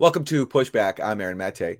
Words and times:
Welcome 0.00 0.22
to 0.26 0.46
Pushback. 0.46 1.00
I'm 1.02 1.20
Aaron 1.20 1.38
Mate. 1.38 1.78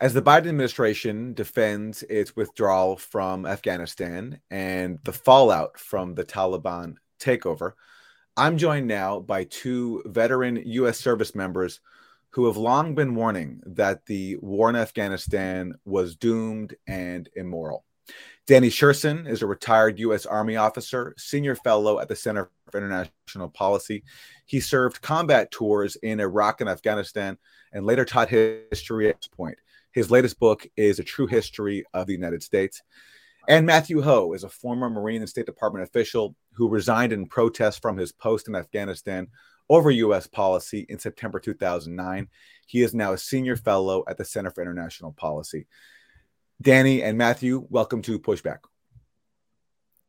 As 0.00 0.14
the 0.14 0.22
Biden 0.22 0.46
administration 0.46 1.34
defends 1.34 2.04
its 2.04 2.36
withdrawal 2.36 2.96
from 2.96 3.44
Afghanistan 3.44 4.38
and 4.52 5.00
the 5.02 5.12
fallout 5.12 5.76
from 5.76 6.14
the 6.14 6.22
Taliban 6.22 6.94
takeover, 7.18 7.72
I'm 8.36 8.56
joined 8.56 8.86
now 8.86 9.18
by 9.18 9.42
two 9.42 10.04
veteran 10.06 10.62
U.S. 10.64 11.00
service 11.00 11.34
members 11.34 11.80
who 12.30 12.46
have 12.46 12.56
long 12.56 12.94
been 12.94 13.16
warning 13.16 13.60
that 13.66 14.06
the 14.06 14.36
war 14.36 14.70
in 14.70 14.76
Afghanistan 14.76 15.74
was 15.84 16.14
doomed 16.14 16.76
and 16.86 17.28
immoral. 17.34 17.84
Danny 18.46 18.68
Sjursen 18.68 19.28
is 19.28 19.42
a 19.42 19.46
retired 19.46 19.98
U.S. 19.98 20.24
Army 20.24 20.54
officer, 20.54 21.14
senior 21.18 21.56
fellow 21.56 21.98
at 21.98 22.06
the 22.06 22.14
Center 22.14 22.48
for 22.70 22.78
International 22.78 23.48
Policy. 23.48 24.04
He 24.46 24.60
served 24.60 25.02
combat 25.02 25.50
tours 25.50 25.96
in 25.96 26.20
Iraq 26.20 26.60
and 26.60 26.70
Afghanistan 26.70 27.36
and 27.72 27.84
later 27.84 28.04
taught 28.04 28.28
history 28.28 29.08
at 29.08 29.16
West 29.16 29.32
Point. 29.32 29.58
His 29.92 30.10
latest 30.10 30.38
book 30.38 30.66
is 30.76 30.98
A 30.98 31.04
True 31.04 31.26
History 31.26 31.84
of 31.92 32.06
the 32.06 32.12
United 32.12 32.42
States. 32.42 32.80
And 33.48 33.66
Matthew 33.66 34.02
Hoh 34.02 34.32
is 34.32 34.44
a 34.44 34.48
former 34.48 34.88
Marine 34.88 35.20
and 35.20 35.28
State 35.28 35.46
Department 35.46 35.84
official 35.84 36.34
who 36.52 36.68
resigned 36.68 37.12
in 37.12 37.26
protest 37.26 37.82
from 37.82 37.96
his 37.96 38.12
post 38.12 38.48
in 38.48 38.54
Afghanistan 38.54 39.28
over 39.68 39.90
U.S. 39.90 40.26
policy 40.26 40.86
in 40.88 40.98
September 40.98 41.40
2009. 41.40 42.28
He 42.66 42.82
is 42.82 42.94
now 42.94 43.12
a 43.12 43.18
senior 43.18 43.56
fellow 43.56 44.04
at 44.08 44.16
the 44.16 44.24
Center 44.24 44.50
for 44.50 44.62
International 44.62 45.12
Policy. 45.12 45.66
Danny 46.60 47.02
and 47.02 47.18
Matthew, 47.18 47.66
welcome 47.68 48.02
to 48.02 48.18
Pushback. 48.18 48.58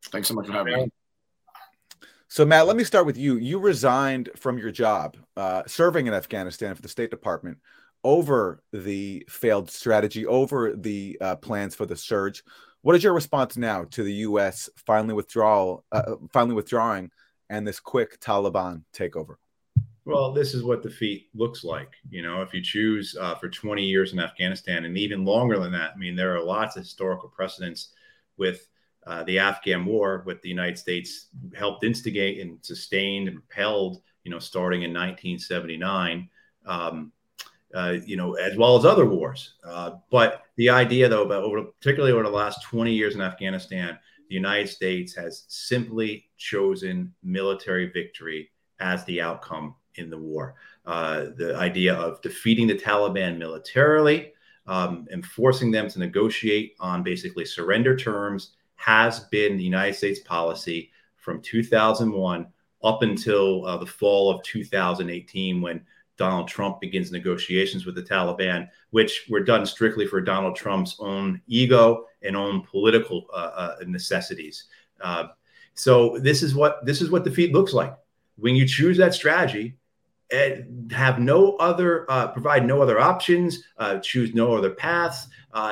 Thanks 0.06 0.28
so 0.28 0.34
much 0.34 0.46
for 0.46 0.52
having 0.52 0.74
me. 0.74 0.90
So, 2.30 2.44
Matt, 2.44 2.66
let 2.66 2.76
me 2.76 2.84
start 2.84 3.06
with 3.06 3.16
you. 3.16 3.36
You 3.36 3.58
resigned 3.58 4.28
from 4.36 4.58
your 4.58 4.70
job 4.70 5.16
uh, 5.34 5.62
serving 5.66 6.06
in 6.06 6.12
Afghanistan 6.12 6.74
for 6.74 6.82
the 6.82 6.88
State 6.88 7.10
Department 7.10 7.56
over 8.04 8.62
the 8.70 9.24
failed 9.30 9.70
strategy, 9.70 10.26
over 10.26 10.74
the 10.76 11.16
uh, 11.22 11.36
plans 11.36 11.74
for 11.74 11.86
the 11.86 11.96
surge. 11.96 12.44
What 12.82 12.94
is 12.94 13.02
your 13.02 13.14
response 13.14 13.56
now 13.56 13.84
to 13.92 14.02
the 14.02 14.12
U.S. 14.12 14.68
finally 14.86 15.14
withdrawal, 15.14 15.84
uh, 15.90 16.16
finally 16.30 16.54
withdrawing, 16.54 17.10
and 17.48 17.66
this 17.66 17.80
quick 17.80 18.20
Taliban 18.20 18.82
takeover? 18.94 19.36
Well, 20.04 20.32
this 20.32 20.52
is 20.52 20.62
what 20.62 20.82
defeat 20.82 21.28
looks 21.34 21.64
like. 21.64 21.90
You 22.10 22.22
know, 22.22 22.42
if 22.42 22.52
you 22.52 22.62
choose 22.62 23.16
uh, 23.18 23.36
for 23.36 23.48
20 23.48 23.82
years 23.82 24.12
in 24.12 24.20
Afghanistan 24.20 24.84
and 24.84 24.98
even 24.98 25.24
longer 25.24 25.58
than 25.58 25.72
that, 25.72 25.92
I 25.94 25.96
mean, 25.96 26.14
there 26.14 26.36
are 26.36 26.42
lots 26.42 26.76
of 26.76 26.82
historical 26.82 27.30
precedents 27.30 27.88
with 28.36 28.68
uh, 29.08 29.24
the 29.24 29.38
Afghan 29.38 29.86
War, 29.86 30.22
with 30.26 30.42
the 30.42 30.50
United 30.50 30.76
States 30.76 31.28
helped 31.56 31.82
instigate 31.82 32.40
and 32.40 32.58
sustained 32.60 33.26
and 33.26 33.38
propelled, 33.38 34.02
you 34.22 34.30
know, 34.30 34.38
starting 34.38 34.82
in 34.82 34.90
1979, 34.90 36.28
um, 36.66 37.10
uh, 37.74 37.96
you 38.04 38.18
know, 38.18 38.34
as 38.34 38.58
well 38.58 38.76
as 38.76 38.84
other 38.84 39.06
wars. 39.06 39.54
Uh, 39.64 39.92
but 40.10 40.42
the 40.56 40.68
idea, 40.68 41.08
though, 41.08 41.22
about 41.22 41.42
over, 41.42 41.62
particularly 41.80 42.12
over 42.12 42.22
the 42.22 42.28
last 42.28 42.62
20 42.64 42.92
years 42.92 43.14
in 43.14 43.22
Afghanistan, 43.22 43.98
the 44.28 44.34
United 44.34 44.68
States 44.68 45.14
has 45.14 45.44
simply 45.48 46.28
chosen 46.36 47.14
military 47.22 47.90
victory 47.90 48.50
as 48.78 49.06
the 49.06 49.22
outcome 49.22 49.74
in 49.94 50.10
the 50.10 50.18
war. 50.18 50.56
Uh, 50.84 51.28
the 51.38 51.56
idea 51.56 51.94
of 51.94 52.20
defeating 52.20 52.66
the 52.66 52.76
Taliban 52.76 53.38
militarily 53.38 54.34
um, 54.66 55.08
and 55.10 55.24
forcing 55.24 55.70
them 55.70 55.88
to 55.88 55.98
negotiate 55.98 56.74
on 56.78 57.02
basically 57.02 57.46
surrender 57.46 57.96
terms 57.96 58.50
has 58.78 59.20
been 59.20 59.56
the 59.56 59.64
United 59.64 59.94
States 59.94 60.20
policy 60.20 60.90
from 61.16 61.42
2001 61.42 62.46
up 62.82 63.02
until 63.02 63.66
uh, 63.66 63.76
the 63.76 63.86
fall 63.86 64.30
of 64.30 64.42
2018 64.44 65.60
when 65.60 65.84
Donald 66.16 66.48
Trump 66.48 66.80
begins 66.80 67.10
negotiations 67.10 67.84
with 67.84 67.96
the 67.96 68.02
Taliban, 68.02 68.68
which 68.90 69.26
were 69.28 69.42
done 69.42 69.66
strictly 69.66 70.06
for 70.06 70.20
Donald 70.20 70.56
Trump's 70.56 70.96
own 71.00 71.40
ego 71.46 72.04
and 72.22 72.36
own 72.36 72.62
political 72.62 73.26
uh, 73.32 73.50
uh, 73.54 73.76
necessities. 73.86 74.64
Uh, 75.00 75.28
so 75.74 76.18
this 76.18 76.42
is 76.42 76.54
what 76.54 76.84
this 76.86 77.02
is 77.02 77.10
what 77.10 77.24
defeat 77.24 77.52
looks 77.52 77.72
like 77.72 77.94
when 78.36 78.56
you 78.56 78.66
choose 78.66 78.96
that 78.96 79.14
strategy 79.14 79.76
have 80.90 81.18
no 81.18 81.56
other 81.56 82.04
uh, 82.10 82.28
provide 82.28 82.66
no 82.66 82.82
other 82.82 82.98
options 83.00 83.62
uh, 83.78 83.98
choose 83.98 84.34
no 84.34 84.56
other 84.56 84.70
paths 84.70 85.28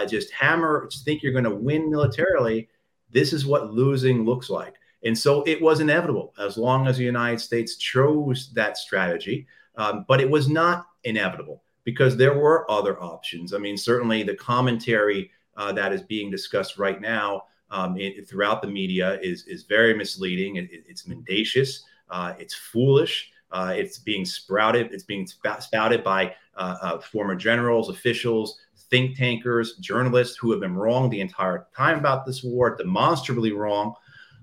just 0.09 0.33
hammer 0.33 0.87
just 0.91 1.05
think 1.05 1.23
you're 1.23 1.33
going 1.33 1.45
to 1.45 1.55
win 1.55 1.91
militarily 1.91 2.69
this 3.11 3.33
is 3.33 3.47
what 3.47 3.73
losing 3.73 4.25
looks 4.25 4.51
like. 4.51 4.75
And 5.05 5.17
so 5.17 5.43
it 5.45 5.61
was 5.61 5.81
inevitable 5.81 6.35
as 6.39 6.57
long 6.57 6.87
as 6.87 6.97
the 6.97 7.05
united 7.05 7.41
states 7.41 7.77
chose 7.77 8.53
that 8.55 8.77
strategy 8.77 9.47
um, 9.77 10.05
but 10.09 10.21
it 10.21 10.29
was 10.29 10.49
not 10.49 10.87
inevitable 11.05 11.63
because 11.85 12.17
there 12.17 12.37
were 12.37 12.69
other 12.71 13.01
options. 13.01 13.53
I 13.55 13.59
mean 13.59 13.77
certainly 13.77 14.23
the 14.23 14.35
commentary 14.35 15.31
uh, 15.57 15.73
that 15.73 15.93
is 15.93 16.03
being 16.03 16.31
discussed 16.31 16.79
right 16.79 17.01
now 17.01 17.45
um, 17.71 17.97
it, 17.99 18.29
throughout 18.29 18.63
the 18.63 18.69
media 18.69 19.19
is 19.23 19.45
is 19.47 19.65
very 19.65 19.95
misleading. 19.95 20.57
It, 20.57 20.69
it's 20.71 21.07
mendacious 21.07 21.83
uh, 22.11 22.35
it's 22.39 22.55
foolish 22.55 23.31
uh, 23.53 23.73
it's 23.77 23.99
being 23.99 24.25
sprouted. 24.25 24.93
It's 24.93 25.05
being 25.05 25.27
spouted 25.27 26.03
by 26.03 26.35
uh, 26.57 26.77
uh, 26.81 26.99
former 26.99 27.35
generals, 27.35 27.89
officials, 27.89 28.59
think 28.91 29.17
tankers, 29.17 29.77
journalists 29.77 30.37
who 30.37 30.51
have 30.51 30.61
been 30.61 30.75
wrong 30.75 31.11
the 31.11 31.21
entire 31.21 31.67
time 31.77 31.99
about 31.99 32.25
this 32.25 32.43
war, 32.43 32.77
demonstrably 32.77 33.53
wrong. 33.53 33.95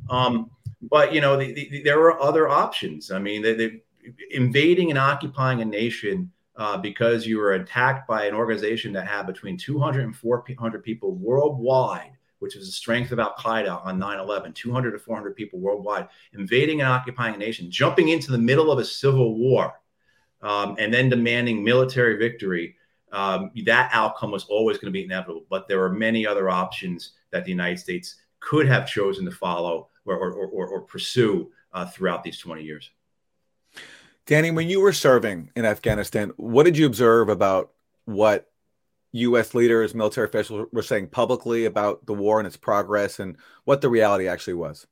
Um, 0.09 0.49
but 0.81 1.13
you 1.13 1.21
know, 1.21 1.37
the, 1.37 1.53
the, 1.53 1.83
there 1.83 1.99
are 2.01 2.19
other 2.21 2.49
options. 2.49 3.11
I 3.11 3.19
mean, 3.19 3.41
they, 3.41 3.53
they, 3.53 3.81
invading 4.31 4.89
and 4.89 4.99
occupying 4.99 5.61
a 5.61 5.65
nation 5.65 6.31
uh, 6.55 6.77
because 6.77 7.25
you 7.25 7.37
were 7.37 7.53
attacked 7.53 8.07
by 8.07 8.25
an 8.25 8.33
organization 8.33 8.93
that 8.93 9.07
had 9.07 9.25
between 9.25 9.57
200 9.57 10.03
and 10.03 10.15
400 10.15 10.83
people 10.83 11.15
worldwide 11.15 12.11
which 12.43 12.57
is 12.57 12.65
the 12.65 12.71
strength 12.73 13.13
of 13.13 13.19
Al 13.19 13.33
Qaeda 13.39 13.85
on 13.85 13.97
9 13.97 14.19
11, 14.19 14.51
200 14.51 14.91
to 14.91 14.99
400 14.99 15.33
people 15.33 15.59
worldwide, 15.59 16.09
invading 16.33 16.81
and 16.81 16.89
occupying 16.89 17.33
a 17.33 17.37
nation, 17.37 17.71
jumping 17.71 18.09
into 18.09 18.33
the 18.33 18.37
middle 18.37 18.69
of 18.69 18.79
a 18.79 18.83
civil 18.85 19.37
war, 19.37 19.79
um, 20.41 20.75
and 20.77 20.93
then 20.93 21.07
demanding 21.07 21.63
military 21.63 22.17
victory. 22.17 22.75
Um, 23.13 23.51
that 23.63 23.91
outcome 23.93 24.29
was 24.31 24.43
always 24.45 24.77
going 24.77 24.87
to 24.87 24.91
be 24.91 25.05
inevitable. 25.05 25.45
But 25.49 25.69
there 25.69 25.81
are 25.83 25.89
many 25.89 26.27
other 26.27 26.49
options 26.49 27.11
that 27.31 27.45
the 27.45 27.51
United 27.51 27.79
States 27.79 28.17
could 28.41 28.67
have 28.67 28.87
chosen 28.87 29.23
to 29.23 29.31
follow 29.31 29.87
or, 30.05 30.17
or, 30.17 30.33
or, 30.33 30.67
or 30.67 30.81
pursue 30.81 31.49
uh, 31.71 31.85
throughout 31.85 32.23
these 32.23 32.39
20 32.39 32.61
years. 32.61 32.91
Danny, 34.25 34.51
when 34.51 34.67
you 34.67 34.81
were 34.81 34.91
serving 34.91 35.49
in 35.55 35.63
Afghanistan, 35.63 36.33
what 36.35 36.63
did 36.63 36.77
you 36.77 36.87
observe 36.87 37.29
about 37.29 37.71
what 38.03 38.51
U.S. 39.13 39.53
leaders, 39.53 39.93
military 39.93 40.27
officials 40.27 40.67
were 40.71 40.81
saying 40.81 41.07
publicly 41.07 41.65
about 41.65 42.05
the 42.05 42.13
war 42.13 42.39
and 42.39 42.47
its 42.47 42.57
progress 42.57 43.19
and 43.19 43.37
what 43.63 43.81
the 43.81 43.89
reality 43.89 44.27
actually 44.27 44.55
was? 44.55 44.87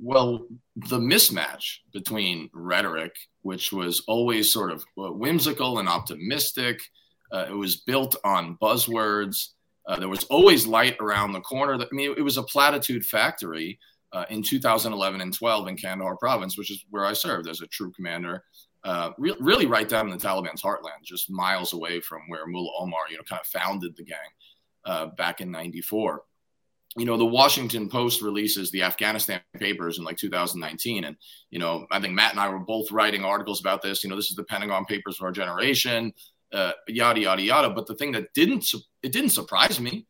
Well, 0.00 0.46
the 0.76 0.98
mismatch 0.98 1.78
between 1.92 2.50
rhetoric, 2.52 3.12
which 3.42 3.72
was 3.72 4.02
always 4.06 4.52
sort 4.52 4.70
of 4.70 4.84
whimsical 4.96 5.78
and 5.78 5.88
optimistic, 5.88 6.80
uh, 7.32 7.46
it 7.48 7.54
was 7.54 7.76
built 7.76 8.16
on 8.24 8.58
buzzwords. 8.60 9.36
Uh, 9.88 9.98
there 9.98 10.08
was 10.08 10.24
always 10.24 10.66
light 10.66 10.96
around 11.00 11.32
the 11.32 11.40
corner. 11.40 11.74
I 11.74 11.86
mean, 11.92 12.14
it 12.16 12.22
was 12.22 12.36
a 12.36 12.42
platitude 12.42 13.04
factory 13.04 13.78
uh, 14.12 14.24
in 14.30 14.42
2011 14.42 15.20
and 15.20 15.34
12 15.34 15.68
in 15.68 15.76
Kandahar 15.76 16.16
province, 16.16 16.58
which 16.58 16.70
is 16.70 16.84
where 16.90 17.04
I 17.04 17.12
served 17.12 17.48
as 17.48 17.60
a 17.60 17.66
troop 17.66 17.94
commander 17.94 18.44
uh, 18.88 19.12
re- 19.18 19.36
really 19.38 19.66
right 19.66 19.86
down 19.86 20.10
in 20.10 20.16
the 20.16 20.26
Taliban's 20.26 20.62
heartland, 20.62 21.04
just 21.04 21.30
miles 21.30 21.74
away 21.74 22.00
from 22.00 22.22
where 22.28 22.46
Mullah 22.46 22.72
Omar, 22.78 23.00
you 23.10 23.18
know, 23.18 23.22
kind 23.28 23.38
of 23.38 23.46
founded 23.46 23.94
the 23.94 24.02
gang 24.02 24.16
uh, 24.86 25.06
back 25.08 25.42
in 25.42 25.50
'94. 25.50 26.22
You 26.96 27.04
know, 27.04 27.18
the 27.18 27.26
Washington 27.26 27.90
Post 27.90 28.22
releases 28.22 28.70
the 28.70 28.82
Afghanistan 28.82 29.42
papers 29.58 29.98
in 29.98 30.04
like 30.04 30.16
2019, 30.16 31.04
and 31.04 31.16
you 31.50 31.58
know, 31.58 31.86
I 31.90 32.00
think 32.00 32.14
Matt 32.14 32.30
and 32.30 32.40
I 32.40 32.48
were 32.48 32.60
both 32.60 32.90
writing 32.90 33.24
articles 33.24 33.60
about 33.60 33.82
this. 33.82 34.02
You 34.02 34.08
know, 34.08 34.16
this 34.16 34.30
is 34.30 34.36
the 34.36 34.44
Pentagon 34.44 34.86
Papers 34.86 35.18
of 35.20 35.24
our 35.24 35.32
generation, 35.32 36.10
uh, 36.54 36.72
yada 36.86 37.20
yada 37.20 37.42
yada. 37.42 37.68
But 37.68 37.86
the 37.86 37.94
thing 37.94 38.12
that 38.12 38.32
didn't 38.32 38.72
it 39.02 39.12
didn't 39.12 39.30
surprise 39.30 39.78
me 39.78 40.06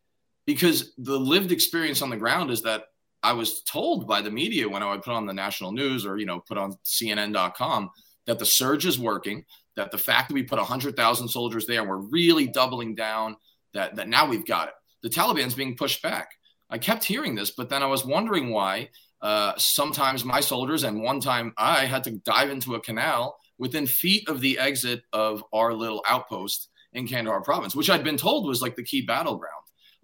because 0.47 0.93
the 0.99 1.19
lived 1.19 1.51
experience 1.51 2.01
on 2.01 2.11
the 2.11 2.17
ground 2.17 2.53
is 2.53 2.63
that 2.63 2.85
I 3.25 3.33
was 3.33 3.61
told 3.65 4.07
by 4.07 4.23
the 4.23 4.31
media 4.31 4.69
when 4.69 4.85
I 4.85 4.91
would 4.91 5.03
put 5.03 5.15
on 5.15 5.27
the 5.27 5.35
national 5.35 5.73
news 5.73 6.07
or 6.07 6.17
you 6.17 6.27
know 6.27 6.39
put 6.39 6.59
on 6.59 6.77
CNN.com 6.85 7.91
that 8.29 8.39
the 8.39 8.47
surge 8.47 8.87
is 8.87 8.99
working, 8.99 9.45
that 9.75 9.91
the 9.91 9.99
fact 9.99 10.29
that 10.29 10.35
we 10.35 10.43
put 10.43 10.59
100,000 10.59 11.29
soldiers 11.29 11.67
there 11.67 11.83
we're 11.83 11.97
really 11.97 12.47
doubling 12.47 12.95
down, 12.95 13.37
that, 13.73 13.97
that 13.97 14.09
now 14.09 14.29
we've 14.29 14.47
got 14.47 14.69
it. 14.69 14.75
The 15.03 15.09
Taliban's 15.09 15.55
being 15.55 15.77
pushed 15.77 16.03
back. 16.03 16.29
I 16.71 16.77
kept 16.77 17.05
hearing 17.05 17.35
this, 17.35 17.53
but 17.53 17.71
then 17.71 17.83
I 17.83 17.87
was 17.87 18.05
wondering 18.05 18.51
why 18.51 18.91
uh, 19.23 19.55
sometimes 19.57 20.27
my 20.27 20.41
soldiers 20.41 20.85
and 20.85 21.03
one 21.03 21.21
time 21.21 21.55
I 21.57 21.87
had 21.87 22.05
to 22.05 22.11
dive 22.11 22.51
into 22.51 22.75
a 22.75 22.81
canal 22.81 23.39
within 23.57 23.87
feet 23.87 24.29
of 24.29 24.43
the 24.43 24.59
exit 24.59 25.03
of 25.13 25.43
our 25.53 25.73
little 25.73 26.05
outpost 26.07 26.69
in 26.93 27.09
Kandahar 27.09 27.43
province, 27.43 27.75
which 27.75 27.89
I'd 27.89 28.05
been 28.05 28.19
told 28.19 28.47
was 28.47 28.61
like 28.61 28.77
the 28.77 28.85
key 28.85 29.03
battleground. 29.03 29.55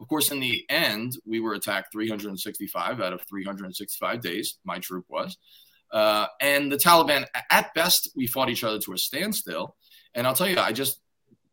Of 0.01 0.09
course, 0.09 0.31
in 0.31 0.41
the 0.41 0.65
end, 0.71 1.19
we 1.27 1.41
were 1.41 1.55
attacked 1.55 1.93
365 1.93 3.01
out 3.01 3.13
of 3.13 3.21
365 3.29 4.21
days. 4.21 4.59
My 4.65 4.79
troop 4.79 5.05
was. 5.09 5.37
Uh, 5.95 6.27
and 6.41 6.71
the 6.71 6.77
Taliban, 6.77 7.25
at 7.51 7.73
best, 7.73 8.11
we 8.17 8.27
fought 8.27 8.51
each 8.51 8.65
other 8.65 8.81
to 8.81 8.93
a 8.93 8.99
standstill. 8.99 9.77
And 10.15 10.27
I'll 10.27 10.35
tell 10.35 10.49
you, 10.49 10.59
I 10.59 10.73
just 10.73 11.01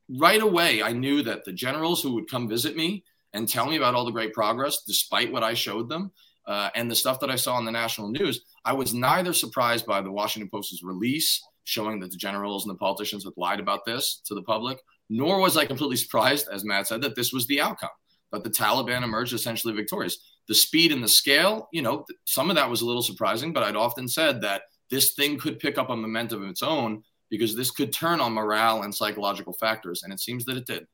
right 0.09 0.41
away, 0.41 0.83
I 0.83 0.91
knew 0.91 1.21
that 1.23 1.45
the 1.45 1.53
generals 1.53 2.01
who 2.01 2.15
would 2.15 2.29
come 2.29 2.49
visit 2.49 2.75
me 2.75 3.03
and 3.33 3.47
tell 3.47 3.67
me 3.67 3.77
about 3.77 3.95
all 3.95 4.03
the 4.03 4.11
great 4.11 4.33
progress, 4.33 4.83
despite 4.85 5.31
what 5.31 5.43
I 5.43 5.53
showed 5.53 5.87
them, 5.87 6.11
uh, 6.47 6.69
and 6.75 6.89
the 6.89 6.95
stuff 6.95 7.19
that 7.19 7.29
I 7.29 7.35
saw 7.35 7.53
on 7.53 7.65
the 7.65 7.71
national 7.71 8.09
news, 8.09 8.43
I 8.65 8.73
was 8.73 8.93
neither 8.93 9.31
surprised 9.31 9.85
by 9.85 10.01
the 10.01 10.11
Washington 10.11 10.49
Post's 10.49 10.83
release 10.83 11.41
showing 11.63 11.99
that 11.99 12.11
the 12.11 12.17
generals 12.17 12.65
and 12.65 12.73
the 12.73 12.79
politicians 12.79 13.23
had 13.23 13.33
lied 13.37 13.59
about 13.59 13.85
this 13.85 14.21
to 14.25 14.33
the 14.33 14.41
public, 14.41 14.79
nor 15.09 15.39
was 15.39 15.55
I 15.55 15.65
completely 15.65 15.97
surprised, 15.97 16.47
as 16.51 16.65
Matt 16.65 16.87
said, 16.87 17.01
that 17.01 17.15
this 17.15 17.31
was 17.31 17.45
the 17.45 17.61
outcome, 17.61 17.91
that 18.31 18.43
the 18.43 18.49
Taliban 18.49 19.03
emerged 19.03 19.33
essentially 19.33 19.73
victorious. 19.73 20.17
The 20.47 20.55
speed 20.55 20.91
and 20.91 21.03
the 21.03 21.07
scale, 21.07 21.69
you 21.71 21.81
know, 21.81 22.05
some 22.25 22.49
of 22.49 22.55
that 22.55 22.69
was 22.69 22.81
a 22.81 22.85
little 22.85 23.01
surprising, 23.01 23.53
but 23.53 23.63
I'd 23.63 23.75
often 23.75 24.07
said 24.07 24.41
that 24.41 24.63
this 24.89 25.13
thing 25.13 25.39
could 25.39 25.59
pick 25.59 25.77
up 25.77 25.89
a 25.89 25.95
momentum 25.95 26.43
of 26.43 26.49
its 26.49 26.61
own 26.61 27.03
because 27.29 27.55
this 27.55 27.71
could 27.71 27.93
turn 27.93 28.19
on 28.19 28.33
morale 28.33 28.83
and 28.83 28.93
psychological 28.93 29.53
factors. 29.53 30.03
And 30.03 30.11
it 30.11 30.19
seems 30.19 30.45
that 30.45 30.57
it 30.57 30.65
did. 30.65 30.85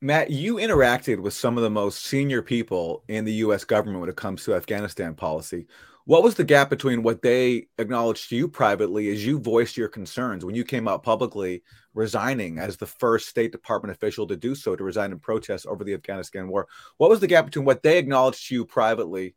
Matt, 0.00 0.30
you 0.30 0.56
interacted 0.56 1.18
with 1.18 1.34
some 1.34 1.56
of 1.56 1.62
the 1.62 1.70
most 1.70 2.04
senior 2.04 2.42
people 2.42 3.02
in 3.08 3.24
the 3.24 3.34
US 3.34 3.64
government 3.64 4.00
when 4.00 4.08
it 4.08 4.16
comes 4.16 4.44
to 4.44 4.54
Afghanistan 4.54 5.14
policy. 5.14 5.66
What 6.08 6.22
was 6.22 6.36
the 6.36 6.44
gap 6.44 6.70
between 6.70 7.02
what 7.02 7.20
they 7.20 7.66
acknowledged 7.76 8.30
to 8.30 8.36
you 8.36 8.48
privately 8.48 9.10
as 9.10 9.26
you 9.26 9.38
voiced 9.38 9.76
your 9.76 9.88
concerns 9.88 10.42
when 10.42 10.54
you 10.54 10.64
came 10.64 10.88
out 10.88 11.02
publicly 11.02 11.62
resigning 11.92 12.58
as 12.58 12.78
the 12.78 12.86
first 12.86 13.28
State 13.28 13.52
Department 13.52 13.94
official 13.94 14.26
to 14.28 14.34
do 14.34 14.54
so 14.54 14.74
to 14.74 14.82
resign 14.82 15.12
in 15.12 15.18
protest 15.18 15.66
over 15.66 15.84
the 15.84 15.92
Afghanistan 15.92 16.48
war? 16.48 16.66
What 16.96 17.10
was 17.10 17.20
the 17.20 17.26
gap 17.26 17.44
between 17.44 17.66
what 17.66 17.82
they 17.82 17.98
acknowledged 17.98 18.48
to 18.48 18.54
you 18.54 18.64
privately 18.64 19.34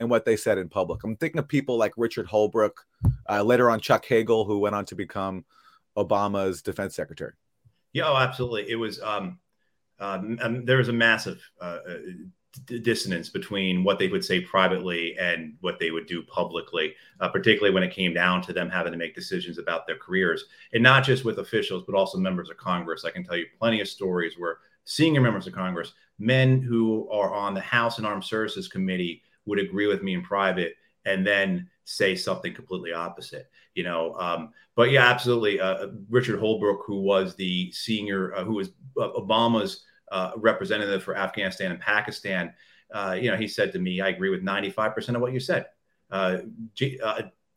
and 0.00 0.08
what 0.08 0.24
they 0.24 0.34
said 0.34 0.56
in 0.56 0.70
public? 0.70 1.04
I'm 1.04 1.14
thinking 1.14 1.40
of 1.40 1.46
people 1.46 1.76
like 1.76 1.92
Richard 1.98 2.26
Holbrooke, 2.26 2.78
uh, 3.28 3.42
later 3.42 3.68
on 3.68 3.78
Chuck 3.78 4.06
Hagel, 4.06 4.46
who 4.46 4.60
went 4.60 4.74
on 4.74 4.86
to 4.86 4.94
become 4.94 5.44
Obama's 5.94 6.62
defense 6.62 6.96
secretary. 6.96 7.34
Yeah, 7.92 8.08
oh, 8.08 8.16
absolutely. 8.16 8.70
It 8.70 8.76
was 8.76 8.98
um, 9.02 9.40
um, 10.00 10.38
um, 10.40 10.64
there 10.64 10.78
was 10.78 10.88
a 10.88 10.94
massive 10.94 11.46
uh, 11.60 11.80
dissonance 12.66 13.28
between 13.28 13.84
what 13.84 13.98
they 13.98 14.08
would 14.08 14.24
say 14.24 14.40
privately 14.40 15.16
and 15.18 15.54
what 15.60 15.78
they 15.78 15.90
would 15.90 16.06
do 16.06 16.22
publicly, 16.22 16.94
uh, 17.20 17.28
particularly 17.28 17.74
when 17.74 17.82
it 17.82 17.92
came 17.92 18.14
down 18.14 18.42
to 18.42 18.52
them 18.52 18.70
having 18.70 18.92
to 18.92 18.98
make 18.98 19.14
decisions 19.14 19.58
about 19.58 19.86
their 19.86 19.96
careers, 19.96 20.44
and 20.72 20.82
not 20.82 21.04
just 21.04 21.24
with 21.24 21.38
officials, 21.38 21.84
but 21.86 21.94
also 21.94 22.18
members 22.18 22.50
of 22.50 22.56
Congress. 22.56 23.04
I 23.04 23.10
can 23.10 23.24
tell 23.24 23.36
you 23.36 23.46
plenty 23.58 23.80
of 23.80 23.88
stories 23.88 24.34
where 24.38 24.58
senior 24.84 25.20
members 25.20 25.46
of 25.46 25.54
Congress, 25.54 25.92
men 26.18 26.60
who 26.62 27.08
are 27.10 27.32
on 27.32 27.54
the 27.54 27.60
House 27.60 27.98
and 27.98 28.06
Armed 28.06 28.24
Services 28.24 28.68
Committee, 28.68 29.22
would 29.46 29.58
agree 29.58 29.86
with 29.86 30.02
me 30.02 30.14
in 30.14 30.22
private 30.22 30.76
and 31.04 31.26
then 31.26 31.68
say 31.84 32.14
something 32.14 32.54
completely 32.54 32.92
opposite 32.92 33.50
you 33.74 33.84
know 33.84 34.14
um, 34.14 34.50
but 34.74 34.90
yeah 34.90 35.06
absolutely 35.06 35.60
uh, 35.60 35.88
richard 36.08 36.40
holbrooke 36.40 36.84
who 36.86 37.00
was 37.00 37.34
the 37.34 37.70
senior 37.72 38.34
uh, 38.34 38.44
who 38.44 38.54
was 38.54 38.70
uh, 39.00 39.08
obama's 39.10 39.84
uh, 40.10 40.32
representative 40.36 41.02
for 41.02 41.16
afghanistan 41.16 41.70
and 41.70 41.80
pakistan 41.80 42.52
uh, 42.92 43.16
you 43.18 43.30
know 43.30 43.36
he 43.36 43.48
said 43.48 43.72
to 43.72 43.78
me 43.78 44.00
i 44.00 44.08
agree 44.08 44.30
with 44.30 44.42
95% 44.42 45.14
of 45.14 45.20
what 45.20 45.32
you 45.32 45.40
said 45.40 45.66
uh, 46.10 46.38
G- 46.74 47.00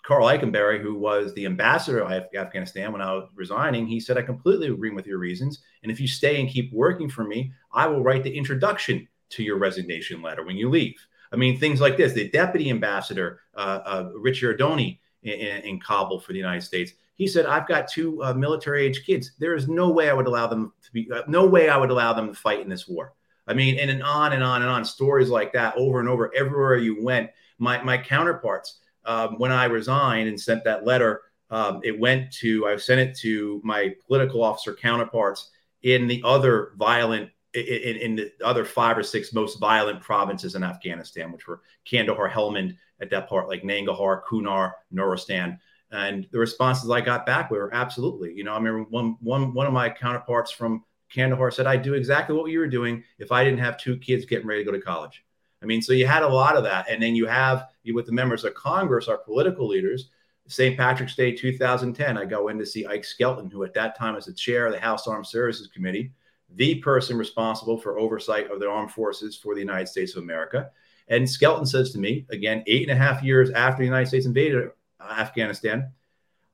Karl 0.07 0.27
Eikenberry, 0.27 0.81
who 0.81 0.95
was 0.95 1.33
the 1.33 1.45
ambassador 1.45 1.99
of 1.99 2.09
Afghanistan 2.33 2.93
when 2.93 3.01
I 3.01 3.13
was 3.13 3.27
resigning, 3.35 3.85
he 3.85 3.99
said, 3.99 4.17
I 4.17 4.21
completely 4.21 4.67
agree 4.67 4.91
with 4.91 5.05
your 5.05 5.17
reasons. 5.17 5.59
And 5.83 5.91
if 5.91 5.99
you 5.99 6.07
stay 6.07 6.39
and 6.39 6.49
keep 6.49 6.71
working 6.71 7.09
for 7.09 7.25
me, 7.25 7.51
I 7.73 7.87
will 7.87 8.01
write 8.01 8.23
the 8.23 8.35
introduction 8.35 9.05
to 9.31 9.43
your 9.43 9.57
resignation 9.57 10.21
letter 10.21 10.45
when 10.45 10.55
you 10.55 10.69
leave. 10.69 10.95
I 11.33 11.35
mean, 11.35 11.59
things 11.59 11.81
like 11.81 11.97
this. 11.97 12.13
The 12.13 12.29
deputy 12.29 12.69
ambassador, 12.69 13.41
uh, 13.53 13.79
uh, 13.83 14.11
Ricciardone 14.13 14.97
in, 15.23 15.31
in, 15.33 15.79
Kabul 15.81 16.21
for 16.21 16.31
the 16.31 16.39
United 16.39 16.63
States, 16.63 16.93
he 17.17 17.27
said, 17.27 17.45
"I've 17.45 17.67
got 17.67 17.87
two 17.87 18.23
uh, 18.23 18.33
military-age 18.33 19.05
kids. 19.05 19.31
There 19.39 19.55
is 19.55 19.67
no 19.67 19.89
way 19.89 20.09
I 20.09 20.13
would 20.13 20.27
allow 20.27 20.47
them 20.47 20.71
to 20.83 20.91
be. 20.91 21.11
Uh, 21.11 21.23
no 21.27 21.45
way 21.45 21.69
I 21.69 21.77
would 21.77 21.89
allow 21.89 22.13
them 22.13 22.27
to 22.27 22.33
fight 22.33 22.61
in 22.61 22.69
this 22.69 22.87
war." 22.87 23.13
I 23.47 23.53
mean, 23.53 23.79
and, 23.79 23.89
and 23.89 24.03
on 24.03 24.33
and 24.33 24.43
on 24.43 24.61
and 24.61 24.69
on, 24.69 24.83
stories 24.85 25.29
like 25.29 25.53
that 25.53 25.75
over 25.77 25.99
and 25.99 26.09
over. 26.09 26.33
Everywhere 26.35 26.77
you 26.77 27.03
went, 27.03 27.29
my 27.57 27.81
my 27.83 27.97
counterparts, 27.97 28.79
um, 29.05 29.35
when 29.37 29.51
I 29.51 29.65
resigned 29.65 30.29
and 30.29 30.39
sent 30.39 30.63
that 30.65 30.85
letter, 30.85 31.21
um, 31.49 31.81
it 31.83 31.97
went 31.97 32.31
to 32.33 32.67
I 32.67 32.75
sent 32.77 32.99
it 33.01 33.17
to 33.19 33.61
my 33.63 33.95
political 34.05 34.43
officer 34.43 34.73
counterparts 34.73 35.49
in 35.83 36.07
the 36.07 36.21
other 36.25 36.73
violent 36.77 37.29
in, 37.53 37.95
in, 37.97 38.15
the 38.15 38.31
other 38.43 38.65
five 38.65 38.97
or 38.97 39.03
six 39.03 39.33
most 39.33 39.59
violent 39.59 40.01
provinces 40.01 40.53
in 40.53 40.63
Afghanistan, 40.63 41.31
which 41.31 41.47
were 41.47 41.61
Kandahar, 41.85 42.29
Helmand, 42.29 42.75
at 43.01 43.09
that 43.09 43.27
part, 43.29 43.47
like 43.47 43.63
Nangarhar, 43.63 44.21
Kunar, 44.29 44.73
Nuristan. 44.93 45.57
And 45.91 46.27
the 46.31 46.39
responses 46.39 46.89
I 46.89 47.01
got 47.01 47.25
back 47.25 47.49
were 47.49 47.73
absolutely. 47.73 48.33
You 48.33 48.43
know, 48.43 48.53
I 48.53 48.57
remember 48.57 48.83
one 48.89 49.17
one 49.21 49.53
one 49.53 49.67
of 49.67 49.73
my 49.73 49.89
counterparts 49.89 50.51
from 50.51 50.83
Kandahar 51.13 51.51
said, 51.51 51.67
"I'd 51.67 51.81
do 51.81 51.93
exactly 51.93 52.35
what 52.35 52.51
you 52.51 52.59
were 52.59 52.67
doing 52.67 53.03
if 53.19 53.31
I 53.31 53.43
didn't 53.43 53.59
have 53.59 53.77
two 53.77 53.97
kids 53.97 54.25
getting 54.25 54.47
ready 54.47 54.63
to 54.63 54.71
go 54.71 54.77
to 54.77 54.83
college." 54.83 55.23
I 55.63 55.65
mean, 55.65 55.81
so 55.81 55.93
you 55.93 56.05
had 56.05 56.23
a 56.23 56.27
lot 56.27 56.57
of 56.57 56.63
that, 56.65 56.89
and 56.89 57.01
then 57.01 57.15
you 57.15 57.25
have 57.25 57.67
you 57.83 57.95
with 57.95 58.05
the 58.05 58.11
members 58.11 58.43
of 58.43 58.53
Congress, 58.53 59.07
our 59.07 59.17
political 59.17 59.67
leaders. 59.67 60.09
St. 60.49 60.77
Patrick's 60.77 61.15
Day 61.15 61.33
2010, 61.33 62.17
I 62.17 62.23
go 62.23 62.47
in 62.47 62.57
to 62.57 62.65
see 62.65 62.85
Ike 62.85 63.03
Skelton, 63.03 63.49
who 63.49 63.65
at 63.65 63.73
that 63.73 63.97
time 63.97 64.15
was 64.15 64.27
the 64.27 64.33
chair 64.33 64.65
of 64.65 64.71
the 64.71 64.79
House 64.79 65.05
Armed 65.05 65.27
Services 65.27 65.67
Committee 65.67 66.13
the 66.55 66.75
person 66.75 67.17
responsible 67.17 67.77
for 67.77 67.99
oversight 67.99 68.49
of 68.49 68.59
the 68.59 68.69
armed 68.69 68.91
forces 68.91 69.35
for 69.35 69.53
the 69.53 69.59
United 69.59 69.87
States 69.87 70.15
of 70.15 70.23
America. 70.23 70.69
And 71.09 71.29
Skelton 71.29 71.65
says 71.65 71.91
to 71.91 71.99
me, 71.99 72.25
again, 72.29 72.63
eight 72.67 72.89
and 72.89 72.97
a 72.97 73.01
half 73.01 73.23
years 73.23 73.49
after 73.51 73.79
the 73.79 73.85
United 73.85 74.07
States 74.07 74.25
invaded 74.25 74.69
Afghanistan, 75.01 75.91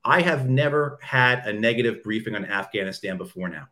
I 0.04 0.20
have 0.20 0.48
never 0.48 0.98
had 1.02 1.46
a 1.46 1.52
negative 1.52 2.02
briefing 2.02 2.34
on 2.34 2.44
Afghanistan 2.44 3.16
before 3.16 3.48
now. 3.48 3.68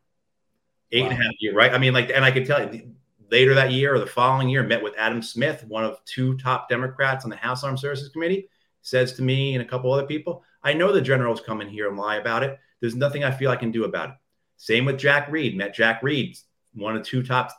Eight 0.90 1.02
wow. 1.02 1.10
and 1.10 1.20
a 1.20 1.22
half 1.22 1.34
years, 1.40 1.54
right? 1.54 1.72
I 1.72 1.78
mean, 1.78 1.92
like, 1.92 2.10
and 2.10 2.24
I 2.24 2.30
can 2.30 2.44
tell 2.44 2.74
you 2.74 2.94
later 3.30 3.54
that 3.54 3.72
year 3.72 3.94
or 3.94 3.98
the 3.98 4.06
following 4.06 4.48
year, 4.48 4.62
met 4.62 4.82
with 4.82 4.94
Adam 4.98 5.22
Smith, 5.22 5.64
one 5.66 5.84
of 5.84 6.02
two 6.04 6.36
top 6.36 6.68
Democrats 6.68 7.24
on 7.24 7.30
the 7.30 7.36
House 7.36 7.64
Armed 7.64 7.80
Services 7.80 8.10
Committee, 8.10 8.48
says 8.82 9.14
to 9.14 9.22
me 9.22 9.54
and 9.54 9.62
a 9.62 9.66
couple 9.66 9.92
other 9.92 10.06
people, 10.06 10.44
I 10.62 10.74
know 10.74 10.92
the 10.92 11.00
generals 11.00 11.40
come 11.40 11.60
in 11.60 11.68
here 11.68 11.88
and 11.88 11.96
lie 11.96 12.16
about 12.16 12.42
it. 12.42 12.58
There's 12.80 12.94
nothing 12.94 13.24
I 13.24 13.30
feel 13.30 13.50
I 13.50 13.56
can 13.56 13.70
do 13.70 13.84
about 13.84 14.10
it. 14.10 14.16
Same 14.56 14.84
with 14.84 14.98
Jack 14.98 15.30
Reed. 15.30 15.56
Met 15.56 15.74
Jack 15.74 16.02
Reed, 16.02 16.36
one 16.74 16.96
of 16.96 17.04
two 17.04 17.22
top 17.22 17.50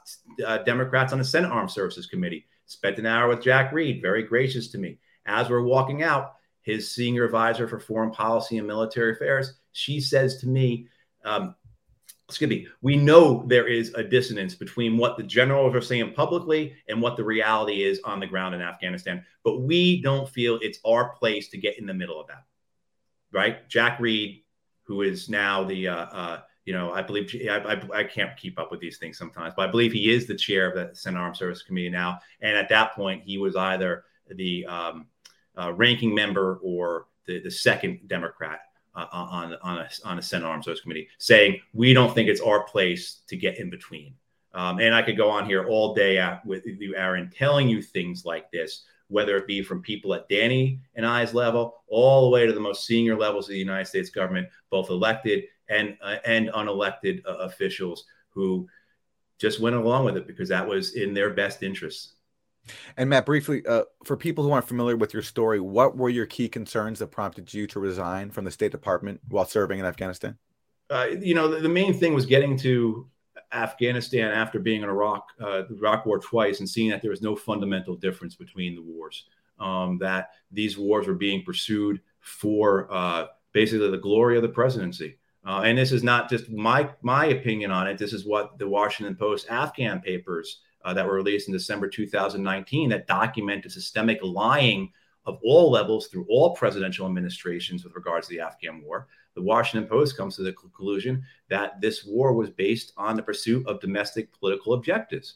uh, 0.45 0.59
Democrats 0.59 1.11
on 1.11 1.19
the 1.19 1.25
Senate 1.25 1.51
Armed 1.51 1.71
Services 1.71 2.05
Committee. 2.05 2.45
Spent 2.65 2.97
an 2.99 3.05
hour 3.05 3.27
with 3.27 3.43
Jack 3.43 3.71
Reed, 3.71 4.01
very 4.01 4.23
gracious 4.23 4.69
to 4.69 4.77
me. 4.77 4.99
As 5.25 5.49
we're 5.49 5.63
walking 5.63 6.03
out, 6.03 6.35
his 6.63 6.89
senior 6.89 7.25
advisor 7.25 7.67
for 7.67 7.79
foreign 7.79 8.11
policy 8.11 8.57
and 8.57 8.67
military 8.67 9.11
affairs, 9.11 9.53
she 9.71 10.01
says 10.01 10.37
to 10.37 10.47
me, 10.47 10.87
um, 11.23 11.55
excuse 12.27 12.49
me, 12.49 12.67
we 12.81 12.95
know 12.95 13.43
there 13.47 13.67
is 13.67 13.93
a 13.93 14.03
dissonance 14.03 14.55
between 14.55 14.97
what 14.97 15.17
the 15.17 15.23
generals 15.23 15.75
are 15.75 15.81
saying 15.81 16.13
publicly 16.13 16.73
and 16.87 17.01
what 17.01 17.17
the 17.17 17.23
reality 17.23 17.83
is 17.83 17.99
on 18.05 18.19
the 18.19 18.27
ground 18.27 18.55
in 18.55 18.61
Afghanistan. 18.61 19.23
But 19.43 19.59
we 19.59 20.01
don't 20.01 20.27
feel 20.27 20.57
it's 20.61 20.79
our 20.85 21.09
place 21.09 21.49
to 21.49 21.57
get 21.57 21.77
in 21.77 21.85
the 21.85 21.93
middle 21.93 22.19
of 22.19 22.27
that. 22.27 22.45
Right? 23.31 23.67
Jack 23.67 23.99
Reed, 23.99 24.43
who 24.83 25.01
is 25.01 25.29
now 25.29 25.63
the 25.63 25.87
uh, 25.87 26.05
uh, 26.05 26.41
you 26.65 26.73
know, 26.73 26.91
I 26.91 27.01
believe 27.01 27.29
I, 27.49 27.57
I, 27.57 27.99
I, 27.99 28.03
can't 28.05 28.37
keep 28.37 28.57
up 28.57 28.71
with 28.71 28.79
these 28.79 28.97
things 28.97 29.17
sometimes, 29.17 29.53
but 29.55 29.67
I 29.67 29.71
believe 29.71 29.91
he 29.91 30.11
is 30.11 30.27
the 30.27 30.35
chair 30.35 30.69
of 30.69 30.75
the 30.75 30.95
Senate 30.95 31.19
Armed 31.19 31.35
Services 31.35 31.63
Committee 31.63 31.89
now. 31.89 32.19
And 32.41 32.55
at 32.55 32.69
that 32.69 32.93
point, 32.93 33.23
he 33.23 33.37
was 33.37 33.55
either 33.55 34.05
the 34.29 34.65
um, 34.65 35.07
uh, 35.57 35.73
ranking 35.73 36.13
member 36.13 36.59
or 36.63 37.07
the, 37.25 37.39
the 37.39 37.51
second 37.51 37.99
Democrat 38.07 38.61
uh, 38.95 39.07
on 39.11 39.55
on 39.61 39.79
a, 39.79 39.89
on 40.05 40.19
a 40.19 40.21
Senate 40.21 40.45
Armed 40.45 40.63
Services 40.63 40.81
Committee, 40.81 41.07
saying 41.17 41.59
we 41.73 41.93
don't 41.93 42.13
think 42.13 42.29
it's 42.29 42.41
our 42.41 42.63
place 42.63 43.21
to 43.27 43.37
get 43.37 43.59
in 43.59 43.69
between. 43.69 44.13
Um, 44.53 44.79
and 44.79 44.93
I 44.93 45.01
could 45.01 45.17
go 45.17 45.29
on 45.29 45.45
here 45.45 45.67
all 45.67 45.95
day 45.95 46.19
at, 46.19 46.45
with 46.45 46.63
you, 46.65 46.95
Aaron, 46.95 47.31
telling 47.35 47.67
you 47.67 47.81
things 47.81 48.23
like 48.23 48.51
this, 48.51 48.83
whether 49.07 49.35
it 49.35 49.47
be 49.47 49.63
from 49.63 49.81
people 49.81 50.13
at 50.13 50.29
Danny 50.29 50.79
and 50.95 51.05
I's 51.05 51.33
level, 51.33 51.81
all 51.87 52.23
the 52.23 52.29
way 52.29 52.45
to 52.45 52.53
the 52.53 52.59
most 52.59 52.85
senior 52.85 53.17
levels 53.17 53.45
of 53.45 53.53
the 53.53 53.57
United 53.57 53.85
States 53.85 54.11
government, 54.11 54.47
both 54.69 54.89
elected 54.89 55.45
and 55.69 55.97
uh, 56.01 56.17
and 56.25 56.49
unelected 56.49 57.25
uh, 57.25 57.37
officials 57.37 58.05
who 58.29 58.67
just 59.39 59.59
went 59.59 59.75
along 59.75 60.05
with 60.05 60.17
it 60.17 60.27
because 60.27 60.49
that 60.49 60.67
was 60.67 60.93
in 60.93 61.13
their 61.13 61.31
best 61.31 61.63
interests. 61.63 62.13
And 62.97 63.09
Matt, 63.09 63.25
briefly, 63.25 63.65
uh, 63.65 63.83
for 64.03 64.15
people 64.15 64.43
who 64.43 64.51
aren't 64.51 64.67
familiar 64.67 64.95
with 64.95 65.13
your 65.13 65.23
story, 65.23 65.59
what 65.59 65.97
were 65.97 66.09
your 66.09 66.25
key 66.25 66.47
concerns 66.47 66.99
that 66.99 67.07
prompted 67.07 67.53
you 67.53 67.67
to 67.67 67.79
resign 67.79 68.31
from 68.31 68.45
the 68.45 68.51
State 68.51 68.71
Department 68.71 69.21
while 69.29 69.45
serving 69.45 69.79
in 69.79 69.85
Afghanistan? 69.85 70.37
Uh, 70.89 71.07
you 71.19 71.33
know, 71.33 71.47
the, 71.47 71.59
the, 71.61 71.69
main 71.69 71.93
thing 71.93 72.13
was 72.13 72.25
getting 72.25 72.57
to 72.57 73.07
Afghanistan 73.51 74.31
after 74.31 74.59
being 74.59 74.83
in 74.83 74.89
Iraq, 74.89 75.27
uh, 75.39 75.63
the 75.69 75.75
Iraq 75.75 76.05
War 76.05 76.19
twice, 76.19 76.59
and 76.59 76.69
seeing 76.69 76.89
that 76.89 77.01
there 77.01 77.11
was 77.11 77.21
no 77.21 77.35
fundamental 77.35 77.95
difference 77.95 78.35
between 78.35 78.75
the 78.75 78.81
wars. 78.81 79.25
Um, 79.59 79.97
that 79.99 80.31
these 80.51 80.77
wars 80.77 81.07
were 81.07 81.13
being 81.13 81.43
pursued 81.43 82.01
for 82.19 82.91
uh, 82.91 83.27
basically 83.53 83.89
the 83.91 83.97
glory 83.97 84.35
of 84.35 84.41
the 84.41 84.49
presidency. 84.49 85.17
Uh, 85.45 85.61
and 85.61 85.77
this 85.77 85.91
is 85.91 86.03
not 86.03 86.29
just 86.29 86.49
my 86.49 86.89
my 87.01 87.25
opinion 87.27 87.69
on 87.69 87.87
it. 87.87 87.97
This 87.97 88.13
is 88.13 88.25
what 88.25 88.57
the 88.57 88.67
Washington 88.67 89.15
Post 89.15 89.47
Afghan 89.49 90.01
papers 90.01 90.61
uh, 90.83 90.93
that 90.93 91.05
were 91.05 91.15
released 91.15 91.47
in 91.47 91.53
December 91.53 91.87
2019 91.87 92.89
that 92.89 93.07
documented 93.07 93.71
systemic 93.71 94.19
lying 94.21 94.91
of 95.25 95.39
all 95.43 95.71
levels 95.71 96.07
through 96.07 96.25
all 96.29 96.55
presidential 96.55 97.05
administrations 97.05 97.83
with 97.83 97.95
regards 97.95 98.27
to 98.27 98.33
the 98.33 98.41
Afghan 98.41 98.81
war. 98.83 99.07
The 99.35 99.41
Washington 99.41 99.89
Post 99.89 100.17
comes 100.17 100.35
to 100.35 100.43
the 100.43 100.53
conclusion 100.53 101.23
that 101.49 101.79
this 101.81 102.05
war 102.05 102.33
was 102.33 102.49
based 102.49 102.93
on 102.97 103.15
the 103.15 103.23
pursuit 103.23 103.65
of 103.67 103.79
domestic 103.79 104.37
political 104.37 104.73
objectives. 104.73 105.35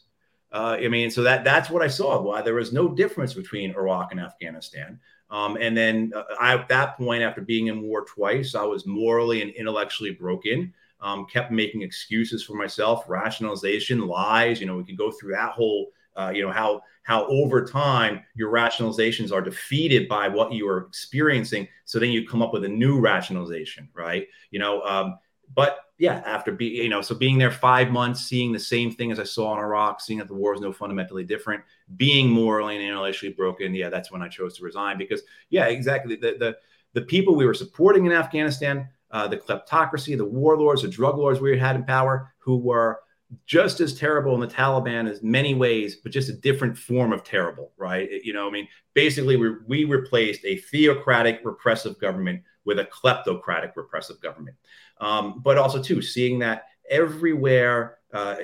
Uh, 0.52 0.76
I 0.80 0.88
mean, 0.88 1.10
so 1.10 1.22
that 1.22 1.44
that's 1.44 1.68
what 1.68 1.82
I 1.82 1.88
saw. 1.88 2.20
Why 2.20 2.42
there 2.42 2.54
was 2.54 2.72
no 2.72 2.88
difference 2.88 3.34
between 3.34 3.72
Iraq 3.72 4.12
and 4.12 4.20
Afghanistan. 4.20 4.98
Um, 5.30 5.58
and 5.60 5.76
then 5.76 6.12
uh, 6.14 6.22
I, 6.40 6.54
at 6.54 6.68
that 6.68 6.96
point, 6.96 7.22
after 7.22 7.42
being 7.42 7.66
in 7.66 7.82
war 7.82 8.04
twice, 8.04 8.54
I 8.54 8.62
was 8.62 8.86
morally 8.86 9.42
and 9.42 9.50
intellectually 9.50 10.12
broken. 10.12 10.72
Um, 11.00 11.26
kept 11.26 11.52
making 11.52 11.82
excuses 11.82 12.42
for 12.42 12.54
myself, 12.54 13.04
rationalization, 13.08 14.06
lies. 14.06 14.60
You 14.60 14.66
know, 14.66 14.76
we 14.76 14.84
could 14.84 14.98
go 14.98 15.10
through 15.12 15.32
that 15.32 15.52
whole. 15.52 15.92
Uh, 16.16 16.32
you 16.34 16.42
know 16.42 16.50
how 16.50 16.82
how 17.04 17.24
over 17.26 17.64
time 17.64 18.22
your 18.34 18.52
rationalizations 18.52 19.32
are 19.32 19.40
defeated 19.40 20.08
by 20.08 20.28
what 20.28 20.52
you 20.52 20.68
are 20.68 20.86
experiencing. 20.86 21.68
So 21.84 21.98
then 21.98 22.10
you 22.10 22.26
come 22.26 22.42
up 22.42 22.52
with 22.52 22.64
a 22.64 22.68
new 22.68 23.00
rationalization, 23.00 23.88
right? 23.94 24.26
You 24.50 24.58
know, 24.58 24.82
um, 24.82 25.18
but 25.54 25.78
yeah, 25.98 26.22
after 26.26 26.52
being, 26.52 26.74
you 26.74 26.88
know, 26.88 27.00
so 27.00 27.14
being 27.14 27.38
there 27.38 27.50
five 27.50 27.90
months, 27.90 28.20
seeing 28.20 28.52
the 28.52 28.58
same 28.58 28.92
thing 28.92 29.10
as 29.10 29.18
I 29.18 29.24
saw 29.24 29.52
in 29.54 29.58
Iraq, 29.58 30.00
seeing 30.00 30.18
that 30.18 30.28
the 30.28 30.34
war 30.34 30.54
is 30.54 30.60
no 30.60 30.72
fundamentally 30.72 31.24
different, 31.24 31.62
being 31.96 32.28
morally 32.28 32.76
and 32.76 32.84
intellectually 32.84 33.32
broken, 33.32 33.74
yeah, 33.74 33.88
that's 33.88 34.12
when 34.12 34.22
I 34.22 34.28
chose 34.28 34.56
to 34.58 34.64
resign 34.64 34.98
because, 34.98 35.22
yeah, 35.50 35.66
exactly. 35.66 36.16
The 36.16 36.36
the 36.38 36.56
the 36.92 37.02
people 37.02 37.34
we 37.34 37.46
were 37.46 37.54
supporting 37.54 38.06
in 38.06 38.12
Afghanistan, 38.12 38.88
uh, 39.10 39.26
the 39.28 39.36
kleptocracy, 39.36 40.16
the 40.16 40.24
warlords, 40.24 40.82
the 40.82 40.88
drug 40.88 41.16
lords 41.16 41.40
we 41.40 41.58
had 41.58 41.76
in 41.76 41.84
power, 41.84 42.34
who 42.38 42.58
were 42.58 43.00
just 43.46 43.80
as 43.80 43.98
terrible 43.98 44.34
in 44.34 44.40
the 44.40 44.46
Taliban 44.46 45.08
as 45.08 45.22
many 45.22 45.54
ways, 45.54 45.96
but 45.96 46.12
just 46.12 46.30
a 46.30 46.34
different 46.34 46.76
form 46.76 47.12
of 47.12 47.24
terrible, 47.24 47.72
right? 47.76 48.08
You 48.24 48.32
know, 48.32 48.48
I 48.48 48.50
mean, 48.50 48.68
basically, 48.94 49.36
we 49.36 49.50
we 49.66 49.84
replaced 49.84 50.44
a 50.44 50.56
theocratic 50.56 51.40
repressive 51.44 51.98
government 52.00 52.42
with 52.64 52.78
a 52.78 52.84
kleptocratic 52.84 53.72
repressive 53.76 54.20
government. 54.20 54.56
Um, 55.00 55.40
but 55.42 55.58
also, 55.58 55.82
too, 55.82 56.02
seeing 56.02 56.38
that 56.40 56.64
everywhere, 56.90 57.98
uh, 58.12 58.36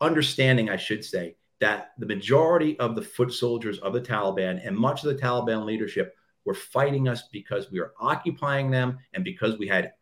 understanding, 0.00 0.70
I 0.70 0.76
should 0.76 1.04
say, 1.04 1.36
that 1.60 1.92
the 1.98 2.06
majority 2.06 2.78
of 2.78 2.96
the 2.96 3.02
foot 3.02 3.32
soldiers 3.32 3.78
of 3.80 3.92
the 3.92 4.00
Taliban 4.00 4.66
and 4.66 4.76
much 4.76 5.04
of 5.04 5.14
the 5.14 5.22
Taliban 5.22 5.64
leadership 5.64 6.14
were 6.44 6.54
fighting 6.54 7.08
us 7.08 7.24
because 7.32 7.70
we 7.70 7.80
were 7.80 7.92
occupying 8.00 8.70
them 8.70 8.98
and 9.14 9.24
because 9.24 9.58
we 9.58 9.68
had 9.68 9.92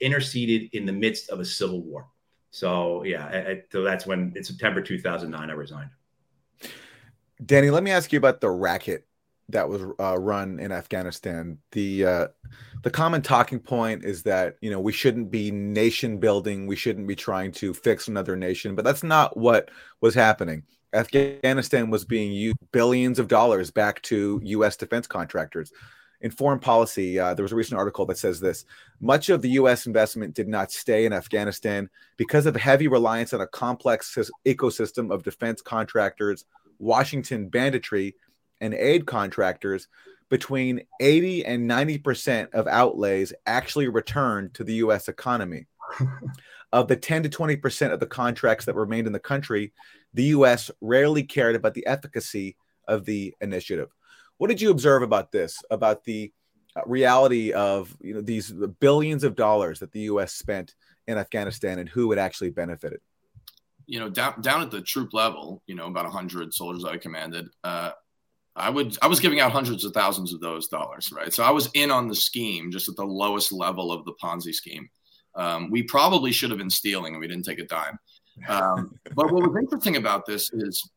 interceded 0.00 0.70
in 0.72 0.86
the 0.86 0.92
midst 0.92 1.30
of 1.30 1.40
a 1.40 1.44
civil 1.44 1.82
war. 1.82 2.08
So, 2.50 3.02
yeah, 3.04 3.26
I, 3.26 3.50
I, 3.50 3.62
so 3.70 3.82
that's 3.82 4.06
when 4.06 4.32
in 4.36 4.44
September 4.44 4.80
2009, 4.80 5.50
I 5.50 5.52
resigned. 5.52 5.90
Danny, 7.44 7.70
let 7.70 7.82
me 7.82 7.90
ask 7.90 8.12
you 8.12 8.18
about 8.18 8.40
the 8.40 8.50
racket 8.50 9.06
that 9.48 9.68
was 9.68 9.82
uh, 10.00 10.18
run 10.18 10.58
in 10.58 10.72
Afghanistan. 10.72 11.58
The 11.72 12.04
uh, 12.04 12.26
the 12.82 12.90
common 12.90 13.22
talking 13.22 13.60
point 13.60 14.04
is 14.04 14.22
that 14.24 14.56
you 14.60 14.70
know 14.70 14.80
we 14.80 14.92
shouldn't 14.92 15.30
be 15.30 15.50
nation 15.50 16.18
building, 16.18 16.66
we 16.66 16.76
shouldn't 16.76 17.06
be 17.06 17.14
trying 17.14 17.52
to 17.52 17.74
fix 17.74 18.08
another 18.08 18.36
nation, 18.36 18.74
but 18.74 18.84
that's 18.84 19.02
not 19.02 19.36
what 19.36 19.70
was 20.00 20.14
happening. 20.14 20.64
Afghanistan 20.96 21.90
was 21.90 22.04
being 22.04 22.32
used 22.32 22.56
billions 22.72 23.18
of 23.18 23.28
dollars 23.28 23.70
back 23.70 24.00
to 24.02 24.40
U.S. 24.42 24.76
defense 24.76 25.06
contractors. 25.06 25.72
In 26.22 26.30
foreign 26.30 26.58
policy, 26.58 27.18
uh, 27.18 27.34
there 27.34 27.42
was 27.42 27.52
a 27.52 27.56
recent 27.56 27.78
article 27.78 28.06
that 28.06 28.16
says 28.16 28.40
this 28.40 28.64
much 29.00 29.28
of 29.28 29.42
the 29.42 29.50
U.S. 29.50 29.86
investment 29.86 30.34
did 30.34 30.48
not 30.48 30.72
stay 30.72 31.04
in 31.04 31.12
Afghanistan 31.12 31.90
because 32.16 32.46
of 32.46 32.56
heavy 32.56 32.88
reliance 32.88 33.34
on 33.34 33.42
a 33.42 33.46
complex 33.46 34.16
ecosystem 34.46 35.12
of 35.12 35.22
defense 35.22 35.60
contractors, 35.60 36.46
Washington 36.78 37.48
banditry, 37.48 38.14
and 38.62 38.72
aid 38.72 39.06
contractors, 39.06 39.88
between 40.30 40.82
80 41.00 41.44
and 41.44 41.70
90% 41.70 42.52
of 42.54 42.66
outlays 42.66 43.32
actually 43.44 43.88
returned 43.88 44.54
to 44.54 44.64
the 44.64 44.74
US 44.74 45.08
economy. 45.08 45.66
of 46.72 46.88
the 46.88 46.96
10 46.96 47.22
to 47.22 47.28
20% 47.28 47.92
of 47.92 48.00
the 48.00 48.06
contracts 48.06 48.64
that 48.64 48.74
remained 48.74 49.06
in 49.06 49.12
the 49.12 49.18
country, 49.18 49.72
the 50.14 50.24
US 50.24 50.70
rarely 50.80 51.22
cared 51.22 51.56
about 51.56 51.74
the 51.74 51.86
efficacy 51.86 52.56
of 52.88 53.04
the 53.04 53.34
initiative. 53.40 53.88
What 54.38 54.48
did 54.48 54.60
you 54.60 54.70
observe 54.70 55.02
about 55.02 55.32
this, 55.32 55.62
about 55.70 56.04
the 56.04 56.32
uh, 56.76 56.82
reality 56.86 57.52
of 57.52 57.96
you 58.00 58.14
know 58.14 58.20
these 58.20 58.52
billions 58.80 59.24
of 59.24 59.34
dollars 59.34 59.80
that 59.80 59.92
the 59.92 60.00
US 60.00 60.32
spent 60.32 60.74
in 61.06 61.18
Afghanistan 61.18 61.78
and 61.78 61.88
who 61.88 62.12
it 62.12 62.18
actually 62.18 62.50
benefited? 62.50 63.00
You 63.86 64.00
know, 64.00 64.10
down 64.10 64.40
down 64.40 64.62
at 64.62 64.70
the 64.70 64.82
troop 64.82 65.14
level, 65.14 65.62
you 65.66 65.74
know, 65.74 65.86
about 65.86 66.04
100 66.04 66.52
soldiers 66.52 66.84
I 66.84 66.96
commanded, 66.96 67.48
uh, 67.64 67.92
I 68.56 68.70
would 68.70 68.96
I 69.02 69.06
was 69.06 69.20
giving 69.20 69.40
out 69.40 69.52
hundreds 69.52 69.84
of 69.84 69.92
thousands 69.92 70.32
of 70.32 70.40
those 70.40 70.68
dollars, 70.68 71.12
right? 71.12 71.32
So 71.32 71.44
I 71.44 71.50
was 71.50 71.68
in 71.74 71.90
on 71.90 72.08
the 72.08 72.14
scheme, 72.14 72.70
just 72.70 72.88
at 72.88 72.96
the 72.96 73.04
lowest 73.04 73.52
level 73.52 73.92
of 73.92 74.04
the 74.04 74.14
Ponzi 74.22 74.54
scheme. 74.54 74.88
Um, 75.34 75.70
we 75.70 75.82
probably 75.82 76.32
should 76.32 76.50
have 76.50 76.58
been 76.58 76.70
stealing, 76.70 77.12
and 77.12 77.20
we 77.20 77.28
didn't 77.28 77.44
take 77.44 77.58
a 77.58 77.66
dime. 77.66 77.98
Um, 78.48 78.98
but 79.14 79.32
what 79.32 79.48
was 79.48 79.56
interesting 79.58 79.96
about 79.96 80.26
this 80.26 80.52
is, 80.52 80.88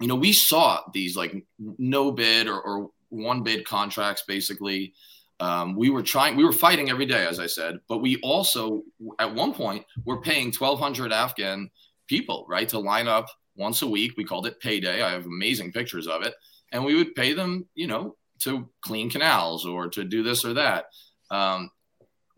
you 0.00 0.06
know, 0.06 0.14
we 0.14 0.32
saw 0.32 0.80
these 0.92 1.16
like 1.16 1.44
no 1.58 2.12
bid 2.12 2.46
or, 2.46 2.60
or 2.60 2.90
one 3.08 3.42
bid 3.42 3.66
contracts, 3.66 4.24
basically. 4.26 4.94
Um, 5.40 5.76
we 5.76 5.90
were 5.90 6.02
trying, 6.02 6.36
we 6.36 6.44
were 6.44 6.52
fighting 6.52 6.90
every 6.90 7.06
day, 7.06 7.26
as 7.26 7.38
I 7.38 7.46
said, 7.46 7.78
but 7.88 7.98
we 7.98 8.16
also, 8.22 8.82
at 9.18 9.32
one 9.32 9.54
point, 9.54 9.84
were 10.04 10.20
paying 10.20 10.52
1,200 10.52 11.12
Afghan 11.12 11.70
people, 12.08 12.44
right, 12.48 12.68
to 12.70 12.78
line 12.78 13.06
up 13.06 13.26
once 13.56 13.82
a 13.82 13.86
week. 13.86 14.14
We 14.16 14.24
called 14.24 14.46
it 14.46 14.60
payday. 14.60 15.02
I 15.02 15.10
have 15.10 15.26
amazing 15.26 15.72
pictures 15.72 16.06
of 16.06 16.22
it 16.22 16.34
and 16.72 16.84
we 16.84 16.94
would 16.94 17.14
pay 17.14 17.32
them, 17.32 17.66
you 17.74 17.86
know, 17.86 18.16
to 18.40 18.68
clean 18.82 19.10
canals 19.10 19.66
or 19.66 19.88
to 19.88 20.04
do 20.04 20.22
this 20.22 20.44
or 20.44 20.54
that. 20.54 20.86
Um, 21.30 21.70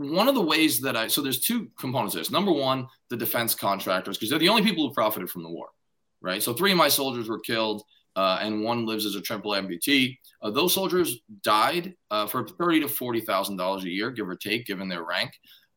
one 0.01 0.29
of 0.29 0.35
the 0.35 0.41
ways 0.41 0.81
that 0.81 0.97
I 0.97 1.09
so 1.09 1.21
there's 1.21 1.41
two 1.41 1.69
components 1.79 2.15
to 2.15 2.19
this. 2.21 2.31
Number 2.31 2.53
one, 2.53 2.87
the 3.11 3.17
defense 3.17 3.55
contractors, 3.55 4.17
because 4.17 4.31
they're 4.31 4.39
the 4.39 4.49
only 4.49 4.63
people 4.63 4.87
who 4.87 4.95
profited 4.95 5.31
from 5.31 5.43
the 5.43 5.51
war, 5.51 5.69
right? 6.23 6.43
So 6.43 6.55
three 6.55 6.73
of 6.73 6.79
my 6.79 6.89
soldiers 6.89 7.29
were 7.29 7.41
killed, 7.41 7.83
uh, 8.17 8.39
and 8.41 8.63
one 8.63 8.87
lives 8.87 9.05
as 9.05 9.15
a 9.15 9.21
triple 9.21 9.53
amputee. 9.53 10.17
Uh, 10.43 10.51
those 10.51 10.73
soldiers 10.73 11.21
died 11.43 11.95
uh, 12.11 12.27
for 12.27 12.47
thirty 12.47 12.81
to 12.81 12.89
forty 12.89 13.21
thousand 13.21 13.57
dollars 13.57 13.85
a 13.85 13.91
year, 13.91 14.11
give 14.11 14.29
or 14.29 14.37
take, 14.37 14.67
given 14.67 14.89
their 14.89 15.05
rank. 15.05 15.33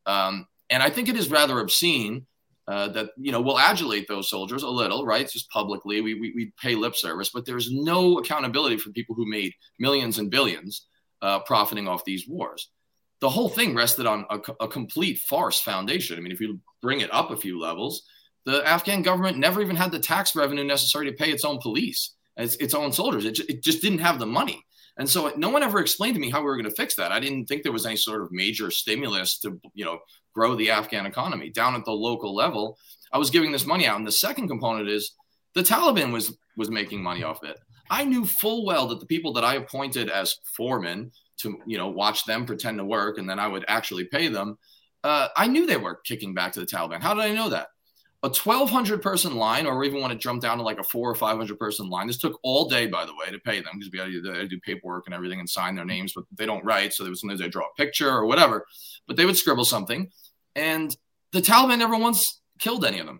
Um, 0.05 0.47
and 0.69 0.81
I 0.81 0.89
think 0.89 1.09
it 1.09 1.17
is 1.17 1.29
rather 1.29 1.59
obscene 1.59 2.25
uh, 2.67 2.87
that 2.89 3.09
you 3.17 3.31
know 3.33 3.41
we'll 3.41 3.59
adulate 3.59 4.07
those 4.07 4.29
soldiers 4.29 4.63
a 4.63 4.69
little, 4.69 5.05
right? 5.05 5.29
Just 5.29 5.49
publicly, 5.49 5.99
we, 5.99 6.13
we, 6.13 6.31
we 6.33 6.53
pay 6.61 6.75
lip 6.75 6.95
service, 6.95 7.29
but 7.33 7.45
there's 7.45 7.71
no 7.71 8.19
accountability 8.19 8.77
for 8.77 8.91
people 8.91 9.15
who 9.15 9.29
made 9.29 9.53
millions 9.79 10.17
and 10.17 10.31
billions 10.31 10.87
uh, 11.21 11.39
profiting 11.39 11.89
off 11.89 12.05
these 12.05 12.25
wars. 12.27 12.69
The 13.23 13.29
whole 13.29 13.47
thing 13.47 13.73
rested 13.73 14.05
on 14.05 14.25
a, 14.29 14.39
a, 14.59 14.67
complete 14.67 15.17
farce 15.17 15.57
foundation. 15.57 16.17
I 16.17 16.21
mean, 16.21 16.33
if 16.33 16.41
you 16.41 16.59
bring 16.81 16.99
it 16.99 17.13
up 17.13 17.31
a 17.31 17.37
few 17.37 17.57
levels, 17.57 18.03
the 18.43 18.61
Afghan 18.67 19.01
government 19.01 19.37
never 19.37 19.61
even 19.61 19.77
had 19.77 19.93
the 19.93 19.99
tax 19.99 20.35
revenue 20.35 20.65
necessary 20.65 21.05
to 21.05 21.15
pay 21.15 21.31
its 21.31 21.45
own 21.45 21.57
police, 21.59 22.15
its, 22.35 22.57
its 22.57 22.73
own 22.73 22.91
soldiers. 22.91 23.23
It, 23.23 23.39
it 23.47 23.63
just 23.63 23.81
didn't 23.81 23.99
have 23.99 24.19
the 24.19 24.25
money. 24.25 24.61
And 24.97 25.09
so 25.09 25.31
no 25.37 25.49
one 25.49 25.63
ever 25.63 25.79
explained 25.79 26.15
to 26.15 26.19
me 26.19 26.31
how 26.31 26.39
we 26.39 26.47
were 26.47 26.57
going 26.57 26.69
to 26.69 26.75
fix 26.75 26.95
that. 26.95 27.13
I 27.13 27.21
didn't 27.21 27.45
think 27.45 27.63
there 27.63 27.71
was 27.71 27.85
any 27.85 27.95
sort 27.95 28.21
of 28.21 28.27
major 28.33 28.69
stimulus 28.69 29.39
to, 29.39 29.57
you 29.73 29.85
know, 29.85 29.99
grow 30.35 30.53
the 30.55 30.71
Afghan 30.71 31.05
economy 31.05 31.49
down 31.49 31.75
at 31.75 31.85
the 31.85 31.93
local 31.93 32.35
level. 32.35 32.77
I 33.13 33.19
was 33.19 33.29
giving 33.29 33.53
this 33.53 33.65
money 33.65 33.87
out. 33.87 33.95
And 33.95 34.05
the 34.05 34.11
second 34.11 34.49
component 34.49 34.89
is 34.89 35.13
the 35.55 35.63
Taliban 35.63 36.11
was 36.11 36.37
was 36.57 36.69
making 36.69 37.01
money 37.01 37.23
off 37.23 37.41
it. 37.45 37.57
I 37.89 38.03
knew 38.03 38.25
full 38.25 38.65
well 38.65 38.85
that 38.87 38.99
the 38.99 39.05
people 39.05 39.31
that 39.33 39.45
I 39.45 39.55
appointed 39.55 40.09
as 40.09 40.35
foremen 40.57 41.13
to, 41.43 41.57
you 41.65 41.77
know, 41.77 41.87
watch 41.89 42.25
them 42.25 42.45
pretend 42.45 42.79
to 42.79 42.85
work 42.85 43.17
and 43.17 43.29
then 43.29 43.39
I 43.39 43.47
would 43.47 43.65
actually 43.67 44.05
pay 44.05 44.27
them. 44.27 44.57
Uh, 45.03 45.27
I 45.35 45.47
knew 45.47 45.65
they 45.65 45.77
were 45.77 45.95
kicking 45.95 46.33
back 46.33 46.53
to 46.53 46.59
the 46.59 46.65
Taliban. 46.65 47.01
How 47.01 47.13
did 47.13 47.23
I 47.23 47.33
know 47.33 47.49
that? 47.49 47.67
a 48.23 48.29
1200 48.29 49.01
person 49.01 49.35
line 49.35 49.67
or 49.67 49.83
even 49.83 50.01
when 50.01 50.09
it 50.09 50.17
jumped 50.17 50.41
down 50.41 50.57
to 50.57 50.63
like 50.63 50.79
a 50.79 50.83
four 50.83 51.11
or 51.11 51.15
500 51.15 51.59
person 51.59 51.89
line 51.89 52.07
this 52.07 52.17
took 52.17 52.39
all 52.41 52.69
day 52.69 52.87
by 52.87 53.05
the 53.05 53.13
way 53.13 53.29
to 53.29 53.37
pay 53.39 53.59
them 53.61 53.73
because 53.77 53.91
we 53.91 53.99
had 53.99 54.05
to, 54.05 54.21
do, 54.21 54.47
do 54.47 54.59
paperwork 54.61 55.03
and 55.05 55.13
everything 55.13 55.39
and 55.39 55.49
sign 55.49 55.75
their 55.75 55.85
names 55.85 56.13
but 56.13 56.23
they 56.37 56.45
don't 56.45 56.63
write 56.63 56.93
so 56.93 57.03
there 57.03 57.09
was 57.09 57.19
sometimes 57.19 57.41
they 57.41 57.49
draw 57.49 57.65
a 57.65 57.75
picture 57.75 58.09
or 58.09 58.25
whatever 58.25 58.65
but 59.07 59.17
they 59.17 59.25
would 59.25 59.35
scribble 59.35 59.65
something 59.65 60.09
and 60.55 60.95
the 61.33 61.41
taliban 61.41 61.79
never 61.79 61.97
once 61.97 62.41
killed 62.59 62.85
any 62.85 62.99
of 62.99 63.05
them 63.05 63.19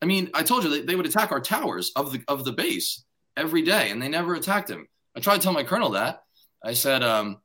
i 0.00 0.06
mean 0.06 0.30
i 0.32 0.42
told 0.42 0.64
you 0.64 0.70
they, 0.70 0.80
they 0.80 0.96
would 0.96 1.06
attack 1.06 1.30
our 1.30 1.40
towers 1.40 1.92
of 1.94 2.10
the 2.10 2.22
of 2.26 2.46
the 2.46 2.52
base 2.52 3.04
every 3.36 3.60
day 3.60 3.90
and 3.90 4.00
they 4.00 4.08
never 4.08 4.34
attacked 4.34 4.70
him 4.70 4.88
i 5.14 5.20
tried 5.20 5.36
to 5.36 5.42
tell 5.42 5.52
my 5.52 5.64
colonel 5.64 5.90
that 5.90 6.22
i 6.64 6.72
said 6.72 7.02
um, 7.02 7.36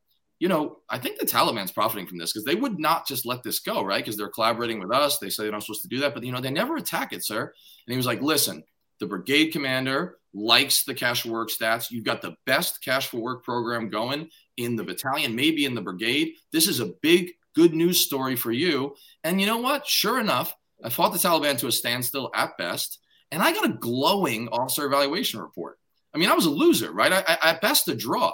you 0.43 0.49
know, 0.49 0.79
I 0.89 0.97
think 0.99 1.17
the 1.17 1.25
Taliban's 1.25 1.71
profiting 1.71 2.05
from 2.05 2.17
this 2.17 2.33
because 2.33 2.43
they 2.43 2.53
would 2.53 2.77
not 2.77 3.07
just 3.07 3.25
let 3.25 3.43
this 3.43 3.59
go, 3.59 3.81
right? 3.81 4.03
Because 4.03 4.17
they're 4.17 4.27
collaborating 4.27 4.81
with 4.81 4.91
us. 4.91 5.17
They 5.17 5.29
say 5.29 5.43
they're 5.43 5.53
not 5.53 5.63
supposed 5.63 5.83
to 5.83 5.87
do 5.87 6.01
that, 6.01 6.13
but 6.13 6.21
you 6.21 6.33
know, 6.33 6.41
they 6.41 6.51
never 6.51 6.75
attack 6.75 7.13
it, 7.13 7.23
sir. 7.23 7.43
And 7.43 7.93
he 7.93 7.95
was 7.95 8.05
like, 8.05 8.21
listen, 8.21 8.61
the 8.99 9.05
brigade 9.05 9.51
commander 9.51 10.17
likes 10.33 10.83
the 10.83 10.95
cash 10.95 11.21
for 11.21 11.29
work 11.29 11.49
stats. 11.49 11.91
You've 11.91 12.03
got 12.03 12.21
the 12.21 12.35
best 12.45 12.83
cash 12.83 13.07
for 13.07 13.21
work 13.21 13.45
program 13.45 13.89
going 13.89 14.27
in 14.57 14.75
the 14.75 14.83
battalion, 14.83 15.33
maybe 15.33 15.63
in 15.63 15.75
the 15.75 15.81
brigade. 15.81 16.33
This 16.51 16.67
is 16.67 16.81
a 16.81 16.91
big, 17.01 17.31
good 17.55 17.73
news 17.73 18.01
story 18.01 18.35
for 18.35 18.51
you. 18.51 18.97
And 19.23 19.39
you 19.39 19.47
know 19.47 19.59
what? 19.59 19.87
Sure 19.87 20.19
enough, 20.19 20.53
I 20.83 20.89
fought 20.89 21.13
the 21.13 21.19
Taliban 21.19 21.57
to 21.59 21.67
a 21.67 21.71
standstill 21.71 22.31
at 22.35 22.57
best, 22.57 22.99
and 23.31 23.41
I 23.41 23.53
got 23.53 23.69
a 23.69 23.77
glowing 23.77 24.49
officer 24.49 24.85
evaluation 24.85 25.39
report. 25.39 25.79
I 26.13 26.17
mean, 26.17 26.27
I 26.27 26.33
was 26.33 26.47
a 26.47 26.49
loser, 26.49 26.91
right? 26.91 27.13
I, 27.13 27.23
I, 27.25 27.51
at 27.51 27.61
best, 27.61 27.87
a 27.87 27.95
draw. 27.95 28.33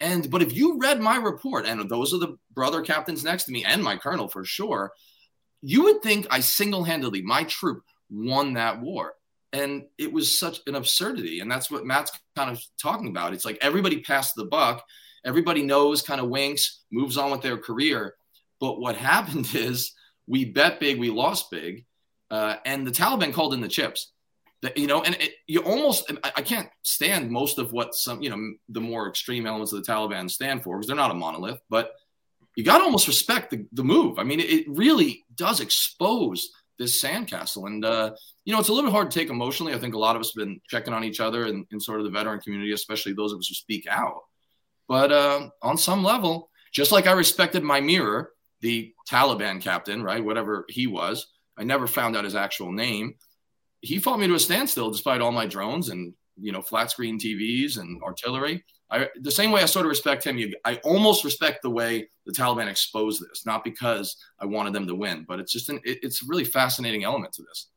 And 0.00 0.30
but 0.30 0.42
if 0.42 0.54
you 0.54 0.78
read 0.78 1.00
my 1.00 1.16
report, 1.16 1.66
and 1.66 1.88
those 1.88 2.12
are 2.12 2.18
the 2.18 2.36
brother 2.52 2.82
captains 2.82 3.24
next 3.24 3.44
to 3.44 3.52
me 3.52 3.64
and 3.64 3.82
my 3.82 3.96
colonel 3.96 4.28
for 4.28 4.44
sure, 4.44 4.92
you 5.62 5.84
would 5.84 6.02
think 6.02 6.26
I 6.30 6.40
single-handedly, 6.40 7.22
my 7.22 7.44
troop 7.44 7.82
won 8.10 8.54
that 8.54 8.80
war. 8.80 9.14
And 9.52 9.84
it 9.96 10.12
was 10.12 10.38
such 10.38 10.60
an 10.66 10.74
absurdity. 10.74 11.40
And 11.40 11.50
that's 11.50 11.70
what 11.70 11.86
Matt's 11.86 12.12
kind 12.34 12.50
of 12.50 12.62
talking 12.80 13.08
about. 13.08 13.32
It's 13.32 13.44
like 13.44 13.58
everybody 13.62 14.02
passed 14.02 14.34
the 14.36 14.44
buck, 14.44 14.84
everybody 15.24 15.62
knows, 15.62 16.02
kind 16.02 16.20
of 16.20 16.28
winks, 16.28 16.82
moves 16.92 17.16
on 17.16 17.30
with 17.30 17.42
their 17.42 17.56
career. 17.56 18.14
But 18.60 18.78
what 18.80 18.96
happened 19.12 19.48
is 19.54 19.92
we 20.26 20.44
bet 20.44 20.78
big, 20.78 20.98
we 20.98 21.10
lost 21.10 21.50
big, 21.50 21.86
uh, 22.30 22.56
and 22.66 22.86
the 22.86 22.90
Taliban 22.90 23.32
called 23.32 23.54
in 23.54 23.60
the 23.60 23.68
chips 23.68 24.12
you 24.76 24.86
know, 24.86 25.02
and 25.02 25.14
it, 25.16 25.32
you 25.46 25.60
almost, 25.60 26.10
I 26.24 26.42
can't 26.42 26.68
stand 26.82 27.30
most 27.30 27.58
of 27.58 27.72
what 27.72 27.94
some, 27.94 28.22
you 28.22 28.30
know, 28.30 28.54
the 28.68 28.80
more 28.80 29.08
extreme 29.08 29.46
elements 29.46 29.72
of 29.72 29.84
the 29.84 29.92
Taliban 29.92 30.30
stand 30.30 30.62
for 30.62 30.76
because 30.76 30.86
they're 30.86 30.96
not 30.96 31.10
a 31.10 31.14
monolith, 31.14 31.60
but 31.68 31.92
you 32.56 32.64
got 32.64 32.78
to 32.78 32.84
almost 32.84 33.06
respect 33.06 33.50
the, 33.50 33.66
the 33.72 33.84
move. 33.84 34.18
I 34.18 34.24
mean, 34.24 34.40
it, 34.40 34.50
it 34.50 34.66
really 34.68 35.24
does 35.34 35.60
expose 35.60 36.48
this 36.78 37.02
sandcastle. 37.02 37.66
And, 37.66 37.84
uh, 37.84 38.12
you 38.44 38.52
know, 38.52 38.60
it's 38.60 38.68
a 38.68 38.72
little 38.72 38.88
bit 38.88 38.94
hard 38.94 39.10
to 39.10 39.18
take 39.18 39.30
emotionally. 39.30 39.74
I 39.74 39.78
think 39.78 39.94
a 39.94 39.98
lot 39.98 40.16
of 40.16 40.20
us 40.20 40.32
have 40.34 40.46
been 40.46 40.60
checking 40.68 40.94
on 40.94 41.04
each 41.04 41.20
other 41.20 41.46
in, 41.46 41.66
in 41.70 41.80
sort 41.80 42.00
of 42.00 42.04
the 42.04 42.10
veteran 42.10 42.40
community, 42.40 42.72
especially 42.72 43.12
those 43.12 43.32
of 43.32 43.38
us 43.38 43.48
who 43.48 43.54
speak 43.54 43.86
out. 43.88 44.22
But 44.88 45.12
uh, 45.12 45.48
on 45.62 45.76
some 45.76 46.02
level, 46.04 46.50
just 46.72 46.92
like 46.92 47.06
I 47.06 47.12
respected 47.12 47.62
my 47.62 47.80
mirror, 47.80 48.32
the 48.60 48.94
Taliban 49.10 49.60
captain, 49.60 50.02
right, 50.02 50.24
whatever 50.24 50.64
he 50.68 50.86
was, 50.86 51.26
I 51.58 51.64
never 51.64 51.86
found 51.86 52.16
out 52.16 52.24
his 52.24 52.34
actual 52.34 52.72
name 52.72 53.14
he 53.80 53.98
fought 53.98 54.18
me 54.18 54.26
to 54.26 54.34
a 54.34 54.40
standstill 54.40 54.90
despite 54.90 55.20
all 55.20 55.32
my 55.32 55.46
drones 55.46 55.88
and 55.88 56.14
you 56.36 56.52
know 56.52 56.62
flat 56.62 56.90
screen 56.90 57.18
TVs 57.18 57.78
and 57.78 58.02
artillery. 58.02 58.64
I, 58.90 59.08
the 59.20 59.32
same 59.32 59.50
way 59.50 59.62
I 59.62 59.66
sort 59.66 59.84
of 59.84 59.90
respect 59.90 60.24
him, 60.24 60.38
you, 60.38 60.54
I 60.64 60.76
almost 60.84 61.24
respect 61.24 61.62
the 61.62 61.70
way 61.70 62.08
the 62.24 62.32
Taliban 62.32 62.68
exposed 62.68 63.20
this, 63.20 63.44
not 63.44 63.64
because 63.64 64.16
I 64.38 64.46
wanted 64.46 64.74
them 64.74 64.86
to 64.86 64.94
win, 64.94 65.24
but 65.26 65.40
it's 65.40 65.52
just 65.52 65.68
an, 65.70 65.80
it, 65.82 65.98
it's 66.02 66.22
a 66.22 66.26
really 66.28 66.44
fascinating 66.44 67.02
element 67.02 67.32
to 67.34 67.42
this. 67.42 67.68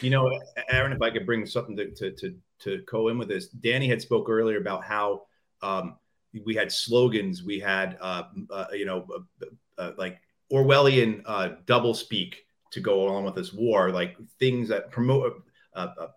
You 0.00 0.10
know, 0.10 0.30
Aaron, 0.70 0.92
if 0.92 1.02
I 1.02 1.10
could 1.10 1.26
bring 1.26 1.46
something 1.46 1.76
to 1.76 1.90
to 1.90 2.10
to, 2.12 2.34
to 2.60 2.82
co 2.88 3.08
in 3.08 3.18
with 3.18 3.28
this, 3.28 3.48
Danny 3.48 3.88
had 3.88 4.00
spoke 4.00 4.28
earlier 4.28 4.58
about 4.58 4.84
how 4.84 5.22
um, 5.62 5.96
we 6.44 6.54
had 6.54 6.70
slogans, 6.70 7.42
we 7.42 7.58
had 7.58 7.96
uh, 8.00 8.24
uh, 8.50 8.66
you 8.72 8.86
know 8.86 9.06
uh, 9.42 9.46
uh 9.82 9.92
like 9.96 10.18
Orwellian 10.52 11.22
uh, 11.26 11.50
double 11.66 11.94
speak 11.94 12.45
to 12.72 12.80
go 12.80 13.02
along 13.02 13.24
with 13.24 13.34
this 13.34 13.52
war, 13.52 13.90
like 13.90 14.16
things 14.38 14.68
that 14.68 14.90
promote 14.90 15.42
uh, 15.74 15.88
uh, 15.98 16.08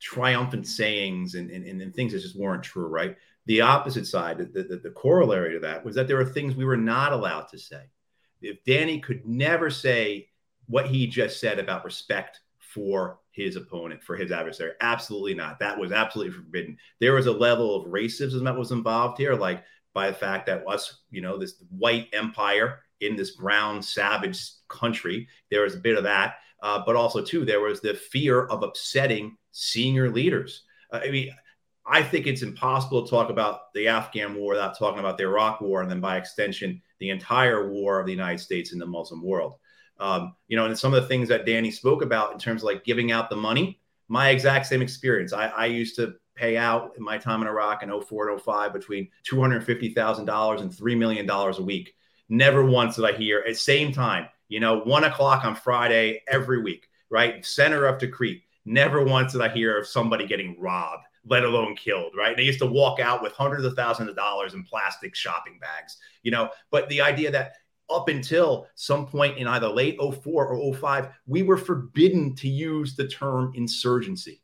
triumphant 0.00 0.66
sayings 0.66 1.34
and, 1.34 1.50
and, 1.50 1.80
and, 1.80 1.94
things 1.94 2.12
that 2.12 2.20
just 2.20 2.38
weren't 2.38 2.62
true, 2.62 2.86
right? 2.86 3.16
The 3.46 3.60
opposite 3.60 4.06
side, 4.06 4.38
the, 4.38 4.62
the, 4.62 4.76
the 4.76 4.90
corollary 4.90 5.54
to 5.54 5.60
that 5.60 5.84
was 5.84 5.94
that 5.94 6.06
there 6.06 6.16
were 6.16 6.24
things 6.24 6.54
we 6.54 6.64
were 6.64 6.76
not 6.76 7.12
allowed 7.12 7.48
to 7.48 7.58
say. 7.58 7.82
If 8.42 8.62
Danny 8.64 9.00
could 9.00 9.26
never 9.26 9.70
say 9.70 10.28
what 10.66 10.86
he 10.86 11.06
just 11.06 11.40
said 11.40 11.58
about 11.58 11.84
respect 11.84 12.40
for 12.58 13.20
his 13.30 13.56
opponent, 13.56 14.02
for 14.02 14.16
his 14.16 14.32
adversary, 14.32 14.72
absolutely 14.80 15.34
not. 15.34 15.58
That 15.60 15.78
was 15.78 15.92
absolutely 15.92 16.34
forbidden. 16.34 16.76
There 17.00 17.14
was 17.14 17.26
a 17.26 17.32
level 17.32 17.76
of 17.76 17.90
racism 17.90 18.44
that 18.44 18.56
was 18.56 18.72
involved 18.72 19.18
here, 19.18 19.34
like 19.34 19.62
by 19.94 20.08
the 20.08 20.16
fact 20.16 20.46
that 20.46 20.66
us, 20.68 21.02
you 21.10 21.22
know, 21.22 21.38
this 21.38 21.62
white 21.70 22.08
empire 22.12 22.80
in 23.00 23.16
this 23.16 23.32
brown 23.32 23.82
savage 23.82 24.40
country. 24.68 25.28
There 25.50 25.62
was 25.62 25.74
a 25.74 25.80
bit 25.80 25.96
of 25.96 26.04
that, 26.04 26.36
uh, 26.62 26.82
but 26.84 26.96
also 26.96 27.22
too 27.22 27.44
there 27.44 27.60
was 27.60 27.80
the 27.80 27.94
fear 27.94 28.46
of 28.46 28.62
upsetting 28.62 29.36
senior 29.52 30.10
leaders. 30.10 30.64
Uh, 30.92 31.00
I 31.04 31.10
mean, 31.10 31.30
I 31.86 32.02
think 32.02 32.26
it's 32.26 32.42
impossible 32.42 33.04
to 33.04 33.10
talk 33.10 33.30
about 33.30 33.72
the 33.72 33.88
Afghan 33.88 34.34
war 34.34 34.54
without 34.54 34.76
talking 34.76 34.98
about 34.98 35.18
the 35.18 35.24
Iraq 35.24 35.60
war, 35.60 35.82
and 35.82 35.90
then 35.90 36.00
by 36.00 36.16
extension, 36.16 36.82
the 36.98 37.10
entire 37.10 37.70
war 37.70 38.00
of 38.00 38.06
the 38.06 38.12
United 38.12 38.40
States 38.40 38.72
in 38.72 38.78
the 38.78 38.86
Muslim 38.86 39.22
world. 39.22 39.54
Um, 39.98 40.34
you 40.48 40.56
know, 40.56 40.66
and 40.66 40.78
some 40.78 40.92
of 40.92 41.02
the 41.02 41.08
things 41.08 41.28
that 41.28 41.46
Danny 41.46 41.70
spoke 41.70 42.02
about 42.02 42.32
in 42.32 42.38
terms 42.38 42.62
of 42.62 42.66
like 42.66 42.84
giving 42.84 43.12
out 43.12 43.30
the 43.30 43.36
money, 43.36 43.80
my 44.08 44.30
exact 44.30 44.66
same 44.66 44.82
experience. 44.82 45.32
I, 45.32 45.46
I 45.46 45.66
used 45.66 45.96
to 45.96 46.14
pay 46.34 46.56
out 46.56 46.92
in 46.96 47.02
my 47.02 47.18
time 47.18 47.40
in 47.40 47.48
Iraq 47.48 47.82
in 47.82 48.00
04 48.00 48.30
and 48.30 48.40
05 48.40 48.72
between 48.72 49.08
$250,000 49.30 50.60
and 50.60 50.70
$3 50.70 50.98
million 50.98 51.30
a 51.30 51.62
week 51.62 51.94
Never 52.28 52.64
once 52.64 52.96
did 52.96 53.04
I 53.04 53.12
hear 53.12 53.44
at 53.46 53.56
same 53.56 53.92
time, 53.92 54.26
you 54.48 54.60
know, 54.60 54.80
one 54.80 55.04
o'clock 55.04 55.44
on 55.44 55.54
Friday 55.54 56.22
every 56.28 56.62
week, 56.62 56.88
right? 57.10 57.44
Center 57.44 57.86
of 57.86 57.98
Tikrit. 57.98 58.42
Never 58.64 59.04
once 59.04 59.32
did 59.32 59.42
I 59.42 59.48
hear 59.48 59.78
of 59.78 59.86
somebody 59.86 60.26
getting 60.26 60.56
robbed, 60.58 61.04
let 61.24 61.44
alone 61.44 61.76
killed, 61.76 62.12
right? 62.18 62.36
They 62.36 62.42
used 62.42 62.58
to 62.58 62.66
walk 62.66 62.98
out 62.98 63.22
with 63.22 63.32
hundreds 63.32 63.64
of 63.64 63.74
thousands 63.74 64.10
of 64.10 64.16
dollars 64.16 64.54
in 64.54 64.64
plastic 64.64 65.14
shopping 65.14 65.58
bags, 65.60 65.98
you 66.24 66.32
know. 66.32 66.50
But 66.70 66.88
the 66.88 67.00
idea 67.00 67.30
that 67.30 67.52
up 67.88 68.08
until 68.08 68.66
some 68.74 69.06
point 69.06 69.38
in 69.38 69.46
either 69.46 69.68
late 69.68 69.98
04 70.00 70.48
or 70.48 70.74
05, 70.74 71.08
we 71.26 71.42
were 71.42 71.56
forbidden 71.56 72.34
to 72.36 72.48
use 72.48 72.96
the 72.96 73.06
term 73.06 73.52
insurgency. 73.54 74.42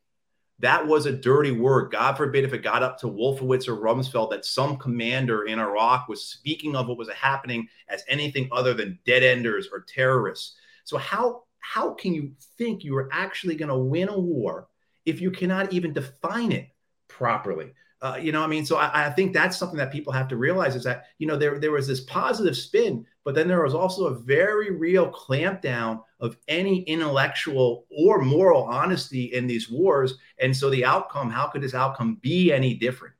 That 0.62 0.86
was 0.86 1.06
a 1.06 1.12
dirty 1.12 1.50
word. 1.50 1.90
God 1.90 2.16
forbid 2.16 2.44
if 2.44 2.52
it 2.52 2.62
got 2.62 2.84
up 2.84 2.96
to 3.00 3.08
Wolfowitz 3.08 3.66
or 3.66 3.76
Rumsfeld 3.76 4.30
that 4.30 4.44
some 4.44 4.76
commander 4.76 5.44
in 5.46 5.58
Iraq 5.58 6.08
was 6.08 6.24
speaking 6.24 6.76
of 6.76 6.86
what 6.86 6.96
was 6.96 7.10
happening 7.10 7.68
as 7.88 8.04
anything 8.08 8.48
other 8.52 8.72
than 8.72 9.00
dead 9.04 9.24
enders 9.24 9.68
or 9.72 9.80
terrorists. 9.80 10.54
So 10.84 10.98
how 10.98 11.42
how 11.58 11.94
can 11.94 12.14
you 12.14 12.32
think 12.58 12.84
you 12.84 12.96
are 12.96 13.08
actually 13.12 13.56
going 13.56 13.70
to 13.70 13.76
win 13.76 14.08
a 14.08 14.18
war 14.18 14.68
if 15.04 15.20
you 15.20 15.32
cannot 15.32 15.72
even 15.72 15.92
define 15.92 16.52
it 16.52 16.68
properly? 17.08 17.72
Uh, 18.00 18.18
you 18.20 18.30
know, 18.30 18.42
I 18.42 18.46
mean, 18.46 18.64
so 18.64 18.76
I, 18.76 19.06
I, 19.06 19.10
think 19.10 19.32
that's 19.32 19.56
something 19.56 19.78
that 19.78 19.92
people 19.92 20.12
have 20.12 20.26
to 20.28 20.36
realize 20.36 20.74
is 20.74 20.84
that 20.84 21.06
you 21.18 21.26
know 21.26 21.36
there 21.36 21.58
there 21.58 21.72
was 21.72 21.88
this 21.88 22.00
positive 22.00 22.56
spin, 22.56 23.04
but 23.24 23.34
then 23.34 23.48
there 23.48 23.62
was 23.62 23.74
also 23.74 24.06
a 24.06 24.18
very 24.18 24.70
real 24.70 25.10
clampdown 25.10 26.02
of 26.20 26.36
any 26.48 26.82
intellectual 26.82 27.86
or 27.90 28.22
moral 28.22 28.64
honesty 28.64 29.24
in 29.32 29.46
these 29.46 29.70
wars, 29.70 30.18
and 30.38 30.56
so 30.56 30.70
the 30.70 30.84
outcome, 30.84 31.30
how 31.30 31.46
could 31.46 31.62
this 31.62 31.74
outcome 31.74 32.16
be 32.16 32.52
any 32.52 32.74
different? 32.74 33.14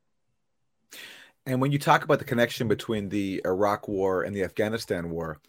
And 1.47 1.61
when 1.61 1.73
you 1.73 1.79
talk 1.79 2.05
about 2.05 2.19
the 2.19 2.25
connection 2.25 2.69
between 2.69 3.09
the 3.09 3.43
Iraq 3.45 3.89
War 3.89 4.23
and 4.23 4.35
the 4.35 4.45
Afghanistan 4.45 5.11
War, 5.11 5.41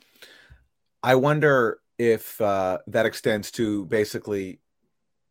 I 1.03 1.15
wonder 1.15 1.79
if 1.99 2.39
uh, 2.41 2.79
that 2.87 3.05
extends 3.05 3.51
to 3.51 3.85
basically 3.85 4.59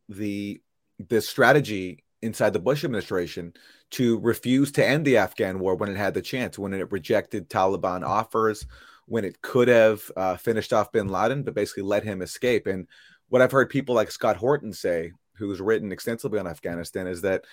the 0.09 0.61
the 1.09 1.21
strategy 1.21 2.05
inside 2.21 2.53
the 2.53 2.61
Bush 2.61 2.85
administration 2.85 3.53
to 3.91 4.19
refuse 4.21 4.71
to 4.73 4.87
end 4.87 5.05
the 5.05 5.17
Afghan 5.17 5.59
war 5.59 5.75
when 5.75 5.91
it 5.91 5.97
had 5.97 6.15
the 6.15 6.23
chance, 6.23 6.59
when 6.59 6.73
it 6.73 6.93
rejected 6.93 7.51
Taliban 7.51 8.07
offers, 8.07 8.67
when 9.07 9.25
it 9.25 9.41
could 9.43 9.69
have 9.69 10.03
uh, 10.17 10.37
finished 10.37 10.73
off 10.73 10.93
bin 10.93 11.09
Laden, 11.09 11.43
but 11.43 11.55
basically 11.55 11.83
let 11.83 12.05
him 12.05 12.23
escape. 12.23 12.67
And 12.67 12.87
what 13.29 13.43
I've 13.43 13.53
heard 13.53 13.71
people 13.71 13.95
like 13.95 14.11
Scott 14.11 14.37
Horton 14.37 14.73
say, 14.73 15.13
who's 15.37 15.61
written 15.61 15.93
extensively 15.93 16.39
on 16.39 16.47
Afghanistan, 16.47 17.07
is 17.07 17.23
that 17.23 17.45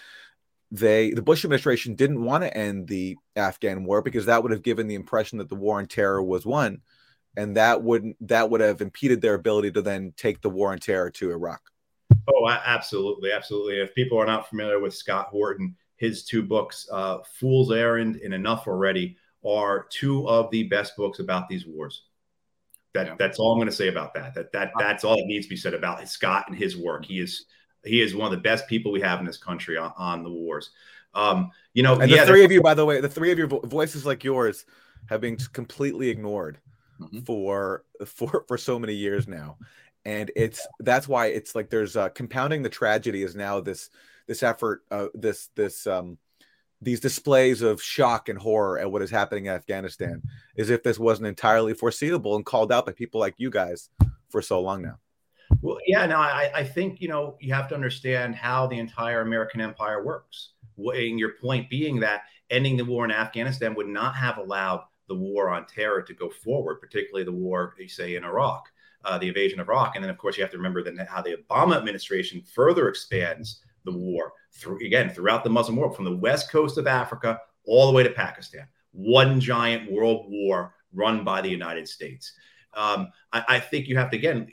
they 0.71 1.11
the 1.11 1.21
Bush 1.21 1.43
administration 1.43 1.95
didn't 1.95 2.23
want 2.23 2.43
to 2.43 2.55
end 2.55 2.87
the 2.87 3.17
Afghan 3.35 3.83
war 3.83 4.01
because 4.01 4.27
that 4.27 4.43
would 4.43 4.51
have 4.51 4.61
given 4.61 4.87
the 4.87 4.95
impression 4.95 5.39
that 5.39 5.49
the 5.49 5.55
war 5.55 5.79
on 5.79 5.87
terror 5.87 6.21
was 6.21 6.45
won, 6.45 6.81
and 7.35 7.57
that 7.57 7.81
wouldn't 7.81 8.15
that 8.27 8.49
would 8.49 8.61
have 8.61 8.81
impeded 8.81 9.21
their 9.21 9.33
ability 9.33 9.71
to 9.71 9.81
then 9.81 10.13
take 10.15 10.41
the 10.41 10.49
war 10.49 10.71
on 10.71 10.77
terror 10.77 11.09
to 11.11 11.31
Iraq. 11.31 11.61
Oh, 12.27 12.47
absolutely, 12.47 13.31
absolutely. 13.31 13.79
If 13.79 13.95
people 13.95 14.19
are 14.19 14.25
not 14.25 14.47
familiar 14.47 14.79
with 14.79 14.93
Scott 14.93 15.27
Horton, 15.29 15.75
his 15.97 16.23
two 16.23 16.43
books, 16.43 16.87
uh, 16.91 17.19
Fool's 17.39 17.71
Errand 17.71 18.17
and 18.17 18.33
Enough 18.33 18.67
Already, 18.67 19.17
are 19.45 19.85
two 19.89 20.27
of 20.27 20.51
the 20.51 20.63
best 20.63 20.95
books 20.97 21.19
about 21.19 21.47
these 21.47 21.65
wars. 21.65 22.03
That 22.93 23.07
yeah. 23.07 23.15
that's 23.19 23.39
all 23.39 23.51
I'm 23.51 23.57
going 23.57 23.69
to 23.69 23.75
say 23.75 23.87
about 23.87 24.13
that. 24.15 24.33
That 24.33 24.51
that 24.51 24.71
that's 24.77 25.03
all 25.03 25.17
that 25.17 25.25
needs 25.25 25.45
to 25.45 25.49
be 25.49 25.55
said 25.55 25.73
about 25.73 26.07
Scott 26.07 26.45
and 26.47 26.57
his 26.57 26.75
work. 26.75 27.05
He 27.05 27.19
is 27.19 27.45
he 27.85 28.01
is 28.01 28.15
one 28.15 28.25
of 28.25 28.31
the 28.31 28.41
best 28.41 28.67
people 28.67 28.91
we 28.91 29.01
have 29.01 29.19
in 29.19 29.25
this 29.25 29.37
country 29.37 29.77
on, 29.77 29.93
on 29.97 30.23
the 30.23 30.29
wars. 30.29 30.71
Um, 31.13 31.51
you 31.73 31.83
know, 31.83 31.99
and 31.99 32.09
yeah, 32.09 32.25
the 32.25 32.31
three 32.31 32.45
of 32.45 32.51
you, 32.51 32.61
by 32.61 32.73
the 32.73 32.85
way, 32.85 33.01
the 33.01 33.09
three 33.09 33.31
of 33.31 33.37
your 33.37 33.47
vo- 33.47 33.61
voices 33.61 34.05
like 34.05 34.23
yours 34.23 34.65
have 35.07 35.21
been 35.21 35.37
completely 35.53 36.09
ignored 36.09 36.59
mm-hmm. 36.99 37.19
for 37.21 37.83
for 38.05 38.43
for 38.47 38.57
so 38.57 38.77
many 38.77 38.93
years 38.93 39.27
now, 39.27 39.57
and 40.05 40.31
it's 40.35 40.67
that's 40.79 41.07
why 41.07 41.27
it's 41.27 41.55
like 41.55 41.69
there's 41.69 41.95
uh, 41.95 42.09
compounding 42.09 42.63
the 42.63 42.69
tragedy 42.69 43.23
is 43.23 43.35
now 43.35 43.59
this 43.59 43.89
this 44.27 44.43
effort, 44.43 44.83
uh, 44.91 45.07
this 45.15 45.49
this 45.55 45.87
um, 45.87 46.17
these 46.81 46.99
displays 46.99 47.61
of 47.61 47.81
shock 47.81 48.29
and 48.29 48.39
horror 48.39 48.79
at 48.79 48.91
what 48.91 49.01
is 49.01 49.11
happening 49.11 49.45
in 49.45 49.53
Afghanistan, 49.53 50.21
as 50.57 50.69
if 50.69 50.83
this 50.83 50.97
wasn't 50.99 51.27
entirely 51.27 51.73
foreseeable 51.73 52.35
and 52.35 52.45
called 52.45 52.71
out 52.71 52.85
by 52.85 52.93
people 52.93 53.19
like 53.19 53.35
you 53.37 53.49
guys 53.49 53.89
for 54.29 54.41
so 54.41 54.61
long 54.61 54.81
now. 54.81 54.97
Well, 55.61 55.79
yeah, 55.85 56.05
no, 56.05 56.17
I, 56.17 56.51
I 56.53 56.63
think 56.63 57.01
you 57.01 57.07
know 57.07 57.35
you 57.39 57.53
have 57.53 57.67
to 57.69 57.75
understand 57.75 58.35
how 58.35 58.67
the 58.67 58.79
entire 58.79 59.21
American 59.21 59.61
empire 59.61 60.03
works. 60.03 60.51
And 60.77 61.19
your 61.19 61.33
point 61.41 61.69
being 61.69 61.99
that 61.99 62.21
ending 62.49 62.77
the 62.77 62.85
war 62.85 63.03
in 63.03 63.11
Afghanistan 63.11 63.75
would 63.75 63.87
not 63.87 64.15
have 64.15 64.37
allowed 64.37 64.85
the 65.09 65.15
war 65.15 65.49
on 65.49 65.65
terror 65.65 66.01
to 66.01 66.13
go 66.13 66.29
forward, 66.29 66.79
particularly 66.79 67.25
the 67.25 67.31
war, 67.31 67.73
you 67.77 67.89
say, 67.89 68.15
in 68.15 68.23
Iraq, 68.23 68.69
uh, 69.03 69.17
the 69.17 69.27
invasion 69.27 69.59
of 69.59 69.67
Iraq. 69.67 69.95
And 69.95 70.03
then, 70.03 70.09
of 70.11 70.17
course, 70.17 70.37
you 70.37 70.43
have 70.43 70.51
to 70.51 70.57
remember 70.57 70.83
that 70.83 71.07
how 71.07 71.21
the 71.21 71.35
Obama 71.35 71.75
administration 71.75 72.41
further 72.41 72.87
expands 72.87 73.61
the 73.91 73.97
war 73.97 74.33
through 74.53 74.85
again 74.85 75.09
throughout 75.09 75.43
the 75.43 75.49
Muslim 75.49 75.77
world, 75.77 75.95
from 75.95 76.05
the 76.05 76.15
west 76.15 76.51
coast 76.51 76.77
of 76.77 76.87
Africa 76.87 77.39
all 77.65 77.87
the 77.87 77.93
way 77.93 78.03
to 78.03 78.09
Pakistan. 78.09 78.67
One 78.91 79.39
giant 79.39 79.91
world 79.91 80.25
war 80.29 80.73
run 80.93 81.23
by 81.23 81.41
the 81.41 81.49
United 81.49 81.87
States. 81.87 82.33
Um, 82.73 83.09
I, 83.31 83.43
I 83.47 83.59
think 83.59 83.87
you 83.87 83.97
have 83.97 84.09
to, 84.11 84.17
again, 84.17 84.47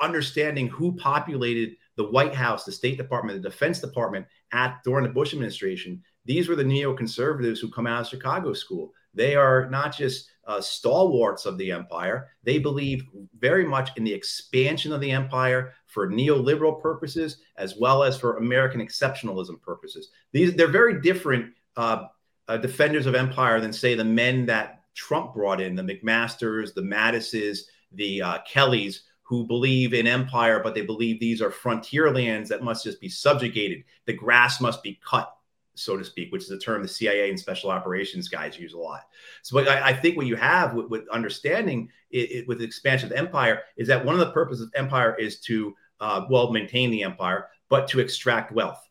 understanding 0.00 0.68
who 0.68 0.94
populated 0.96 1.76
the 1.96 2.08
White 2.08 2.34
House, 2.34 2.64
the 2.64 2.72
State 2.72 2.96
Department, 2.96 3.42
the 3.42 3.48
Defense 3.48 3.80
Department 3.80 4.26
at 4.52 4.78
during 4.84 5.04
the 5.04 5.12
Bush 5.12 5.32
administration. 5.32 6.02
These 6.24 6.48
were 6.48 6.56
the 6.56 6.64
neoconservatives 6.64 7.58
who 7.58 7.70
come 7.70 7.86
out 7.86 8.02
of 8.02 8.08
Chicago 8.08 8.52
School. 8.52 8.92
They 9.14 9.36
are 9.36 9.68
not 9.70 9.96
just 9.96 10.30
uh, 10.46 10.60
stalwarts 10.60 11.46
of 11.46 11.58
the 11.58 11.70
empire. 11.70 12.30
They 12.42 12.58
believe 12.58 13.04
very 13.38 13.64
much 13.64 13.90
in 13.96 14.04
the 14.04 14.12
expansion 14.12 14.92
of 14.92 15.00
the 15.00 15.10
empire 15.10 15.74
for 15.86 16.08
neoliberal 16.08 16.80
purposes 16.80 17.38
as 17.56 17.76
well 17.76 18.02
as 18.02 18.18
for 18.18 18.38
American 18.38 18.80
exceptionalism 18.80 19.60
purposes. 19.60 20.10
These 20.32 20.54
they're 20.54 20.68
very 20.68 21.00
different 21.00 21.52
uh, 21.76 22.06
uh, 22.48 22.56
defenders 22.56 23.06
of 23.06 23.14
empire 23.14 23.60
than 23.60 23.72
say 23.72 23.94
the 23.94 24.04
men 24.04 24.46
that 24.46 24.80
Trump 24.94 25.34
brought 25.34 25.60
in, 25.60 25.74
the 25.74 25.82
McMasters, 25.82 26.74
the 26.74 26.82
Mattises, 26.82 27.60
the 27.92 28.20
uh, 28.20 28.38
Kellys, 28.46 29.04
who 29.22 29.46
believe 29.46 29.94
in 29.94 30.06
empire, 30.06 30.60
but 30.62 30.74
they 30.74 30.82
believe 30.82 31.18
these 31.18 31.40
are 31.40 31.50
frontier 31.50 32.12
lands 32.12 32.50
that 32.50 32.62
must 32.62 32.84
just 32.84 33.00
be 33.00 33.08
subjugated. 33.08 33.84
The 34.06 34.12
grass 34.12 34.60
must 34.60 34.82
be 34.82 35.00
cut 35.04 35.32
so 35.74 35.96
to 35.96 36.04
speak, 36.04 36.32
which 36.32 36.44
is 36.44 36.50
a 36.50 36.58
term 36.58 36.82
the 36.82 36.88
CIA 36.88 37.30
and 37.30 37.38
special 37.38 37.70
operations 37.70 38.28
guys 38.28 38.58
use 38.58 38.74
a 38.74 38.78
lot. 38.78 39.02
So, 39.42 39.58
I, 39.58 39.88
I 39.88 39.92
think 39.92 40.16
what 40.16 40.26
you 40.26 40.36
have 40.36 40.74
with, 40.74 40.88
with 40.88 41.08
understanding 41.08 41.88
it, 42.10 42.30
it, 42.30 42.48
with 42.48 42.58
the 42.58 42.64
expansion 42.64 43.06
of 43.06 43.10
the 43.10 43.18
empire 43.18 43.62
is 43.76 43.88
that 43.88 44.04
one 44.04 44.14
of 44.14 44.20
the 44.20 44.32
purposes 44.32 44.66
of 44.66 44.72
empire 44.74 45.14
is 45.14 45.40
to, 45.40 45.74
uh, 46.00 46.26
well, 46.28 46.52
maintain 46.52 46.90
the 46.90 47.02
empire, 47.02 47.48
but 47.68 47.88
to 47.88 48.00
extract 48.00 48.52
wealth. 48.52 48.86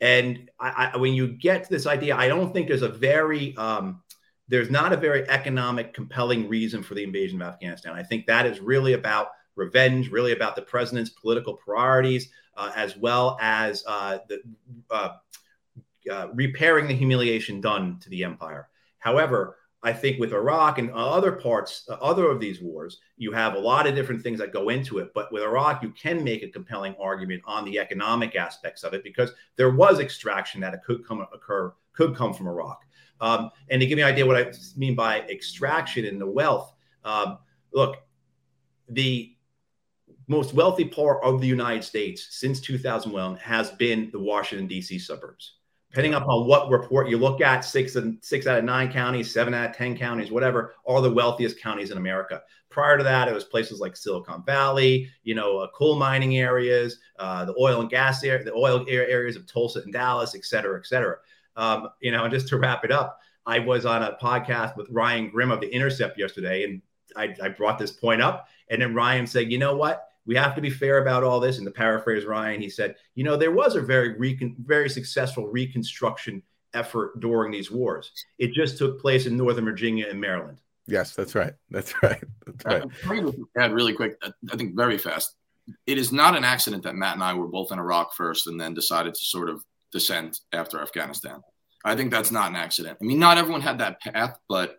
And 0.00 0.50
I, 0.58 0.90
I, 0.94 0.96
when 0.96 1.14
you 1.14 1.28
get 1.28 1.64
to 1.64 1.70
this 1.70 1.86
idea, 1.86 2.16
I 2.16 2.28
don't 2.28 2.52
think 2.52 2.68
there's 2.68 2.82
a 2.82 2.88
very 2.88 3.56
um, 3.56 4.02
there's 4.48 4.70
not 4.70 4.92
a 4.92 4.96
very 4.96 5.28
economic, 5.28 5.94
compelling 5.94 6.48
reason 6.48 6.82
for 6.82 6.94
the 6.94 7.04
invasion 7.04 7.40
of 7.40 7.48
Afghanistan. 7.48 7.94
I 7.94 8.02
think 8.02 8.26
that 8.26 8.46
is 8.46 8.58
really 8.58 8.94
about 8.94 9.28
revenge, 9.54 10.10
really 10.10 10.32
about 10.32 10.56
the 10.56 10.62
president's 10.62 11.10
political 11.10 11.54
priorities, 11.54 12.30
uh, 12.56 12.72
as 12.74 12.96
well 12.96 13.38
as 13.40 13.84
uh, 13.86 14.18
the 14.28 14.42
uh, 16.10 16.28
repairing 16.34 16.88
the 16.88 16.94
humiliation 16.94 17.60
done 17.60 17.98
to 18.00 18.10
the 18.10 18.24
empire. 18.24 18.68
However, 18.98 19.56
I 19.82 19.92
think 19.92 20.20
with 20.20 20.32
Iraq 20.32 20.78
and 20.78 20.90
other 20.90 21.32
parts, 21.32 21.86
uh, 21.88 21.94
other 21.94 22.30
of 22.30 22.38
these 22.38 22.60
wars, 22.60 22.98
you 23.16 23.32
have 23.32 23.54
a 23.54 23.58
lot 23.58 23.86
of 23.86 23.94
different 23.94 24.22
things 24.22 24.38
that 24.38 24.52
go 24.52 24.68
into 24.68 24.98
it. 24.98 25.12
But 25.14 25.32
with 25.32 25.42
Iraq, 25.42 25.82
you 25.82 25.90
can 25.90 26.22
make 26.22 26.42
a 26.42 26.48
compelling 26.48 26.94
argument 27.00 27.42
on 27.46 27.64
the 27.64 27.78
economic 27.78 28.36
aspects 28.36 28.82
of 28.82 28.92
it 28.92 29.02
because 29.02 29.32
there 29.56 29.70
was 29.70 29.98
extraction 29.98 30.60
that 30.60 30.84
could 30.84 31.06
come 31.06 31.26
occur 31.32 31.72
could 31.94 32.14
come 32.14 32.34
from 32.34 32.46
Iraq. 32.46 32.84
Um, 33.20 33.50
and 33.70 33.80
to 33.80 33.86
give 33.86 33.98
you 33.98 34.04
an 34.04 34.12
idea 34.12 34.26
what 34.26 34.36
I 34.36 34.52
mean 34.76 34.94
by 34.94 35.20
extraction 35.22 36.04
and 36.04 36.20
the 36.20 36.26
wealth, 36.26 36.74
um, 37.04 37.38
look, 37.72 37.96
the 38.88 39.34
most 40.28 40.54
wealthy 40.54 40.84
part 40.84 41.22
of 41.24 41.40
the 41.40 41.46
United 41.46 41.84
States 41.84 42.28
since 42.30 42.60
2001 42.60 43.36
has 43.36 43.70
been 43.72 44.10
the 44.12 44.18
Washington 44.18 44.66
D.C. 44.66 44.98
suburbs 44.98 45.54
depending 45.90 46.14
upon 46.14 46.46
what 46.46 46.70
report 46.70 47.08
you 47.08 47.18
look 47.18 47.40
at, 47.40 47.64
six 47.64 47.96
and 47.96 48.18
six 48.22 48.46
out 48.46 48.58
of 48.58 48.64
nine 48.64 48.90
counties, 48.92 49.32
seven 49.32 49.52
out 49.54 49.70
of 49.70 49.76
ten 49.76 49.96
counties, 49.96 50.30
whatever, 50.30 50.74
are 50.86 51.00
the 51.00 51.12
wealthiest 51.12 51.60
counties 51.60 51.90
in 51.90 51.98
America. 51.98 52.42
Prior 52.68 52.96
to 52.96 53.02
that, 53.02 53.26
it 53.26 53.34
was 53.34 53.44
places 53.44 53.80
like 53.80 53.96
Silicon 53.96 54.44
Valley, 54.44 55.10
you 55.24 55.34
know, 55.34 55.58
uh, 55.58 55.66
coal 55.74 55.96
mining 55.96 56.38
areas, 56.38 56.98
uh, 57.18 57.44
the 57.44 57.54
oil 57.58 57.80
and 57.80 57.90
gas 57.90 58.22
area, 58.22 58.44
the 58.44 58.54
oil 58.54 58.84
areas 58.88 59.34
of 59.34 59.46
Tulsa 59.46 59.80
and 59.82 59.92
Dallas, 59.92 60.36
et 60.36 60.44
cetera, 60.44 60.78
et 60.78 60.86
cetera. 60.86 61.16
Um, 61.56 61.88
you 62.00 62.12
know, 62.12 62.22
and 62.22 62.32
just 62.32 62.46
to 62.48 62.58
wrap 62.58 62.84
it 62.84 62.92
up, 62.92 63.18
I 63.44 63.58
was 63.58 63.84
on 63.84 64.04
a 64.04 64.16
podcast 64.22 64.76
with 64.76 64.86
Ryan 64.90 65.30
Grim 65.30 65.50
of 65.50 65.60
The 65.60 65.74
Intercept 65.74 66.16
yesterday, 66.16 66.62
and 66.62 66.80
I, 67.16 67.34
I 67.42 67.48
brought 67.48 67.78
this 67.78 67.90
point 67.90 68.22
up, 68.22 68.46
and 68.68 68.80
then 68.80 68.94
Ryan 68.94 69.26
said, 69.26 69.50
"You 69.50 69.58
know 69.58 69.74
what? 69.74 70.09
We 70.30 70.36
have 70.36 70.54
to 70.54 70.60
be 70.60 70.70
fair 70.70 70.98
about 70.98 71.24
all 71.24 71.40
this. 71.40 71.58
And 71.58 71.66
to 71.66 71.72
paraphrase 71.72 72.24
Ryan, 72.24 72.60
he 72.60 72.70
said, 72.70 72.94
you 73.16 73.24
know, 73.24 73.36
there 73.36 73.50
was 73.50 73.74
a 73.74 73.80
very 73.80 74.16
recon- 74.16 74.54
very 74.64 74.88
successful 74.88 75.48
reconstruction 75.48 76.40
effort 76.72 77.18
during 77.18 77.50
these 77.50 77.68
wars. 77.68 78.12
It 78.38 78.52
just 78.52 78.78
took 78.78 79.00
place 79.00 79.26
in 79.26 79.36
Northern 79.36 79.64
Virginia 79.64 80.06
and 80.08 80.20
Maryland. 80.20 80.60
Yes, 80.86 81.16
that's 81.16 81.34
right. 81.34 81.54
That's 81.70 82.00
right. 82.00 82.22
That's 82.46 82.64
right. 82.64 82.84
Add 83.58 83.72
really 83.72 83.92
quick, 83.92 84.22
I 84.22 84.56
think 84.56 84.76
very 84.76 84.98
fast. 84.98 85.34
It 85.84 85.98
is 85.98 86.12
not 86.12 86.36
an 86.36 86.44
accident 86.44 86.84
that 86.84 86.94
Matt 86.94 87.14
and 87.14 87.24
I 87.24 87.34
were 87.34 87.48
both 87.48 87.72
in 87.72 87.80
Iraq 87.80 88.14
first 88.14 88.46
and 88.46 88.60
then 88.60 88.72
decided 88.72 89.14
to 89.14 89.24
sort 89.24 89.50
of 89.50 89.64
descend 89.90 90.38
after 90.52 90.80
Afghanistan. 90.80 91.40
I 91.84 91.96
think 91.96 92.12
that's 92.12 92.30
not 92.30 92.50
an 92.50 92.56
accident. 92.56 92.98
I 93.02 93.04
mean, 93.04 93.18
not 93.18 93.36
everyone 93.36 93.62
had 93.62 93.78
that 93.78 94.00
path, 94.00 94.38
but 94.48 94.78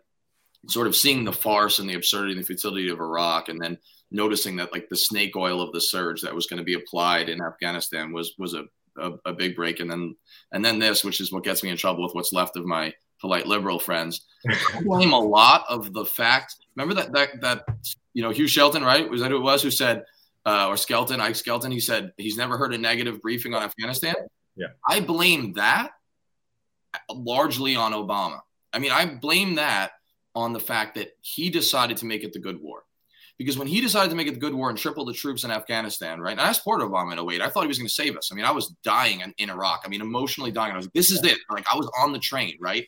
sort 0.68 0.86
of 0.86 0.96
seeing 0.96 1.24
the 1.24 1.32
farce 1.32 1.78
and 1.78 1.90
the 1.90 1.94
absurdity 1.94 2.32
and 2.32 2.40
the 2.40 2.46
futility 2.46 2.88
of 2.88 3.00
Iraq 3.00 3.50
and 3.50 3.60
then 3.60 3.76
noticing 4.12 4.56
that 4.56 4.72
like 4.72 4.88
the 4.88 4.96
snake 4.96 5.34
oil 5.36 5.60
of 5.60 5.72
the 5.72 5.80
surge 5.80 6.20
that 6.20 6.34
was 6.34 6.46
going 6.46 6.58
to 6.58 6.64
be 6.64 6.74
applied 6.74 7.28
in 7.28 7.42
Afghanistan 7.42 8.12
was 8.12 8.34
was 8.38 8.54
a, 8.54 8.64
a, 8.98 9.12
a 9.26 9.32
big 9.32 9.56
break, 9.56 9.80
and 9.80 9.90
then 9.90 10.16
and 10.52 10.64
then 10.64 10.78
this, 10.78 11.04
which 11.04 11.20
is 11.20 11.32
what 11.32 11.44
gets 11.44 11.62
me 11.62 11.70
in 11.70 11.76
trouble 11.76 12.04
with 12.04 12.14
what's 12.14 12.32
left 12.32 12.56
of 12.56 12.64
my 12.64 12.92
polite 13.20 13.46
liberal 13.46 13.78
friends. 13.78 14.26
I 14.48 14.82
blame 14.82 15.12
a 15.12 15.18
lot 15.18 15.64
of 15.68 15.92
the 15.92 16.04
fact. 16.04 16.56
Remember 16.76 16.94
that 16.94 17.12
that 17.12 17.40
that 17.40 17.64
you 18.12 18.22
know 18.22 18.30
Hugh 18.30 18.48
Shelton, 18.48 18.84
right? 18.84 19.08
Was 19.08 19.22
that 19.22 19.30
who 19.30 19.38
it 19.38 19.42
was 19.42 19.62
who 19.62 19.70
said, 19.70 20.04
uh, 20.44 20.68
or 20.68 20.76
Skelton, 20.76 21.20
Ike 21.20 21.36
Skelton? 21.36 21.72
He 21.72 21.80
said 21.80 22.12
he's 22.18 22.36
never 22.36 22.58
heard 22.58 22.74
a 22.74 22.78
negative 22.78 23.20
briefing 23.20 23.54
on 23.54 23.62
Afghanistan. 23.62 24.14
Yeah, 24.56 24.68
I 24.88 25.00
blame 25.00 25.54
that 25.54 25.92
largely 27.10 27.74
on 27.74 27.92
Obama. 27.92 28.40
I 28.74 28.78
mean, 28.78 28.92
I 28.92 29.06
blame 29.06 29.56
that 29.56 29.92
on 30.34 30.52
the 30.52 30.60
fact 30.60 30.94
that 30.94 31.10
he 31.20 31.50
decided 31.50 31.98
to 31.98 32.06
make 32.06 32.24
it 32.24 32.32
the 32.32 32.38
good 32.38 32.60
war 32.60 32.84
because 33.38 33.58
when 33.58 33.68
he 33.68 33.80
decided 33.80 34.10
to 34.10 34.16
make 34.16 34.26
it 34.26 34.34
the 34.34 34.40
good 34.40 34.54
war 34.54 34.70
and 34.70 34.78
triple 34.78 35.04
the 35.04 35.12
troops 35.12 35.44
in 35.44 35.50
Afghanistan, 35.50 36.20
right? 36.20 36.32
And 36.32 36.40
I 36.40 36.52
supported 36.52 36.84
Obama 36.84 37.12
in 37.12 37.32
08. 37.32 37.40
I 37.40 37.48
thought 37.48 37.62
he 37.62 37.68
was 37.68 37.78
going 37.78 37.88
to 37.88 37.92
save 37.92 38.16
us. 38.16 38.30
I 38.30 38.34
mean, 38.34 38.44
I 38.44 38.50
was 38.50 38.74
dying 38.84 39.20
in, 39.20 39.34
in, 39.38 39.50
Iraq. 39.50 39.82
I 39.84 39.88
mean, 39.88 40.00
emotionally 40.00 40.52
dying. 40.52 40.72
I 40.72 40.76
was 40.76 40.86
like, 40.86 40.92
this 40.92 41.10
is 41.10 41.24
it. 41.24 41.38
Like 41.50 41.66
I 41.72 41.76
was 41.76 41.90
on 42.00 42.12
the 42.12 42.18
train, 42.18 42.56
right? 42.60 42.86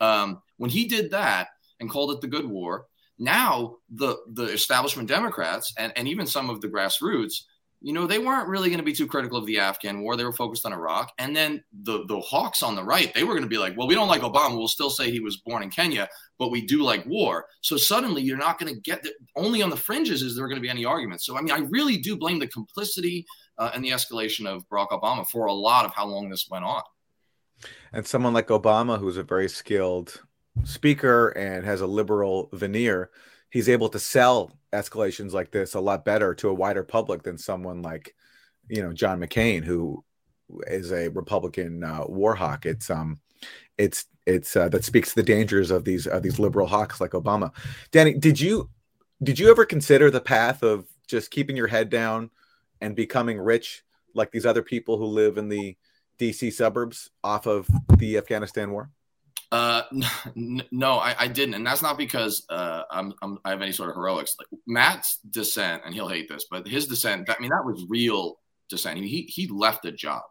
Um, 0.00 0.42
when 0.58 0.70
he 0.70 0.86
did 0.86 1.10
that 1.10 1.48
and 1.80 1.90
called 1.90 2.12
it 2.12 2.20
the 2.20 2.28
good 2.28 2.46
war, 2.46 2.86
now 3.18 3.76
the 3.90 4.16
the 4.32 4.44
establishment 4.44 5.08
Democrats 5.08 5.72
and, 5.78 5.92
and 5.96 6.06
even 6.06 6.26
some 6.26 6.50
of 6.50 6.60
the 6.60 6.68
grassroots 6.68 7.44
you 7.80 7.92
know, 7.92 8.06
they 8.06 8.18
weren't 8.18 8.48
really 8.48 8.68
going 8.68 8.78
to 8.78 8.84
be 8.84 8.92
too 8.92 9.06
critical 9.06 9.38
of 9.38 9.46
the 9.46 9.58
Afghan 9.58 10.00
war. 10.00 10.16
They 10.16 10.24
were 10.24 10.32
focused 10.32 10.64
on 10.64 10.72
Iraq. 10.72 11.12
And 11.18 11.36
then 11.36 11.62
the 11.82 12.04
the 12.06 12.20
hawks 12.20 12.62
on 12.62 12.74
the 12.74 12.82
right, 12.82 13.12
they 13.14 13.22
were 13.22 13.34
going 13.34 13.42
to 13.42 13.48
be 13.48 13.58
like, 13.58 13.76
well, 13.76 13.86
we 13.86 13.94
don't 13.94 14.08
like 14.08 14.22
Obama. 14.22 14.56
We'll 14.56 14.68
still 14.68 14.90
say 14.90 15.10
he 15.10 15.20
was 15.20 15.36
born 15.38 15.62
in 15.62 15.70
Kenya, 15.70 16.08
but 16.38 16.50
we 16.50 16.64
do 16.66 16.82
like 16.82 17.04
war. 17.06 17.46
So 17.60 17.76
suddenly 17.76 18.22
you're 18.22 18.38
not 18.38 18.58
going 18.58 18.74
to 18.74 18.80
get 18.80 19.02
the, 19.02 19.12
only 19.36 19.62
on 19.62 19.70
the 19.70 19.76
fringes 19.76 20.22
is 20.22 20.36
there 20.36 20.48
going 20.48 20.56
to 20.56 20.62
be 20.62 20.70
any 20.70 20.84
arguments. 20.84 21.26
So 21.26 21.36
I 21.36 21.42
mean, 21.42 21.52
I 21.52 21.66
really 21.70 21.98
do 21.98 22.16
blame 22.16 22.38
the 22.38 22.48
complicity 22.48 23.26
uh, 23.58 23.70
and 23.74 23.84
the 23.84 23.90
escalation 23.90 24.46
of 24.46 24.66
Barack 24.68 24.88
Obama 24.88 25.26
for 25.26 25.46
a 25.46 25.52
lot 25.52 25.84
of 25.84 25.94
how 25.94 26.06
long 26.06 26.28
this 26.28 26.46
went 26.50 26.64
on. 26.64 26.82
And 27.92 28.06
someone 28.06 28.34
like 28.34 28.48
Obama, 28.48 28.98
who's 28.98 29.16
a 29.16 29.22
very 29.22 29.48
skilled 29.48 30.20
speaker 30.64 31.28
and 31.28 31.64
has 31.64 31.80
a 31.80 31.86
liberal 31.86 32.48
veneer, 32.52 33.10
he's 33.50 33.68
able 33.68 33.88
to 33.90 33.98
sell 33.98 34.52
escalations 34.76 35.32
like 35.32 35.50
this 35.50 35.74
a 35.74 35.80
lot 35.80 36.04
better 36.04 36.34
to 36.34 36.48
a 36.48 36.54
wider 36.54 36.82
public 36.82 37.22
than 37.22 37.38
someone 37.38 37.82
like 37.82 38.14
you 38.68 38.82
know 38.82 38.92
John 38.92 39.20
McCain 39.20 39.64
who 39.64 40.04
is 40.66 40.92
a 40.92 41.08
Republican 41.08 41.82
uh, 41.82 42.04
war 42.06 42.34
hawk. 42.34 42.66
It's 42.66 42.90
um 42.90 43.20
it's 43.78 44.06
it's 44.26 44.56
uh, 44.56 44.68
that 44.68 44.84
speaks 44.84 45.10
to 45.10 45.16
the 45.16 45.22
dangers 45.22 45.70
of 45.70 45.84
these 45.84 46.06
of 46.06 46.22
these 46.22 46.38
liberal 46.38 46.66
hawks 46.66 47.00
like 47.00 47.12
Obama. 47.12 47.52
Danny, 47.90 48.14
did 48.14 48.40
you 48.40 48.70
did 49.22 49.38
you 49.38 49.50
ever 49.50 49.64
consider 49.64 50.10
the 50.10 50.20
path 50.20 50.62
of 50.62 50.86
just 51.06 51.30
keeping 51.30 51.56
your 51.56 51.68
head 51.68 51.90
down 51.90 52.30
and 52.80 52.94
becoming 52.94 53.38
rich 53.38 53.82
like 54.14 54.30
these 54.32 54.46
other 54.46 54.62
people 54.62 54.98
who 54.98 55.06
live 55.06 55.38
in 55.38 55.48
the 55.48 55.76
DC 56.18 56.52
suburbs 56.52 57.10
off 57.22 57.46
of 57.46 57.68
the 57.96 58.18
Afghanistan 58.18 58.70
war? 58.70 58.90
Uh, 59.52 59.82
no, 60.34 60.94
I, 60.94 61.14
I, 61.18 61.28
didn't, 61.28 61.54
and 61.54 61.66
that's 61.66 61.82
not 61.82 61.96
because 61.96 62.44
uh, 62.50 62.82
I'm, 62.90 63.14
I'm, 63.22 63.38
i 63.44 63.50
have 63.50 63.62
any 63.62 63.72
sort 63.72 63.90
of 63.90 63.96
heroics. 63.96 64.34
Like 64.38 64.60
Matt's 64.66 65.18
dissent, 65.30 65.82
and 65.84 65.94
he'll 65.94 66.08
hate 66.08 66.28
this, 66.28 66.46
but 66.50 66.66
his 66.66 66.86
dissent. 66.86 67.28
I 67.30 67.36
mean, 67.40 67.50
that 67.50 67.64
was 67.64 67.84
real 67.88 68.38
dissent. 68.68 68.98
He 68.98 69.22
he 69.22 69.46
left 69.46 69.84
a 69.84 69.92
job. 69.92 70.22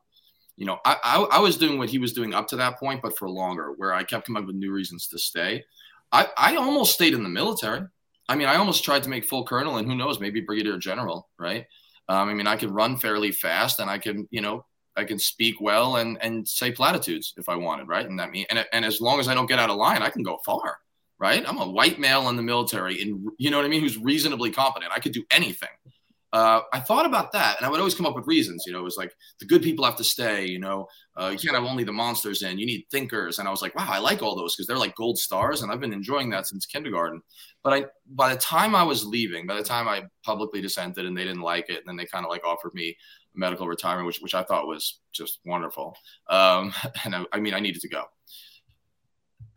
You 0.57 0.65
know, 0.65 0.79
I, 0.85 0.97
I, 1.03 1.21
I 1.31 1.39
was 1.39 1.57
doing 1.57 1.77
what 1.77 1.89
he 1.89 1.97
was 1.97 2.13
doing 2.13 2.33
up 2.33 2.47
to 2.49 2.55
that 2.57 2.79
point, 2.79 3.01
but 3.01 3.17
for 3.17 3.29
longer, 3.29 3.73
where 3.77 3.93
I 3.93 4.03
kept 4.03 4.27
coming 4.27 4.41
up 4.41 4.47
with 4.47 4.55
new 4.55 4.71
reasons 4.71 5.07
to 5.07 5.17
stay. 5.17 5.63
I 6.11 6.27
I 6.37 6.55
almost 6.55 6.93
stayed 6.93 7.13
in 7.13 7.23
the 7.23 7.29
military. 7.29 7.81
I 8.27 8.35
mean, 8.35 8.47
I 8.47 8.55
almost 8.55 8.83
tried 8.83 9.03
to 9.03 9.09
make 9.09 9.25
full 9.25 9.45
colonel, 9.45 9.77
and 9.77 9.87
who 9.87 9.95
knows, 9.95 10.19
maybe 10.19 10.41
brigadier 10.41 10.77
general, 10.77 11.29
right? 11.37 11.65
Um, 12.09 12.29
I 12.29 12.33
mean, 12.33 12.47
I 12.47 12.55
could 12.55 12.71
run 12.71 12.97
fairly 12.97 13.31
fast, 13.31 13.79
and 13.79 13.89
I 13.89 13.97
can, 13.97 14.27
you 14.31 14.41
know, 14.41 14.65
I 14.95 15.03
can 15.03 15.19
speak 15.19 15.59
well 15.61 15.97
and 15.97 16.17
and 16.21 16.47
say 16.47 16.71
platitudes 16.71 17.33
if 17.37 17.49
I 17.49 17.55
wanted, 17.55 17.87
right? 17.87 18.05
And 18.05 18.19
that 18.19 18.31
mean 18.31 18.45
and 18.49 18.65
and 18.71 18.85
as 18.85 19.01
long 19.01 19.19
as 19.19 19.27
I 19.27 19.33
don't 19.33 19.47
get 19.47 19.59
out 19.59 19.69
of 19.69 19.77
line, 19.77 20.01
I 20.01 20.09
can 20.09 20.23
go 20.23 20.39
far, 20.45 20.77
right? 21.19 21.43
I'm 21.47 21.59
a 21.59 21.69
white 21.69 21.99
male 21.99 22.29
in 22.29 22.35
the 22.35 22.43
military, 22.43 23.01
and 23.01 23.29
you 23.37 23.49
know 23.49 23.57
what 23.57 23.65
I 23.65 23.69
mean, 23.69 23.81
who's 23.81 23.97
reasonably 23.97 24.51
competent. 24.51 24.91
I 24.95 24.99
could 24.99 25.13
do 25.13 25.23
anything. 25.31 25.69
Uh, 26.35 26.59
I 26.73 26.81
thought 26.81 27.05
about 27.05 27.31
that, 27.31 27.55
and 27.55 27.65
I 27.65 27.69
would 27.69 27.79
always 27.79 27.95
come 27.95 28.05
up 28.05 28.13
with 28.13 28.27
reasons. 28.27 28.65
You 28.67 28.73
know, 28.73 28.79
it 28.79 28.83
was 28.83 28.97
like 28.97 29.15
the 29.39 29.45
good 29.45 29.61
people 29.61 29.85
have 29.85 29.95
to 29.95 30.03
stay. 30.03 30.45
You 30.45 30.59
know, 30.59 30.87
uh, 31.15 31.29
you 31.31 31.37
can't 31.37 31.55
have 31.55 31.63
only 31.63 31.85
the 31.85 31.93
monsters 31.93 32.41
in. 32.41 32.59
You 32.59 32.65
need 32.65 32.85
thinkers. 32.91 33.39
And 33.39 33.47
I 33.47 33.51
was 33.51 33.61
like, 33.61 33.73
wow, 33.73 33.87
I 33.87 33.99
like 33.99 34.21
all 34.21 34.35
those 34.35 34.53
because 34.53 34.67
they're 34.67 34.77
like 34.77 34.95
gold 34.95 35.17
stars, 35.17 35.61
and 35.61 35.71
I've 35.71 35.79
been 35.79 35.93
enjoying 35.93 36.29
that 36.31 36.45
since 36.45 36.65
kindergarten. 36.65 37.21
But 37.63 37.73
I, 37.73 37.85
by 38.09 38.33
the 38.33 38.39
time 38.39 38.75
I 38.75 38.83
was 38.83 39.05
leaving, 39.05 39.47
by 39.47 39.55
the 39.55 39.63
time 39.63 39.87
I 39.87 40.03
publicly 40.25 40.59
dissented, 40.59 41.05
and 41.05 41.17
they 41.17 41.23
didn't 41.23 41.41
like 41.41 41.69
it, 41.69 41.77
and 41.77 41.87
then 41.87 41.95
they 41.95 42.05
kind 42.05 42.25
of 42.25 42.29
like 42.29 42.45
offered 42.45 42.73
me 42.73 42.97
medical 43.35 43.67
retirement, 43.67 44.07
which 44.07 44.19
which 44.19 44.35
I 44.35 44.43
thought 44.43 44.67
was 44.67 44.99
just 45.11 45.39
wonderful. 45.45 45.95
Um, 46.29 46.73
and 47.05 47.15
I, 47.15 47.25
I 47.31 47.39
mean, 47.39 47.53
I 47.53 47.59
needed 47.59 47.81
to 47.81 47.89
go. 47.89 48.03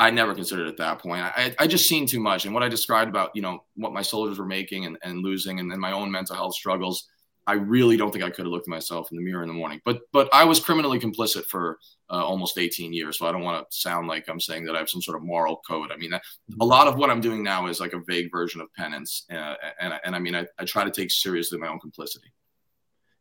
I 0.00 0.10
never 0.10 0.34
considered 0.34 0.68
at 0.68 0.76
that 0.76 1.00
point. 1.00 1.22
I, 1.22 1.54
I 1.58 1.66
just 1.66 1.88
seen 1.88 2.06
too 2.06 2.20
much. 2.20 2.44
And 2.44 2.54
what 2.54 2.62
I 2.62 2.68
described 2.68 3.08
about, 3.08 3.30
you 3.34 3.42
know, 3.42 3.64
what 3.74 3.92
my 3.92 4.02
soldiers 4.02 4.38
were 4.38 4.46
making 4.46 4.86
and, 4.86 4.96
and 5.02 5.24
losing 5.24 5.58
and 5.58 5.70
then 5.70 5.80
my 5.80 5.90
own 5.90 6.08
mental 6.08 6.36
health 6.36 6.54
struggles, 6.54 7.08
I 7.48 7.54
really 7.54 7.96
don't 7.96 8.12
think 8.12 8.22
I 8.22 8.30
could 8.30 8.44
have 8.44 8.52
looked 8.52 8.68
at 8.68 8.70
myself 8.70 9.10
in 9.10 9.16
the 9.16 9.24
mirror 9.24 9.42
in 9.42 9.48
the 9.48 9.54
morning. 9.54 9.80
But 9.84 10.02
but 10.12 10.28
I 10.32 10.44
was 10.44 10.60
criminally 10.60 11.00
complicit 11.00 11.46
for 11.46 11.78
uh, 12.10 12.24
almost 12.24 12.58
18 12.58 12.92
years. 12.92 13.18
So 13.18 13.26
I 13.26 13.32
don't 13.32 13.42
want 13.42 13.68
to 13.68 13.76
sound 13.76 14.06
like 14.06 14.28
I'm 14.28 14.38
saying 14.38 14.64
that 14.66 14.76
I 14.76 14.78
have 14.78 14.88
some 14.88 15.02
sort 15.02 15.16
of 15.16 15.24
moral 15.24 15.60
code. 15.66 15.90
I 15.90 15.96
mean, 15.96 16.12
a 16.60 16.64
lot 16.64 16.86
of 16.86 16.96
what 16.96 17.10
I'm 17.10 17.20
doing 17.20 17.42
now 17.42 17.66
is 17.66 17.80
like 17.80 17.94
a 17.94 18.02
vague 18.06 18.30
version 18.30 18.60
of 18.60 18.72
penance. 18.74 19.24
Uh, 19.32 19.54
and, 19.80 19.94
and 20.04 20.14
I 20.14 20.18
mean, 20.18 20.34
I, 20.34 20.46
I 20.58 20.64
try 20.64 20.84
to 20.84 20.90
take 20.90 21.10
seriously 21.10 21.58
my 21.58 21.68
own 21.68 21.80
complicity. 21.80 22.32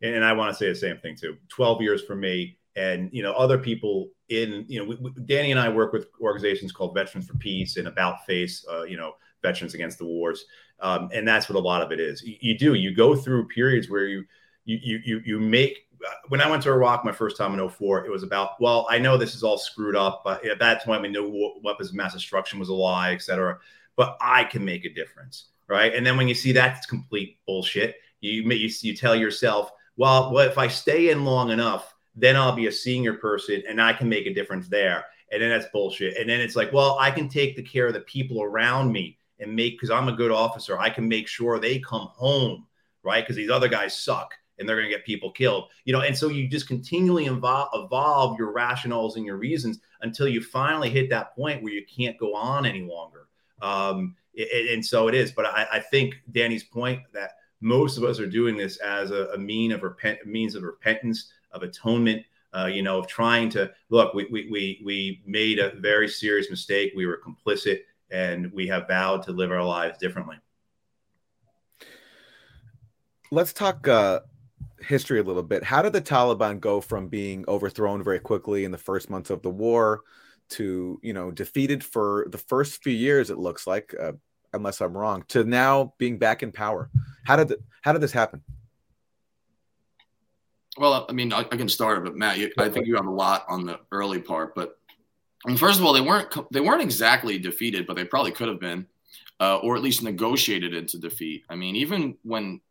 And 0.02 0.24
I 0.24 0.34
want 0.34 0.52
to 0.52 0.58
say 0.58 0.70
the 0.70 0.76
same 0.76 0.98
thing 0.98 1.16
too. 1.16 1.38
12 1.50 1.82
years 1.82 2.04
for 2.04 2.16
me 2.16 2.58
and 2.78 3.10
you 3.12 3.24
know 3.24 3.34
other 3.34 3.58
people 3.58 4.08
in 4.30 4.64
you 4.68 4.80
know 4.80 4.86
we, 4.86 4.96
we, 4.96 5.12
Danny 5.26 5.52
and 5.52 5.60
I 5.60 5.68
work 5.68 5.92
with 5.92 6.08
organizations 6.22 6.72
called 6.72 6.94
Veterans 6.94 7.28
for 7.28 7.36
Peace 7.38 7.76
and 7.76 7.88
About 7.88 8.26
Face, 8.26 8.66
uh, 8.72 8.84
you 8.84 8.96
know 8.96 9.14
Veterans 9.42 9.74
Against 9.74 9.98
the 9.98 10.06
Wars, 10.06 10.46
um, 10.80 11.10
and 11.14 11.28
that's 11.28 11.50
what 11.50 11.58
a 11.58 11.60
lot 11.60 11.82
of 11.82 11.92
it 11.92 12.00
is. 12.00 12.22
You, 12.22 12.36
you, 12.40 12.58
do 12.58 12.74
you 12.76 12.96
go 12.96 13.16
through 13.16 13.48
periods 13.48 13.90
where 13.90 14.06
you 14.06 14.24
you 14.64 15.00
you 15.04 15.22
you 15.26 15.40
make. 15.40 15.86
Uh, 16.06 16.12
when 16.30 16.42
I 16.42 16.48
went 16.50 16.62
to 16.64 16.70
Iraq 16.70 17.04
my 17.04 17.12
first 17.12 17.38
time 17.38 17.60
in 17.60 17.70
04, 17.70 18.06
it 18.06 18.12
was 18.12 18.22
about 18.22 18.62
well 18.62 18.86
I 18.90 19.00
know 19.00 19.18
this 19.18 19.34
is 19.34 19.44
all 19.44 19.58
screwed 19.58 19.96
up, 19.96 20.22
but 20.24 20.46
at 20.46 20.60
that 20.60 20.84
point 20.84 21.02
we 21.02 21.08
knew 21.08 21.60
weapons 21.64 21.90
of 21.90 21.96
mass 21.96 22.14
destruction 22.14 22.60
was 22.60 22.70
a 22.70 22.74
lie, 22.74 23.14
etc. 23.14 23.58
But 23.96 24.16
I 24.22 24.44
can 24.44 24.64
make 24.64 24.86
a 24.86 24.94
difference, 24.94 25.46
right? 25.68 25.96
And 25.96 26.06
then 26.06 26.16
when 26.16 26.28
you 26.28 26.36
see 26.36 26.52
that's 26.52 26.86
complete 26.86 27.40
bullshit, 27.48 27.96
you 28.22 28.44
you, 28.44 28.70
you 28.82 28.96
tell 28.96 29.16
yourself, 29.16 29.72
well, 29.98 30.32
well, 30.32 30.48
if 30.48 30.58
I 30.58 30.68
stay 30.68 31.10
in 31.10 31.26
long 31.26 31.52
enough 31.52 31.94
then 32.18 32.36
I'll 32.36 32.56
be 32.56 32.68
a 32.68 32.72
senior 32.72 33.14
person 33.14 33.62
and 33.70 33.82
I 33.82 33.94
can 33.94 34.10
make 34.10 34.26
a 34.26 34.34
difference 34.34 34.68
there. 34.68 35.06
And 35.32 35.42
then 35.42 35.50
that's 35.50 35.72
bullshit. 35.72 36.18
And 36.18 36.28
then 36.28 36.42
it's 36.42 36.56
like, 36.56 36.74
well, 36.74 36.98
I 37.00 37.12
can 37.12 37.30
take 37.30 37.56
the 37.56 37.64
care 37.64 37.88
of 37.88 37.94
the 37.94 38.02
people 38.02 38.42
around 38.42 38.92
me 38.92 39.20
and 39.40 39.56
make 39.56 39.76
because 39.76 39.92
I'm 39.92 40.08
a 40.08 40.14
good 40.14 40.32
officer, 40.32 40.80
I 40.80 40.90
can 40.90 41.08
make 41.08 41.28
sure 41.28 41.60
they 41.60 41.80
come 41.80 42.08
home, 42.08 42.66
right? 43.04 43.24
Because 43.24 43.36
these 43.36 43.52
other 43.52 43.68
guys 43.68 43.98
suck 43.98 44.34
and 44.58 44.68
they're 44.68 44.78
going 44.78 44.90
to 44.90 44.96
get 44.96 45.06
people 45.06 45.32
killed, 45.32 45.70
you 45.86 45.94
know. 45.94 46.02
And 46.02 46.18
so 46.18 46.30
you 46.30 46.48
just 46.48 46.68
continually 46.68 47.26
evolve, 47.28 48.40
your 48.40 48.52
rationales 48.52 49.16
and 49.16 49.26
your 49.26 49.38
reasons 49.38 49.80
until 50.02 50.28
you 50.28 50.42
finally 50.42 50.90
hit 50.90 51.12
that 51.12 51.36
point 51.36 51.62
where 51.62 51.74
you 51.74 51.86
can't 51.86 52.18
go 52.18 52.34
on 52.34 52.66
any 52.66 52.82
longer. 52.82 53.28
Um, 53.62 54.16
it, 54.34 54.74
and 54.74 54.84
so 54.84 55.08
it 55.08 55.14
is. 55.14 55.32
But 55.32 55.46
I, 55.46 55.68
I, 55.74 55.80
think 55.80 56.16
Danny's 56.32 56.64
point 56.64 57.02
that 57.14 57.34
most 57.62 57.98
of 57.98 58.04
us 58.04 58.20
are 58.20 58.28
doing 58.28 58.56
this 58.56 58.78
as 58.78 59.12
a, 59.12 59.28
a 59.34 59.38
mean 59.38 59.72
of 59.72 59.84
repent, 59.84 60.26
means 60.26 60.56
of 60.56 60.64
repentance 60.64 61.32
of 61.52 61.64
atonement, 61.64 62.24
uh, 62.54 62.66
you 62.66 62.82
know, 62.82 63.00
of 63.00 63.08
trying 63.08 63.50
to 63.50 63.72
look, 63.90 64.14
we, 64.14 64.28
we, 64.32 64.50
we, 64.50 64.82
we 64.86 65.22
made 65.26 65.60
a 65.60 65.72
very 65.80 66.08
serious 66.08 66.50
mistake. 66.50 66.94
We 66.96 67.06
were 67.06 67.22
complicit 67.26 67.82
and 68.12 68.52
we 68.54 68.68
have 68.68 68.88
vowed 68.88 69.24
to 69.24 69.32
live 69.32 69.52
our 69.52 69.64
lives 69.64 69.98
differently. 69.98 70.38
Let's 73.32 73.52
talk 73.52 73.88
uh, 73.88 74.22
history 74.80 75.20
a 75.20 75.24
little 75.24 75.44
bit. 75.44 75.64
How 75.64 75.82
did 75.82 75.94
the 75.94 76.02
Taliban 76.02 76.60
go 76.60 76.80
from 76.80 77.10
being 77.10 77.44
overthrown 77.48 78.04
very 78.04 78.20
quickly 78.20 78.64
in 78.64 78.72
the 78.72 78.78
first 78.78 79.10
months 79.10 79.30
of 79.30 79.42
the 79.42 79.50
war 79.50 80.02
to, 80.50 81.00
you 81.04 81.12
know, 81.12 81.32
defeated 81.32 81.84
for 81.84 82.28
the 82.30 82.38
first 82.38 82.82
few 82.82 82.94
years, 82.94 83.30
it 83.30 83.38
looks 83.38 83.68
like, 83.68 83.94
uh, 84.00 84.14
unless 84.54 84.82
I'm 84.82 84.98
wrong, 84.98 85.24
to 85.30 85.44
now 85.44 85.94
being 85.98 86.18
back 86.18 86.44
in 86.44 86.52
power? 86.52 86.90
How 87.26 87.36
did, 87.36 87.54
how 87.82 87.94
did 87.94 88.02
this 88.02 88.12
happen? 88.12 88.42
Well, 90.78 91.06
I 91.10 91.14
mean, 91.14 91.34
I, 91.34 91.40
I 91.40 91.58
can 91.58 91.70
start, 91.70 92.04
but 92.04 92.16
Matt, 92.16 92.38
you, 92.38 92.52
I 92.58 92.70
think 92.70 92.86
you 92.86 92.96
have 92.96 93.08
a 93.08 93.12
lot 93.12 93.46
on 93.50 93.66
the 93.66 93.80
early 93.92 94.20
part. 94.20 94.54
But 94.54 94.78
I 95.46 95.50
mean, 95.50 95.58
first 95.58 95.80
of 95.80 95.86
all, 95.86 95.94
they 95.94 96.02
weren't 96.02 96.32
they 96.52 96.62
weren't 96.62 96.82
exactly 96.82 97.40
defeated, 97.40 97.88
but 97.88 97.96
they 97.96 98.06
probably 98.06 98.32
could 98.32 98.48
have 98.48 98.60
been, 98.60 98.86
uh, 99.40 99.58
or 99.58 99.76
at 99.76 99.82
least 99.82 100.04
negotiated 100.04 100.74
into 100.76 101.00
defeat. 101.00 101.46
I 101.50 101.56
mean, 101.56 101.76
even 101.76 102.18
when 102.24 102.62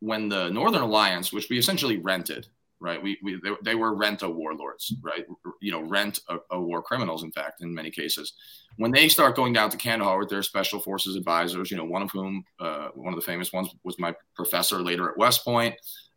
when 0.00 0.28
the 0.28 0.50
Northern 0.50 0.82
Alliance, 0.82 1.32
which 1.32 1.48
we 1.48 1.58
essentially 1.58 1.96
rented, 1.96 2.46
right? 2.80 3.02
We, 3.02 3.18
we 3.22 3.40
they, 3.42 3.50
they 3.62 3.74
were 3.74 3.94
rent 3.94 4.22
a 4.22 4.28
warlords, 4.28 4.94
right? 5.02 5.24
You 5.60 5.72
know, 5.72 5.82
rent 5.82 6.20
a, 6.50 6.60
war 6.60 6.82
criminals. 6.82 7.22
In 7.22 7.32
fact, 7.32 7.62
in 7.62 7.74
many 7.74 7.90
cases, 7.90 8.34
when 8.76 8.90
they 8.90 9.08
start 9.08 9.36
going 9.36 9.52
down 9.52 9.70
to 9.70 9.76
Kandahar 9.76 10.18
with 10.18 10.28
their 10.28 10.42
special 10.42 10.80
forces 10.80 11.16
advisors, 11.16 11.70
you 11.70 11.76
know, 11.76 11.84
one 11.84 12.02
of 12.02 12.10
whom, 12.10 12.44
uh, 12.60 12.88
one 12.94 13.12
of 13.12 13.18
the 13.18 13.24
famous 13.24 13.52
ones, 13.52 13.70
was 13.84 13.98
my 13.98 14.14
professor 14.34 14.80
later 14.82 15.10
at 15.10 15.16
West 15.16 15.44
Point 15.44 15.74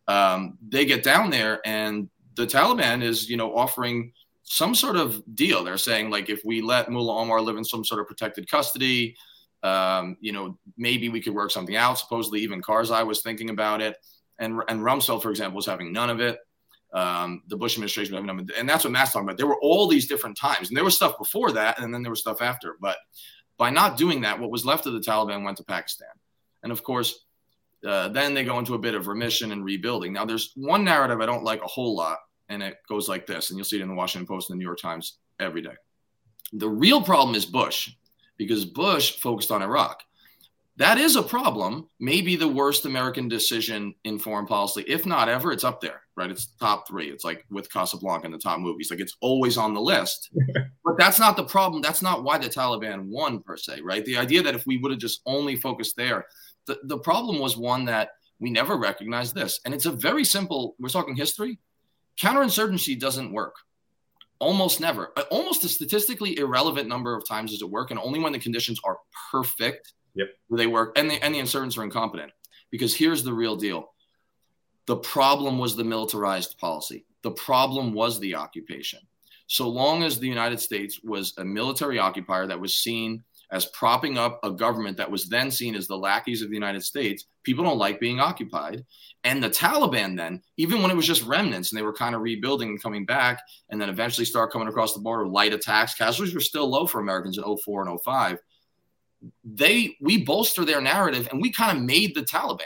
um, 0.10 0.58
they 0.68 0.86
get 0.86 1.04
down 1.04 1.30
there 1.30 1.62
and 1.66 2.10
the 2.36 2.46
Taliban 2.46 3.04
is, 3.04 3.30
you 3.30 3.38
know, 3.38 3.56
offering 3.56 4.12
some 4.42 4.74
sort 4.74 4.96
of 4.96 5.22
deal. 5.36 5.64
They're 5.64 5.78
saying 5.78 6.10
like, 6.10 6.30
if 6.30 6.42
we 6.44 6.62
let 6.62 6.90
Mullah 6.90 7.20
Omar 7.20 7.40
live 7.42 7.58
in 7.58 7.64
some 7.64 7.86
sort 7.86 8.02
of 8.02 8.08
protected 8.08 8.50
custody, 8.50 9.16
um, 9.62 10.18
you 10.20 10.32
know, 10.32 10.58
maybe 10.78 11.10
we 11.10 11.22
could 11.22 11.36
work 11.36 11.52
something 11.52 11.76
out. 11.76 12.00
Supposedly, 12.00 12.40
even 12.42 12.62
Karzai 12.62 13.06
was 13.06 13.22
thinking 13.22 13.52
about 13.52 13.82
it, 13.82 13.98
and 14.40 14.62
and 14.70 14.80
Rumsfeld, 14.80 15.22
for 15.22 15.30
example, 15.30 15.58
was 15.58 15.66
having 15.66 15.92
none 15.92 16.10
of 16.10 16.22
it. 16.22 16.40
Um, 16.92 17.44
the 17.48 17.56
Bush 17.56 17.76
administration, 17.76 18.16
and 18.16 18.68
that's 18.68 18.84
what 18.84 18.92
Matt's 18.92 19.12
talking 19.12 19.28
about. 19.28 19.38
There 19.38 19.46
were 19.46 19.62
all 19.62 19.88
these 19.88 20.08
different 20.08 20.36
times, 20.36 20.70
and 20.70 20.76
there 20.76 20.84
was 20.84 20.96
stuff 20.96 21.20
before 21.20 21.52
that, 21.52 21.80
and 21.80 21.94
then 21.94 22.02
there 22.02 22.10
was 22.10 22.22
stuff 22.22 22.42
after. 22.42 22.78
But 22.82 22.98
by 23.58 23.70
not 23.70 23.96
doing 23.96 24.22
that, 24.22 24.40
what 24.40 24.50
was 24.50 24.66
left 24.66 24.88
of 24.88 24.94
the 24.94 25.00
Taliban 25.00 25.44
went 25.44 25.58
to 25.58 25.64
Pakistan, 25.64 26.10
and 26.64 26.72
of 26.72 26.82
course, 26.82 27.26
uh, 27.88 28.10
then 28.10 28.34
they 28.34 28.44
go 28.44 28.58
into 28.58 28.74
a 28.74 28.80
bit 28.80 28.96
of 28.96 29.08
remission 29.08 29.52
and 29.52 29.64
rebuilding. 29.64 30.14
Now, 30.14 30.26
there's 30.26 30.52
one 30.56 30.84
narrative 30.84 31.22
I 31.22 31.28
don't 31.28 31.44
like 31.44 31.62
a 31.62 31.68
whole 31.68 31.96
lot, 31.96 32.18
and 32.50 32.64
it 32.64 32.78
goes 32.88 33.08
like 33.08 33.28
this, 33.28 33.52
and 33.52 33.58
you'll 33.58 33.66
see 33.66 33.78
it 33.78 33.84
in 33.84 33.88
the 33.88 33.94
Washington 33.94 34.28
Post 34.28 34.50
and 34.50 34.58
the 34.58 34.60
New 34.60 34.66
York 34.66 34.80
Times 34.80 35.20
every 35.40 35.62
day. 35.62 35.76
The 36.54 36.70
real 36.70 37.04
problem 37.04 37.36
is 37.36 37.46
Bush, 37.46 37.92
because 38.38 38.66
Bush 38.66 39.20
focused 39.20 39.52
on 39.52 39.62
Iraq. 39.62 40.02
That 40.78 40.98
is 40.98 41.18
a 41.18 41.22
problem, 41.22 41.90
maybe 42.00 42.36
the 42.38 42.48
worst 42.48 42.86
American 42.86 43.28
decision 43.28 43.94
in 44.06 44.18
foreign 44.18 44.48
policy, 44.48 44.84
if 44.88 45.06
not 45.06 45.28
ever. 45.28 45.52
It's 45.52 45.66
up 45.66 45.82
there, 45.82 46.02
right? 46.20 46.30
It's 46.30 46.48
top 46.60 46.88
three. 46.88 47.10
It's 47.10 47.24
like 47.24 47.46
with 47.50 47.72
Casablanca 47.72 48.26
in 48.26 48.32
the 48.32 48.38
top 48.38 48.60
movies, 48.60 48.92
like 48.92 49.00
it's 49.00 49.16
always 49.22 49.58
on 49.58 49.74
the 49.74 49.82
list. 49.82 50.30
but 50.86 50.98
that's 50.98 51.20
not 51.20 51.38
the 51.38 51.46
problem. 51.46 51.82
That's 51.82 52.02
not 52.02 52.24
why 52.24 52.38
the 52.38 52.50
Taliban 52.50 53.06
won, 53.06 53.42
per 53.42 53.58
se, 53.58 53.82
right? 53.82 54.06
The 54.06 54.18
idea 54.18 54.44
that 54.44 54.54
if 54.54 54.68
we 54.68 54.78
would 54.78 54.92
have 54.92 55.00
just 55.00 55.22
only 55.26 55.56
focused 55.56 55.96
there, 55.96 56.26
the, 56.68 56.78
the 56.84 57.00
problem 57.00 57.40
was 57.40 57.58
one 57.58 57.86
that 57.86 58.10
we 58.40 58.50
never 58.50 58.78
recognized 58.78 59.34
this. 59.34 59.60
And 59.66 59.74
it's 59.74 59.86
a 59.86 59.92
very 59.92 60.24
simple, 60.24 60.76
we're 60.80 60.90
talking 60.90 61.16
history. 61.16 61.58
Counterinsurgency 62.22 63.00
doesn't 63.00 63.32
work. 63.32 63.56
Almost 64.40 64.80
never. 64.80 65.12
Uh, 65.18 65.24
almost 65.32 65.64
a 65.64 65.70
statistically 65.70 66.38
irrelevant 66.38 66.88
number 66.88 67.16
of 67.16 67.28
times 67.28 67.52
does 67.52 67.62
it 67.62 67.70
work. 67.70 67.92
And 67.92 68.00
only 68.00 68.20
when 68.20 68.34
the 68.34 68.40
conditions 68.40 68.80
are 68.84 68.98
perfect 69.32 69.94
yep. 70.16 70.28
do 70.50 70.58
they 70.58 70.68
work. 70.68 70.98
And 70.98 71.10
the, 71.10 71.24
and 71.24 71.34
the 71.34 71.40
insurgents 71.40 71.78
are 71.78 71.84
incompetent. 71.84 72.32
Because 72.72 72.96
here's 72.96 73.24
the 73.24 73.34
real 73.34 73.56
deal 73.56 73.90
the 74.90 74.98
problem 74.98 75.60
was 75.60 75.76
the 75.76 75.84
militarized 75.84 76.58
policy, 76.58 77.06
the 77.22 77.30
problem 77.30 77.94
was 77.94 78.20
the 78.20 78.34
occupation. 78.34 78.98
So 79.46 79.70
long 79.70 80.02
as 80.02 80.18
the 80.18 80.28
United 80.28 80.60
States 80.60 81.00
was 81.04 81.36
a 81.38 81.46
military 81.46 82.00
occupier 82.00 82.48
that 82.48 82.60
was 82.60 82.76
seen 82.76 83.24
as 83.52 83.68
propping 83.68 84.18
up 84.18 84.40
a 84.42 84.50
government 84.50 84.98
that 84.98 85.12
was 85.12 85.30
then 85.30 85.52
seen 85.52 85.76
as 85.76 85.86
the 85.86 85.96
lackeys 85.96 86.42
of 86.42 86.50
the 86.50 86.56
United 86.56 86.84
States. 86.84 87.26
People 87.44 87.64
don't 87.64 87.78
like 87.78 88.00
being 88.00 88.20
occupied. 88.20 88.84
And 89.24 89.44
the 89.44 89.52
Taliban, 89.52 90.18
then, 90.18 90.42
even 90.58 90.82
when 90.82 90.90
it 90.90 90.98
was 90.98 91.06
just 91.06 91.24
remnants 91.24 91.72
and 91.72 91.78
they 91.78 91.86
were 91.86 91.94
kind 91.94 92.16
of 92.16 92.22
rebuilding 92.22 92.70
and 92.70 92.82
coming 92.82 93.06
back, 93.06 93.44
and 93.70 93.80
then 93.80 93.90
eventually 93.90 94.26
start 94.26 94.52
coming 94.52 94.70
across 94.70 94.96
the 94.96 95.02
border, 95.02 95.28
light 95.28 95.54
attacks, 95.54 95.94
casualties 95.94 96.34
were 96.34 96.42
still 96.42 96.68
low 96.68 96.88
for 96.88 97.00
Americans 97.00 97.38
in 97.38 97.44
04 97.44 97.88
and 97.88 98.02
05. 98.02 98.40
They, 99.44 99.98
we 100.02 100.26
bolster 100.26 100.66
their 100.66 100.82
narrative 100.82 101.28
and 101.32 101.40
we 101.40 101.52
kind 101.52 101.78
of 101.78 101.84
made 101.84 102.16
the 102.16 102.22
Taliban. 102.22 102.66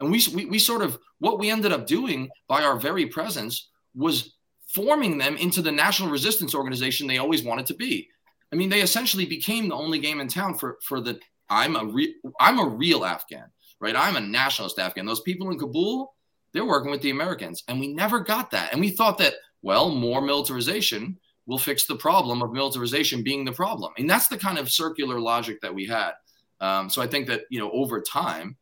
And 0.00 0.10
we, 0.10 0.22
we, 0.34 0.46
we 0.46 0.58
sort 0.58 0.82
of, 0.82 0.98
what 1.18 1.38
we 1.38 1.50
ended 1.50 1.72
up 1.72 1.86
doing 1.86 2.28
by 2.48 2.62
our 2.62 2.78
very 2.78 3.06
presence 3.06 3.68
was 3.94 4.34
forming 4.68 5.18
them 5.18 5.36
into 5.36 5.62
the 5.62 5.72
national 5.72 6.10
resistance 6.10 6.54
organization 6.54 7.06
they 7.06 7.18
always 7.18 7.42
wanted 7.42 7.66
to 7.66 7.74
be. 7.74 8.08
I 8.52 8.56
mean, 8.56 8.68
they 8.68 8.80
essentially 8.80 9.26
became 9.26 9.68
the 9.68 9.74
only 9.74 9.98
game 9.98 10.20
in 10.20 10.28
town 10.28 10.56
for 10.56 10.78
for 10.82 11.00
the. 11.00 11.20
I'm 11.48 11.76
a 11.76 11.84
real 11.84 12.10
I'm 12.40 12.58
a 12.58 12.66
real 12.66 13.04
Afghan, 13.04 13.50
right? 13.80 13.96
I'm 13.96 14.16
a 14.16 14.20
nationalist 14.20 14.78
Afghan. 14.78 15.06
Those 15.06 15.20
people 15.20 15.50
in 15.50 15.58
Kabul, 15.58 16.12
they're 16.52 16.64
working 16.64 16.90
with 16.90 17.02
the 17.02 17.10
Americans, 17.10 17.62
and 17.68 17.78
we 17.78 17.92
never 17.92 18.20
got 18.20 18.50
that. 18.52 18.72
And 18.72 18.80
we 18.80 18.90
thought 18.90 19.18
that 19.18 19.34
well, 19.62 19.90
more 19.90 20.20
militarization 20.20 21.18
will 21.46 21.58
fix 21.58 21.86
the 21.86 21.96
problem 21.96 22.42
of 22.42 22.52
militarization 22.52 23.22
being 23.22 23.44
the 23.44 23.52
problem. 23.52 23.92
And 23.98 24.08
that's 24.08 24.28
the 24.28 24.38
kind 24.38 24.58
of 24.58 24.70
circular 24.70 25.20
logic 25.20 25.60
that 25.60 25.74
we 25.74 25.84
had. 25.84 26.12
Um, 26.60 26.88
so 26.88 27.02
I 27.02 27.06
think 27.06 27.26
that 27.26 27.42
you 27.50 27.58
know 27.58 27.70
over 27.72 28.00
time, 28.00 28.56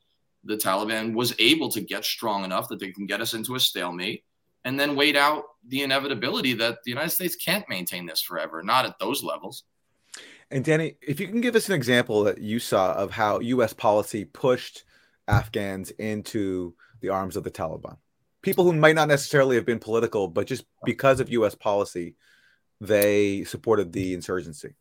the 0.44 0.56
Taliban 0.56 1.14
was 1.14 1.34
able 1.38 1.68
to 1.70 1.80
get 1.80 2.04
strong 2.04 2.44
enough 2.44 2.68
that 2.68 2.80
they 2.80 2.90
can 2.90 3.06
get 3.06 3.20
us 3.20 3.34
into 3.34 3.54
a 3.54 3.60
stalemate 3.60 4.24
and 4.64 4.78
then 4.78 4.96
wait 4.96 5.16
out 5.16 5.44
the 5.66 5.82
inevitability 5.82 6.52
that 6.54 6.78
the 6.84 6.90
United 6.90 7.10
States 7.10 7.36
can't 7.36 7.68
maintain 7.68 8.06
this 8.06 8.20
forever, 8.20 8.62
not 8.62 8.84
at 8.84 8.98
those 8.98 9.22
levels. 9.22 9.64
And 10.50 10.64
Danny, 10.64 10.96
if 11.02 11.20
you 11.20 11.28
can 11.28 11.40
give 11.40 11.56
us 11.56 11.68
an 11.68 11.74
example 11.74 12.24
that 12.24 12.38
you 12.38 12.58
saw 12.58 12.92
of 12.94 13.10
how 13.10 13.40
U.S. 13.40 13.72
policy 13.72 14.24
pushed 14.24 14.84
Afghans 15.26 15.90
into 15.90 16.74
the 17.00 17.10
arms 17.10 17.36
of 17.36 17.44
the 17.44 17.50
Taliban, 17.50 17.98
people 18.42 18.64
who 18.64 18.72
might 18.72 18.94
not 18.94 19.08
necessarily 19.08 19.56
have 19.56 19.66
been 19.66 19.78
political, 19.78 20.26
but 20.28 20.46
just 20.46 20.64
because 20.84 21.20
of 21.20 21.30
U.S. 21.30 21.54
policy, 21.54 22.16
they 22.80 23.44
supported 23.44 23.92
the 23.92 24.14
insurgency. 24.14 24.74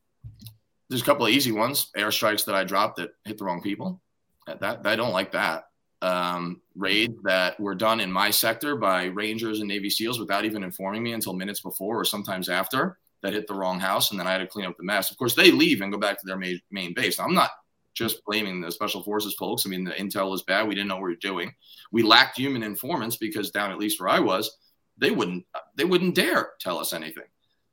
There's 0.90 1.02
a 1.02 1.06
couple 1.06 1.26
of 1.26 1.34
easy 1.34 1.52
ones: 1.52 1.92
airstrikes 1.98 2.46
that 2.46 2.56
I 2.56 2.64
dropped 2.64 2.98
that 2.98 3.12
hit 3.26 3.38
the 3.38 3.44
wrong 3.44 3.62
people. 3.62 4.02
That, 4.48 4.86
I 4.86 4.96
don't 4.96 5.14
like 5.14 5.32
that. 5.34 5.66
Um, 6.02 6.62
raids 6.76 7.16
that 7.24 7.60
were 7.60 7.76
done 7.76 8.00
in 8.00 8.12
my 8.12 8.30
sector 8.30 8.76
by 8.76 9.06
Rangers 9.06 9.60
and 9.60 9.68
Navy 9.68 9.90
SEALs 9.90 10.20
without 10.20 10.46
even 10.46 10.64
informing 10.64 11.04
me 11.04 11.14
until 11.14 11.34
minutes 11.34 11.62
before 11.62 12.00
or 12.00 12.06
sometimes 12.06 12.50
after 12.50 13.00
that 13.24 13.34
hit 13.34 13.48
the 13.48 13.54
wrong 13.56 13.80
house, 13.80 14.12
and 14.12 14.20
then 14.20 14.28
I 14.28 14.32
had 14.32 14.40
to 14.40 14.48
clean 14.48 14.68
up 14.68 14.78
the 14.78 14.84
mess. 14.84 15.10
Of 15.10 15.18
course, 15.18 15.34
they 15.34 15.52
leave 15.52 15.82
and 15.82 15.92
go 15.92 15.98
back 15.98 16.20
to 16.20 16.26
their 16.26 16.38
main, 16.38 16.62
main 16.70 16.94
base. 16.94 17.18
Now, 17.18 17.26
I'm 17.26 17.34
not 17.34 17.50
just 17.96 18.24
blaming 18.26 18.62
the 18.62 18.72
special 18.72 19.02
forces 19.02 19.34
folks. 19.34 19.66
I 19.66 19.70
mean, 19.70 19.84
the 19.84 19.92
intel 19.92 20.30
was 20.30 20.44
bad. 20.44 20.68
We 20.68 20.76
didn't 20.76 20.88
know 20.88 20.96
what 20.96 21.06
we 21.06 21.12
were 21.12 21.16
doing. 21.16 21.52
We 21.92 22.04
lacked 22.04 22.38
human 22.38 22.62
informants 22.62 23.18
because 23.18 23.50
down 23.50 23.72
at 23.72 23.80
least 23.80 24.00
where 24.00 24.10
I 24.10 24.20
was, 24.20 24.56
they 24.98 25.12
wouldn't 25.12 25.46
they 25.76 25.84
wouldn't 25.84 26.16
dare 26.16 26.52
tell 26.60 26.78
us 26.78 26.94
anything. 26.94 27.24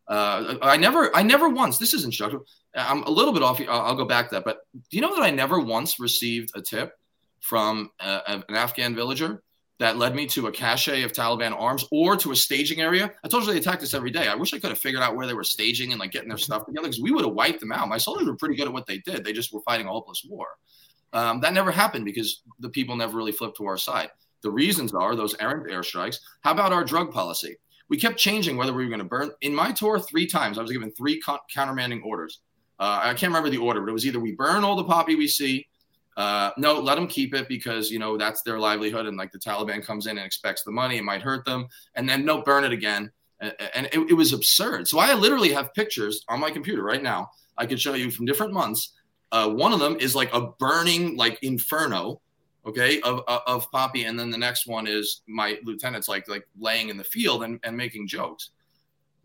Uh, 0.07 0.57
I 0.61 0.77
never 0.77 1.15
I 1.17 1.23
never 1.23 1.49
once. 1.49 1.79
This 1.79 1.95
is 1.95 2.05
instructive. 2.05 2.41
I'm 2.75 3.03
a 3.05 3.11
little 3.11 3.33
bit 3.33 3.43
off. 3.43 3.61
I'll, 3.69 3.95
go 3.95 4.05
back 4.05 4.29
to 4.29 4.35
that. 4.37 4.45
But 4.45 4.59
do 4.73 4.97
you 4.97 5.01
know 5.01 5.15
that 5.15 5.23
I 5.23 5.31
never 5.31 5.61
once 5.61 5.99
received 5.99 6.51
a 6.55 6.61
tip 6.61 6.93
from 7.41 7.91
a, 8.01 8.21
an 8.27 8.45
Afghan 8.51 8.95
villager 8.95 9.43
that 9.79 9.97
led 9.97 10.15
me 10.15 10.27
to 10.27 10.47
a 10.47 10.53
cache 10.53 10.89
of 10.89 11.13
Taliban 11.13 11.53
arms 11.53 11.85
or 11.91 12.17
to 12.17 12.33
a 12.33 12.37
staging 12.37 12.81
area. 12.81 13.13
I 13.25 13.29
told 13.29 13.45
you 13.45 13.53
they 13.53 13.59
attacked 13.59 13.83
us 13.83 13.93
every 13.93 14.11
day. 14.11 14.29
I 14.29 14.35
wish 14.35 14.55
I 14.55 14.59
could 14.59 14.71
have 14.71 14.79
figured 14.79 15.03
out 15.03 15.17
where 15.17 15.27
they 15.27 15.35
were 15.35 15.45
staging 15.45 15.91
and 15.91 16.01
like 16.01 16.13
getting 16.13 16.29
their 16.29 16.39
stuff 16.39 16.65
together 16.65 16.87
because 16.89 17.03
we 17.03 17.11
would 17.11 17.25
have 17.25 17.35
wiped 17.35 17.61
them 17.61 17.73
out. 17.73 17.89
My 17.89 17.99
soldiers 17.99 18.27
were 18.27 18.37
pretty 18.37 18.55
good 18.55 18.69
at 18.69 18.73
what 18.73 18.87
they 18.87 18.99
did. 18.99 19.25
They 19.25 19.33
just 19.33 19.53
were 19.53 19.63
fighting 19.63 19.87
a 19.87 19.91
hopeless 19.91 20.25
war. 20.29 20.47
Um, 21.13 21.41
that 21.41 21.53
never 21.53 21.71
happened 21.71 22.05
because 22.05 22.43
the 22.61 22.69
people 22.69 22.97
never 22.97 23.17
really 23.17 23.33
flipped 23.33 23.57
to 23.59 23.67
our 23.67 23.77
side. 23.77 24.11
The 24.43 24.51
reasons 24.51 24.95
are 24.95 25.17
those 25.17 25.35
errant 25.41 25.69
airstrikes. 25.71 26.19
How 26.43 26.53
about 26.53 26.73
our 26.73 26.85
drug 26.85 27.13
policy? 27.13 27.57
We 27.89 27.99
kept 27.99 28.19
changing 28.19 28.57
whether 28.57 28.73
we 28.73 28.85
were 28.85 28.89
going 28.89 28.99
to 29.01 29.05
burn. 29.05 29.31
In 29.43 29.55
my 29.55 29.73
tour, 29.73 29.99
three 29.99 30.27
times 30.27 30.59
I 30.59 30.63
was 30.63 30.73
given 30.73 30.91
three 30.93 31.21
countermanding 31.23 32.03
orders. 32.05 32.41
Uh, 32.79 33.01
I 33.03 33.15
can't 33.15 33.31
remember 33.31 33.51
the 33.51 33.59
order, 33.59 33.81
but 33.81 33.89
it 33.89 33.93
was 33.93 34.07
either 34.07 34.19
we 34.19 34.33
burn 34.33 34.65
all 34.65 34.77
the 34.77 34.85
poppy 34.85 35.15
we 35.15 35.29
see, 35.29 35.67
uh, 36.17 36.51
no, 36.57 36.79
let 36.79 36.95
them 36.95 37.09
keep 37.09 37.35
it 37.35 37.49
because 37.49 37.91
you 37.91 37.99
know 37.99 38.17
that's 38.17 38.43
their 38.43 38.59
livelihood, 38.59 39.07
and 39.07 39.17
like 39.17 39.33
the 39.33 39.39
Taliban 39.39 39.85
comes 39.85 40.07
in 40.07 40.17
and 40.17 40.27
expects 40.27 40.63
the 40.63 40.71
money, 40.71 40.97
it 40.97 41.05
might 41.05 41.23
hurt 41.23 41.45
them, 41.45 41.67
and 41.95 42.09
then 42.09 42.25
no, 42.25 42.43
burn 42.43 42.65
it 42.65 42.73
again, 42.73 43.11
and, 43.41 43.53
and 43.75 43.87
it, 43.87 44.11
it 44.11 44.15
was 44.15 44.33
absurd. 44.33 44.87
So 44.87 44.99
I 44.99 45.13
literally 45.15 45.53
have 45.53 45.75
pictures 45.75 46.25
on 46.29 46.41
my 46.41 46.51
computer 46.51 46.83
right 46.83 47.03
now. 47.03 47.31
I 47.57 47.67
could 47.67 47.81
show 47.81 47.95
you 47.95 48.11
from 48.11 48.27
different 48.27 48.53
months. 48.53 48.93
Uh, 49.33 49.49
one 49.51 49.73
of 49.73 49.81
them 49.81 49.97
is 49.99 50.15
like 50.15 50.33
a 50.33 50.49
burning 50.59 51.17
like 51.17 51.39
inferno, 51.43 52.21
okay, 52.67 53.01
of, 53.03 53.23
of 53.27 53.71
poppy, 53.71 54.05
and 54.05 54.19
then 54.19 54.31
the 54.31 54.39
next 54.39 54.67
one 54.67 54.87
is 54.87 55.23
my 55.27 55.59
lieutenant's 55.65 56.09
like 56.09 56.29
like 56.29 56.47
laying 56.59 56.89
in 56.89 56.97
the 56.97 57.05
field 57.05 57.45
and, 57.45 57.61
and 57.65 57.77
making 57.77 58.09
jokes, 58.09 58.51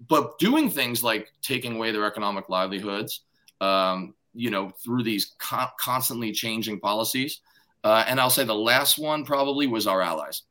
but 0.08 0.38
doing 0.39 0.69
things 0.69 1.04
like 1.04 1.32
taking 1.41 1.75
away 1.75 1.91
their 1.91 2.06
economic 2.06 2.49
livelihoods. 2.49 3.21
Um, 3.62 4.13
you 4.34 4.52
know, 4.52 4.69
through 4.69 5.04
these 5.04 5.34
co- 5.39 5.67
constantly 5.80 6.32
changing 6.32 6.80
policies. 6.80 7.41
Uh, 7.84 8.04
and 8.08 8.19
I'll 8.19 8.30
say 8.30 8.43
the 8.43 8.54
last 8.54 8.97
one 8.97 9.25
probably 9.25 9.67
was 9.67 9.88
our 9.88 10.02
allies. 10.02 10.43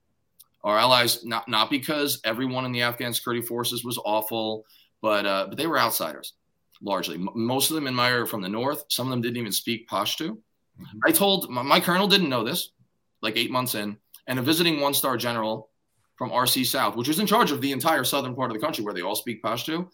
Our 0.64 0.78
allies, 0.78 1.24
not 1.24 1.48
not 1.48 1.70
because 1.70 2.20
everyone 2.24 2.64
in 2.64 2.72
the 2.72 2.82
Afghan 2.82 3.14
security 3.14 3.46
forces 3.46 3.84
was 3.84 3.98
awful, 4.04 4.64
but 5.00 5.24
uh, 5.24 5.46
but 5.48 5.56
they 5.56 5.66
were 5.66 5.78
outsiders 5.78 6.34
largely. 6.82 7.14
M- 7.14 7.28
most 7.34 7.70
of 7.70 7.76
them 7.76 7.86
in 7.86 7.94
my 7.94 8.10
area 8.10 8.26
from 8.26 8.42
the 8.42 8.48
north. 8.48 8.84
Some 8.88 9.06
of 9.06 9.10
them 9.10 9.20
didn't 9.20 9.36
even 9.36 9.52
speak 9.52 9.88
Pashto. 9.88 10.30
Mm-hmm. 10.30 10.98
I 11.06 11.12
told 11.12 11.48
my, 11.48 11.62
my 11.62 11.80
colonel 11.80 12.08
didn't 12.08 12.28
know 12.28 12.44
this, 12.44 12.70
like 13.22 13.36
eight 13.36 13.50
months 13.50 13.74
in, 13.74 13.96
and 14.26 14.38
a 14.38 14.42
visiting 14.42 14.80
one 14.80 14.94
star 14.94 15.16
general 15.16 15.70
from 16.16 16.30
RC 16.30 16.66
South, 16.66 16.96
which 16.96 17.08
was 17.08 17.20
in 17.20 17.26
charge 17.26 17.50
of 17.50 17.60
the 17.60 17.72
entire 17.72 18.04
southern 18.04 18.34
part 18.34 18.50
of 18.50 18.54
the 18.54 18.64
country 18.64 18.84
where 18.84 18.94
they 18.94 19.02
all 19.02 19.14
speak 19.14 19.42
Pashto, 19.42 19.88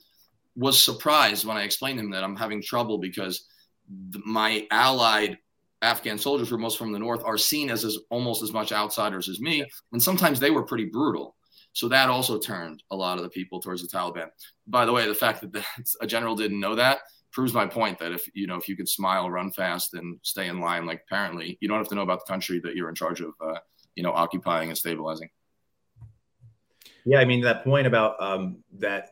was 0.57 0.83
surprised 0.83 1.45
when 1.45 1.57
I 1.57 1.63
explained 1.63 1.99
to 1.99 2.05
him 2.05 2.11
that 2.13 2.25
I'm 2.25 2.37
having 2.37 2.63
trouble 2.63 2.99
because 2.99 3.47
my 4.25 4.67
allied 4.71 5.39
Afghan 5.83 6.17
soldiers, 6.17 6.49
who 6.49 6.55
are 6.55 6.59
most 6.59 6.79
from 6.79 6.93
the 6.93 6.99
north, 6.99 7.23
are 7.25 7.37
seen 7.37 7.71
as, 7.71 7.85
as 7.85 7.99
almost 8.11 8.43
as 8.43 8.53
much 8.53 8.73
outsiders 8.73 9.29
as 9.29 9.41
me, 9.41 9.65
and 9.93 10.03
sometimes 10.03 10.41
they 10.41 10.51
were 10.51 10.63
pretty 10.63 10.87
brutal. 10.87 11.37
So 11.75 11.89
that 11.89 12.09
also 12.09 12.39
turned 12.39 12.83
a 12.91 12.97
lot 12.97 13.19
of 13.19 13.25
the 13.25 13.31
people 13.31 13.61
towards 13.61 13.83
the 13.83 13.89
Taliban. 13.89 14.29
By 14.67 14.87
the 14.87 14.93
way, 14.93 15.07
the 15.07 15.15
fact 15.15 15.41
that 15.43 15.53
the, 15.53 15.65
a 16.01 16.07
general 16.07 16.37
didn't 16.37 16.61
know 16.61 16.77
that 16.77 17.01
proves 17.35 17.53
my 17.53 17.67
point 17.67 17.99
that 17.99 18.13
if 18.13 18.27
you 18.33 18.47
know 18.47 18.57
if 18.57 18.69
you 18.69 18.77
could 18.77 18.89
smile, 18.89 19.29
run 19.29 19.51
fast, 19.51 19.93
and 19.95 20.19
stay 20.23 20.49
in 20.49 20.61
line, 20.61 20.87
like 20.87 21.03
apparently 21.07 21.59
you 21.61 21.69
don't 21.69 21.79
have 21.79 21.89
to 21.89 21.95
know 21.95 22.03
about 22.03 22.25
the 22.25 22.33
country 22.33 22.61
that 22.61 22.77
you're 22.77 22.89
in 22.89 22.95
charge 22.95 23.21
of, 23.21 23.33
uh, 23.41 23.59
you 23.97 24.03
know, 24.03 24.13
occupying 24.13 24.69
and 24.69 24.79
stabilizing. 24.79 25.29
Yeah, 27.05 27.19
I 27.19 27.27
mean 27.27 27.43
that 27.43 27.65
point 27.65 27.87
about 27.87 28.23
um, 28.23 28.63
that 28.79 29.11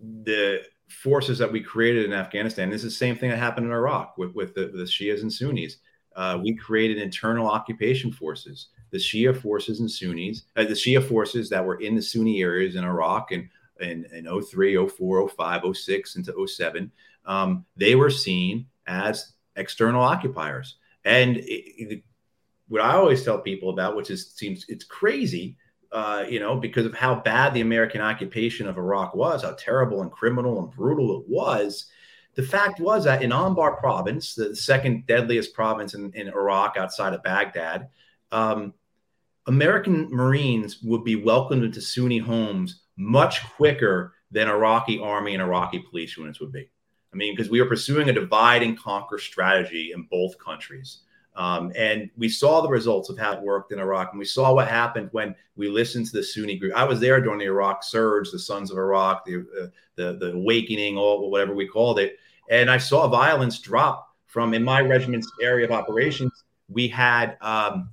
the 0.00 0.62
forces 0.88 1.38
that 1.38 1.50
we 1.50 1.60
created 1.60 2.06
in 2.06 2.12
Afghanistan. 2.12 2.70
This 2.70 2.84
is 2.84 2.92
the 2.92 2.98
same 2.98 3.16
thing 3.16 3.30
that 3.30 3.38
happened 3.38 3.66
in 3.66 3.72
Iraq 3.72 4.16
with, 4.16 4.34
with 4.34 4.54
the, 4.54 4.66
the 4.66 4.84
Shias 4.84 5.22
and 5.22 5.32
Sunnis. 5.32 5.78
Uh, 6.14 6.38
we 6.42 6.54
created 6.54 6.98
internal 6.98 7.48
occupation 7.48 8.12
forces. 8.12 8.68
The 8.90 8.98
Shia 8.98 9.36
forces 9.36 9.80
and 9.80 9.90
Sunnis, 9.90 10.42
uh, 10.56 10.62
the 10.62 10.68
Shia 10.70 11.06
forces 11.06 11.50
that 11.50 11.64
were 11.64 11.80
in 11.80 11.96
the 11.96 12.02
Sunni 12.02 12.42
areas 12.42 12.76
in 12.76 12.84
Iraq 12.84 13.32
and 13.32 13.48
in, 13.80 14.06
in 14.12 14.42
03, 14.42 14.86
04, 14.86 15.28
05, 15.28 15.76
06 15.76 16.16
into 16.16 16.46
07, 16.46 16.92
um, 17.26 17.64
they 17.76 17.94
were 17.94 18.10
seen 18.10 18.66
as 18.86 19.32
external 19.56 20.02
occupiers. 20.02 20.76
And 21.04 21.36
it, 21.36 21.42
it, 21.44 22.02
what 22.68 22.82
I 22.82 22.94
always 22.94 23.22
tell 23.22 23.38
people 23.38 23.70
about, 23.70 23.96
which 23.96 24.10
is 24.10 24.32
seems 24.32 24.64
it's 24.68 24.84
crazy, 24.84 25.56
uh, 25.92 26.24
you 26.28 26.40
know, 26.40 26.56
because 26.56 26.86
of 26.86 26.94
how 26.94 27.16
bad 27.16 27.54
the 27.54 27.60
American 27.60 28.00
occupation 28.00 28.66
of 28.66 28.78
Iraq 28.78 29.14
was, 29.14 29.42
how 29.42 29.52
terrible 29.52 30.02
and 30.02 30.10
criminal 30.10 30.58
and 30.60 30.70
brutal 30.70 31.20
it 31.20 31.24
was. 31.28 31.86
The 32.34 32.42
fact 32.42 32.80
was 32.80 33.04
that 33.04 33.22
in 33.22 33.30
Anbar 33.30 33.78
province, 33.78 34.34
the 34.34 34.56
second 34.56 35.06
deadliest 35.06 35.54
province 35.54 35.94
in, 35.94 36.12
in 36.14 36.28
Iraq 36.28 36.76
outside 36.76 37.12
of 37.12 37.22
Baghdad, 37.22 37.88
um, 38.32 38.74
American 39.46 40.08
Marines 40.10 40.82
would 40.82 41.04
be 41.04 41.16
welcomed 41.16 41.62
into 41.62 41.80
Sunni 41.80 42.18
homes 42.18 42.82
much 42.96 43.44
quicker 43.54 44.14
than 44.30 44.48
Iraqi 44.48 44.98
army 44.98 45.34
and 45.34 45.42
Iraqi 45.42 45.78
police 45.78 46.16
units 46.16 46.40
would 46.40 46.50
be. 46.50 46.68
I 47.14 47.16
mean, 47.16 47.34
because 47.34 47.50
we 47.50 47.60
were 47.60 47.68
pursuing 47.68 48.08
a 48.08 48.12
divide 48.12 48.62
and 48.64 48.78
conquer 48.78 49.18
strategy 49.18 49.92
in 49.94 50.02
both 50.10 50.36
countries. 50.38 50.98
Um, 51.36 51.72
and 51.76 52.10
we 52.16 52.28
saw 52.28 52.60
the 52.60 52.68
results 52.68 53.08
of 53.08 53.18
how 53.18 53.32
it 53.32 53.42
worked 53.42 53.72
in 53.72 53.78
Iraq, 53.78 54.10
and 54.12 54.18
we 54.18 54.24
saw 54.24 54.52
what 54.52 54.68
happened 54.68 55.08
when 55.12 55.34
we 55.56 55.68
listened 55.68 56.06
to 56.06 56.12
the 56.12 56.22
Sunni 56.22 56.56
group. 56.56 56.74
I 56.74 56.84
was 56.84 57.00
there 57.00 57.20
during 57.20 57.38
the 57.38 57.46
Iraq 57.46 57.82
Surge, 57.82 58.30
the 58.30 58.38
Sons 58.38 58.70
of 58.70 58.78
Iraq, 58.78 59.24
the 59.24 59.46
uh, 59.60 59.66
the, 59.96 60.16
the 60.18 60.32
Awakening, 60.32 60.96
or 60.96 61.30
whatever 61.30 61.54
we 61.54 61.66
called 61.66 61.98
it, 61.98 62.18
and 62.50 62.70
I 62.70 62.78
saw 62.78 63.08
violence 63.08 63.58
drop 63.58 64.08
from 64.26 64.54
in 64.54 64.62
my 64.62 64.80
regiment's 64.80 65.30
area 65.40 65.64
of 65.64 65.72
operations. 65.72 66.44
We 66.68 66.86
had 66.86 67.36
um, 67.40 67.90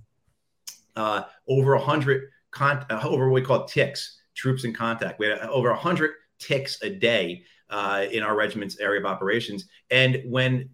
uh, 0.96 1.24
over 1.48 1.74
a 1.74 1.82
hundred 1.82 2.30
con- 2.52 2.86
uh, 2.92 3.02
over 3.04 3.28
what 3.30 3.36
we 3.36 3.42
call 3.42 3.66
ticks, 3.66 4.22
troops 4.36 4.66
in 4.66 4.74
contact. 4.74 5.18
We 5.20 5.28
had 5.28 5.40
over 5.42 5.70
a 5.72 5.78
hundred 5.78 6.12
ticks 6.38 6.80
a 6.84 6.90
day 6.90 7.44
uh, 7.72 8.06
in 8.12 8.22
our 8.22 8.36
regiment's 8.36 8.80
area 8.80 9.00
of 9.00 9.06
operations, 9.06 9.66
and 9.90 10.22
when 10.26 10.70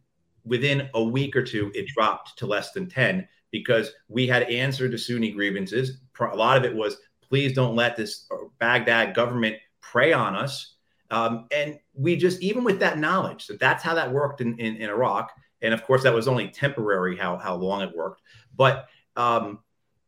within 0.48 0.90
a 0.94 1.04
week 1.04 1.36
or 1.36 1.44
two, 1.44 1.72
it 1.76 1.88
dropped 1.88 2.38
to 2.40 2.46
less 2.46 2.72
than 2.72 2.88
10 2.88 3.28
because 3.52 3.92
we 4.08 4.28
had 4.28 4.44
answered 4.44 4.92
to 4.92 4.98
Sunni 4.98 5.32
grievances. 5.32 6.00
A 6.20 6.36
lot 6.36 6.58
of 6.58 6.64
it 6.64 6.76
was, 6.76 6.98
please 7.22 7.54
don't 7.54 7.76
let 7.76 7.96
this 7.96 8.28
Baghdad 8.60 9.14
government 9.14 9.58
prey 9.82 10.14
on 10.14 10.36
us. 10.36 10.76
Um, 11.10 11.48
and 11.52 11.80
we 11.94 12.16
just, 12.16 12.42
even 12.42 12.64
with 12.64 12.80
that 12.80 12.98
knowledge, 12.98 13.48
that 13.48 13.60
that's 13.60 13.84
how 13.84 13.94
that 13.96 14.12
worked 14.12 14.42
in, 14.42 14.58
in, 14.60 14.76
in, 14.78 14.90
Iraq. 14.90 15.32
And 15.62 15.74
of 15.74 15.84
course, 15.84 16.04
that 16.04 16.14
was 16.14 16.28
only 16.28 16.50
temporary 16.50 17.16
how, 17.16 17.38
how 17.38 17.56
long 17.56 17.82
it 17.82 17.96
worked. 17.96 18.22
But 18.56 18.88
um, 19.16 19.60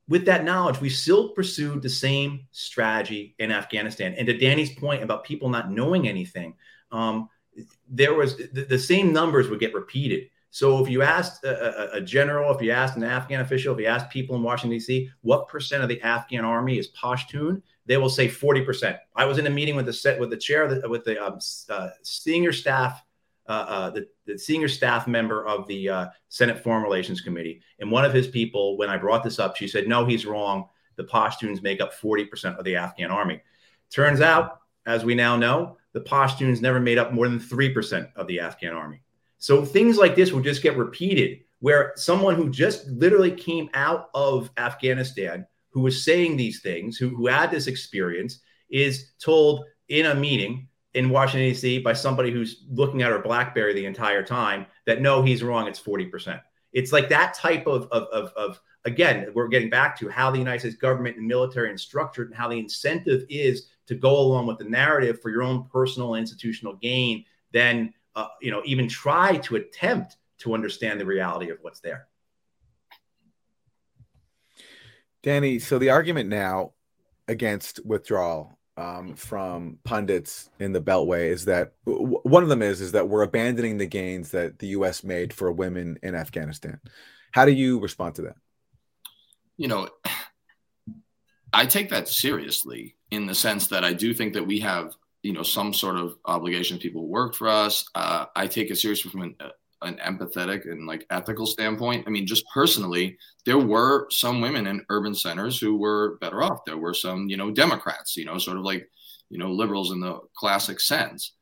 with 0.09 0.25
that 0.25 0.43
knowledge, 0.43 0.81
we 0.81 0.89
still 0.89 1.29
pursued 1.29 1.81
the 1.81 1.89
same 1.89 2.47
strategy 2.51 3.35
in 3.39 3.51
Afghanistan. 3.51 4.13
And 4.17 4.27
to 4.27 4.37
Danny's 4.37 4.73
point 4.75 5.01
about 5.01 5.23
people 5.23 5.49
not 5.49 5.71
knowing 5.71 6.07
anything, 6.07 6.55
um, 6.91 7.29
there 7.89 8.13
was 8.13 8.37
the, 8.37 8.65
the, 8.69 8.79
same 8.79 9.11
numbers 9.11 9.49
would 9.49 9.59
get 9.59 9.73
repeated. 9.73 10.29
So 10.51 10.83
if 10.83 10.89
you 10.89 11.01
asked 11.01 11.43
a, 11.43 11.97
a, 11.97 12.01
general, 12.01 12.53
if 12.55 12.61
you 12.61 12.71
asked 12.71 12.95
an 12.95 13.03
Afghan 13.03 13.41
official, 13.41 13.73
if 13.73 13.79
you 13.79 13.85
asked 13.85 14.09
people 14.09 14.35
in 14.35 14.41
Washington 14.41 14.77
D.C. 14.77 15.09
what 15.21 15.47
percent 15.47 15.83
of 15.83 15.89
the 15.89 16.01
Afghan 16.01 16.45
army 16.45 16.79
is 16.79 16.89
Pashtun, 16.91 17.61
they 17.85 17.97
will 17.97 18.09
say 18.09 18.27
forty 18.27 18.61
percent. 18.61 18.97
I 19.15 19.25
was 19.25 19.37
in 19.37 19.45
a 19.45 19.49
meeting 19.49 19.75
with 19.75 19.85
the 19.85 19.93
set 19.93 20.19
with 20.19 20.29
the 20.29 20.37
chair 20.37 20.81
with 20.89 21.03
the 21.03 21.23
um, 21.23 21.39
uh, 21.69 21.89
senior 22.01 22.53
staff 22.53 23.03
uh, 23.49 23.65
uh, 23.67 23.89
the, 23.89 24.07
the, 24.27 24.37
senior 24.37 24.67
staff 24.67 25.07
member 25.07 25.43
of 25.47 25.65
the 25.65 25.89
uh, 25.89 26.07
Senate 26.27 26.59
Foreign 26.59 26.83
Relations 26.83 27.19
Committee. 27.19 27.63
And 27.79 27.89
one 27.89 28.05
of 28.05 28.13
his 28.13 28.27
people, 28.27 28.77
when 28.77 28.91
I 28.91 28.97
brought 28.97 29.23
this 29.23 29.39
up, 29.39 29.55
she 29.55 29.67
said, 29.67 29.87
no, 29.87 30.05
he's 30.05 30.23
wrong. 30.23 30.69
The 30.97 31.05
Pashtuns 31.05 31.63
make 31.63 31.81
up 31.81 31.91
40% 31.91 32.59
of 32.59 32.63
the 32.63 32.75
Afghan 32.75 33.09
army. 33.09 33.41
Turns 33.89 34.21
out, 34.21 34.59
as 34.85 35.03
we 35.03 35.15
now 35.15 35.35
know, 35.35 35.77
the 35.93 36.01
Pashtuns 36.01 36.61
never 36.61 36.79
made 36.79 36.97
up 36.97 37.13
more 37.13 37.27
than 37.27 37.39
3% 37.39 38.09
of 38.15 38.27
the 38.27 38.39
Afghan 38.39 38.73
army. 38.73 39.01
So 39.37 39.65
things 39.65 39.97
like 39.97 40.15
this 40.15 40.31
will 40.31 40.41
just 40.41 40.61
get 40.61 40.77
repeated 40.77 41.39
where 41.59 41.93
someone 41.95 42.35
who 42.35 42.49
just 42.49 42.87
literally 42.87 43.31
came 43.31 43.69
out 43.73 44.09
of 44.13 44.49
Afghanistan, 44.57 45.45
who 45.71 45.81
was 45.81 46.03
saying 46.03 46.37
these 46.37 46.61
things, 46.61 46.97
who, 46.97 47.09
who 47.09 47.27
had 47.27 47.51
this 47.51 47.67
experience, 47.67 48.39
is 48.69 49.11
told 49.19 49.65
in 49.89 50.07
a 50.07 50.15
meeting 50.15 50.67
in 50.93 51.09
Washington, 51.09 51.49
D.C., 51.49 51.79
by 51.79 51.93
somebody 51.93 52.31
who's 52.31 52.63
looking 52.69 53.01
at 53.01 53.11
her 53.11 53.19
Blackberry 53.19 53.73
the 53.73 53.85
entire 53.85 54.23
time 54.23 54.65
that 54.85 55.01
no, 55.01 55.21
he's 55.21 55.43
wrong, 55.43 55.67
it's 55.67 55.79
40%. 55.79 56.39
It's 56.71 56.91
like 56.91 57.09
that 57.09 57.33
type 57.33 57.67
of, 57.67 57.87
of, 57.91 58.03
of, 58.11 58.31
of 58.35 58.59
again, 58.85 59.27
we're 59.33 59.47
getting 59.47 59.69
back 59.69 59.97
to 59.99 60.09
how 60.09 60.31
the 60.31 60.39
United 60.39 60.59
States 60.59 60.75
government 60.75 61.17
and 61.17 61.27
military 61.27 61.71
is 61.73 61.81
structured 61.81 62.27
and 62.27 62.35
how 62.35 62.47
the 62.47 62.59
incentive 62.59 63.23
is 63.29 63.67
to 63.89 63.95
go 63.95 64.19
along 64.19 64.45
with 64.45 64.59
the 64.59 64.63
narrative 64.65 65.19
for 65.19 65.31
your 65.31 65.41
own 65.41 65.67
personal 65.67 66.13
institutional 66.13 66.75
gain, 66.75 67.25
then 67.51 67.91
uh, 68.15 68.27
you 68.39 68.51
know 68.51 68.61
even 68.63 68.87
try 68.87 69.37
to 69.37 69.55
attempt 69.55 70.17
to 70.37 70.53
understand 70.53 70.99
the 70.99 71.05
reality 71.05 71.49
of 71.49 71.57
what's 71.63 71.79
there. 71.79 72.07
Danny, 75.23 75.57
so 75.57 75.79
the 75.79 75.89
argument 75.89 76.29
now 76.29 76.73
against 77.27 77.83
withdrawal 77.83 78.59
um, 78.77 79.15
from 79.15 79.79
pundits 79.83 80.51
in 80.59 80.71
the 80.71 80.81
Beltway 80.81 81.31
is 81.31 81.45
that 81.45 81.73
w- 81.87 82.19
one 82.21 82.43
of 82.43 82.49
them 82.49 82.61
is 82.61 82.81
is 82.81 82.91
that 82.91 83.09
we're 83.09 83.23
abandoning 83.23 83.79
the 83.79 83.87
gains 83.87 84.29
that 84.31 84.59
the 84.59 84.67
U.S. 84.67 85.03
made 85.03 85.33
for 85.33 85.51
women 85.51 85.97
in 86.03 86.13
Afghanistan. 86.13 86.79
How 87.31 87.45
do 87.45 87.51
you 87.51 87.79
respond 87.79 88.13
to 88.15 88.21
that? 88.21 88.35
You 89.57 89.67
know, 89.67 89.89
I 91.53 91.65
take 91.65 91.89
that 91.89 92.07
seriously 92.07 92.95
in 93.11 93.25
the 93.25 93.35
sense 93.35 93.67
that 93.67 93.83
I 93.83 93.93
do 93.93 94.13
think 94.13 94.33
that 94.33 94.45
we 94.45 94.59
have 94.59 94.93
you 95.23 95.33
know 95.33 95.43
some 95.43 95.73
sort 95.73 95.97
of 95.97 96.15
obligation. 96.25 96.77
People 96.77 97.07
work 97.07 97.35
for 97.35 97.47
us. 97.47 97.83
Uh, 97.95 98.25
I 98.35 98.47
take 98.47 98.71
it 98.71 98.77
seriously 98.77 99.11
from 99.11 99.21
an, 99.21 99.35
uh, 99.39 99.49
an 99.81 99.97
empathetic 99.97 100.69
and 100.69 100.87
like 100.87 101.05
ethical 101.09 101.45
standpoint. 101.45 102.05
I 102.07 102.09
mean, 102.09 102.27
just 102.27 102.45
personally, 102.53 103.17
there 103.45 103.57
were 103.57 104.07
some 104.11 104.41
women 104.41 104.67
in 104.67 104.85
urban 104.89 105.15
centers 105.15 105.59
who 105.59 105.77
were 105.77 106.17
better 106.19 106.43
off. 106.43 106.65
There 106.65 106.77
were 106.77 106.93
some, 106.93 107.29
you 107.29 107.37
know, 107.37 107.51
Democrats, 107.51 108.17
you 108.17 108.25
know, 108.25 108.37
sort 108.37 108.57
of 108.57 108.63
like, 108.63 108.89
you 109.29 109.37
know, 109.37 109.51
liberals 109.51 109.91
in 109.91 110.01
the 110.01 110.19
classic 110.35 110.79
sense. 110.79 111.33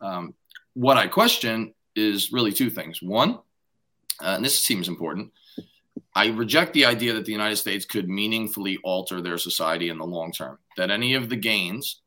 Um, 0.00 0.34
what 0.74 0.96
I 0.96 1.08
question 1.08 1.74
is 1.96 2.32
really 2.32 2.52
two 2.52 2.70
things. 2.70 3.02
One, 3.02 3.40
uh, 4.20 4.34
and 4.36 4.44
this 4.44 4.60
seems 4.60 4.88
important. 4.88 5.32
I 6.14 6.28
reject 6.28 6.72
the 6.72 6.86
idea 6.86 7.12
that 7.14 7.24
the 7.24 7.32
United 7.32 7.56
States 7.56 7.84
could 7.84 8.08
meaningfully 8.08 8.78
alter 8.82 9.20
their 9.20 9.38
society 9.38 9.90
in 9.90 9.98
the 9.98 10.06
long 10.06 10.32
term. 10.32 10.58
That 10.76 10.90
any 10.90 11.14
of 11.14 11.28
the 11.28 11.36
gains 11.36 12.00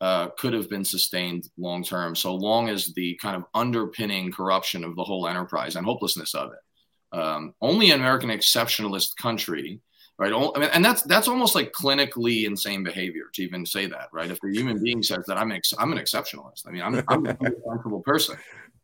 uh, 0.00 0.28
could 0.38 0.52
have 0.52 0.68
been 0.68 0.84
sustained 0.84 1.48
long 1.56 1.84
term, 1.84 2.16
so 2.16 2.34
long 2.34 2.68
as 2.68 2.92
the 2.94 3.18
kind 3.22 3.36
of 3.36 3.44
underpinning 3.54 4.32
corruption 4.32 4.84
of 4.84 4.96
the 4.96 5.04
whole 5.04 5.28
enterprise 5.28 5.76
and 5.76 5.86
hopelessness 5.86 6.34
of 6.34 6.52
it. 6.52 7.18
Um, 7.18 7.54
only 7.60 7.92
an 7.92 8.00
American 8.00 8.30
exceptionalist 8.30 9.16
country, 9.16 9.80
right? 10.18 10.32
I 10.32 10.58
mean, 10.58 10.70
and 10.72 10.84
that's 10.84 11.02
that's 11.02 11.28
almost 11.28 11.54
like 11.54 11.72
clinically 11.72 12.44
insane 12.44 12.82
behavior 12.82 13.26
to 13.34 13.42
even 13.42 13.64
say 13.64 13.86
that, 13.86 14.08
right? 14.12 14.30
If 14.30 14.38
a 14.44 14.50
human 14.50 14.82
being 14.82 15.02
says 15.02 15.24
that 15.28 15.38
I'm 15.38 15.52
an 15.52 15.58
ex- 15.58 15.74
I'm 15.78 15.92
an 15.92 15.98
exceptionalist, 15.98 16.66
I 16.66 16.72
mean, 16.72 16.82
I'm, 16.82 17.04
I'm 17.06 17.26
a 17.26 17.34
responsible 17.40 18.00
person. 18.00 18.36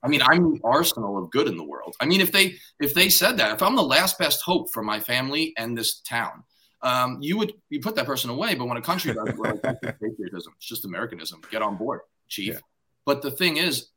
I 0.03 0.09
mean, 0.09 0.23
I'm 0.23 0.55
the 0.55 0.61
arsenal 0.65 1.23
of 1.23 1.31
good 1.31 1.47
in 1.47 1.57
the 1.57 1.65
world. 1.65 1.95
I 2.01 2.07
mean, 2.07 2.21
if 2.21 2.33
they 2.33 2.57
if 2.81 2.95
they 2.95 3.09
said 3.09 3.37
that, 3.39 3.55
if 3.55 3.63
I'm 3.63 3.77
the 3.77 3.83
last 3.83 4.19
best 4.19 4.43
hope 4.43 4.73
for 4.73 4.83
my 4.83 4.99
family 4.99 5.53
and 5.59 5.77
this 5.77 6.01
town, 6.01 6.45
um, 6.83 7.19
you 7.21 7.37
would 7.37 7.53
you 7.69 7.81
put 7.81 7.95
that 7.97 8.07
person 8.07 8.31
away. 8.31 8.55
But 8.55 8.67
when 8.67 8.79
a 8.79 8.83
country 8.83 9.13
does, 9.13 9.35
well, 9.37 9.59
patriotism, 9.59 10.55
it's 10.57 10.67
just 10.67 10.85
Americanism. 10.85 11.43
Get 11.51 11.63
on 11.63 11.77
board, 11.77 12.01
chief. 12.29 12.55
Yeah. 12.55 12.61
But 13.05 13.21
the 13.21 13.31
thing 13.31 13.59
is, 13.59 13.89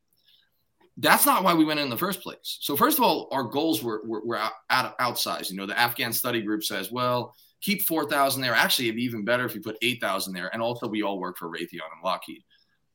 that's 0.98 1.26
not 1.26 1.44
why 1.44 1.54
we 1.54 1.66
went 1.66 1.80
in, 1.80 1.86
in 1.86 1.90
the 1.90 1.98
first 1.98 2.22
place. 2.22 2.58
So 2.62 2.76
first 2.76 2.98
of 2.98 3.04
all, 3.04 3.30
our 3.32 3.44
goals 3.44 3.82
were 3.82 4.02
were, 4.06 4.26
were 4.26 4.38
out, 4.38 4.54
out, 4.70 4.98
outsized. 5.00 5.52
You 5.52 5.58
know, 5.58 5.66
the 5.66 5.80
Afghan 5.80 6.12
study 6.12 6.42
group 6.42 6.64
says, 6.64 6.92
well, 6.92 7.34
keep 7.62 7.82
four 7.84 8.10
thousand 8.10 8.42
there. 8.42 8.54
Actually, 8.54 8.90
it'd 8.90 8.98
be 8.98 9.04
even 9.04 9.24
better 9.24 9.46
if 9.46 9.56
you 9.56 9.62
put 9.62 9.78
eight 9.82 10.02
thousand 10.02 10.34
there. 10.34 10.50
And 10.52 10.62
also, 10.62 10.88
we 10.88 11.02
all 11.02 11.18
work 11.18 11.38
for 11.38 11.48
Raytheon 11.48 11.92
and 11.94 12.04
Lockheed, 12.04 12.44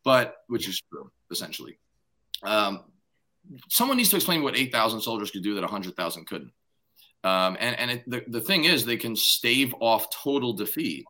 but 0.05 0.37
which 0.49 0.69
is 0.69 0.83
true 0.91 1.11
essentially. 1.31 1.79
Um, 2.43 2.85
someone 3.69 3.97
needs 3.97 4.11
to 4.11 4.17
explain 4.17 4.43
what 4.43 4.57
eight 4.57 4.73
thousand 4.73 5.01
soldiers 5.01 5.31
could 5.31 5.43
do 5.43 5.55
that 5.55 5.65
hundred 5.65 5.97
thousand 5.97 6.27
couldn't. 6.27 6.53
Um, 7.25 7.57
and 7.59 7.79
and 7.79 7.91
it, 7.91 8.05
the, 8.07 8.25
the 8.29 8.41
thing 8.41 8.65
is, 8.65 8.85
they 8.85 8.97
can 8.97 9.17
stave 9.17 9.75
off 9.81 10.09
total 10.11 10.53
defeat. 10.53 11.05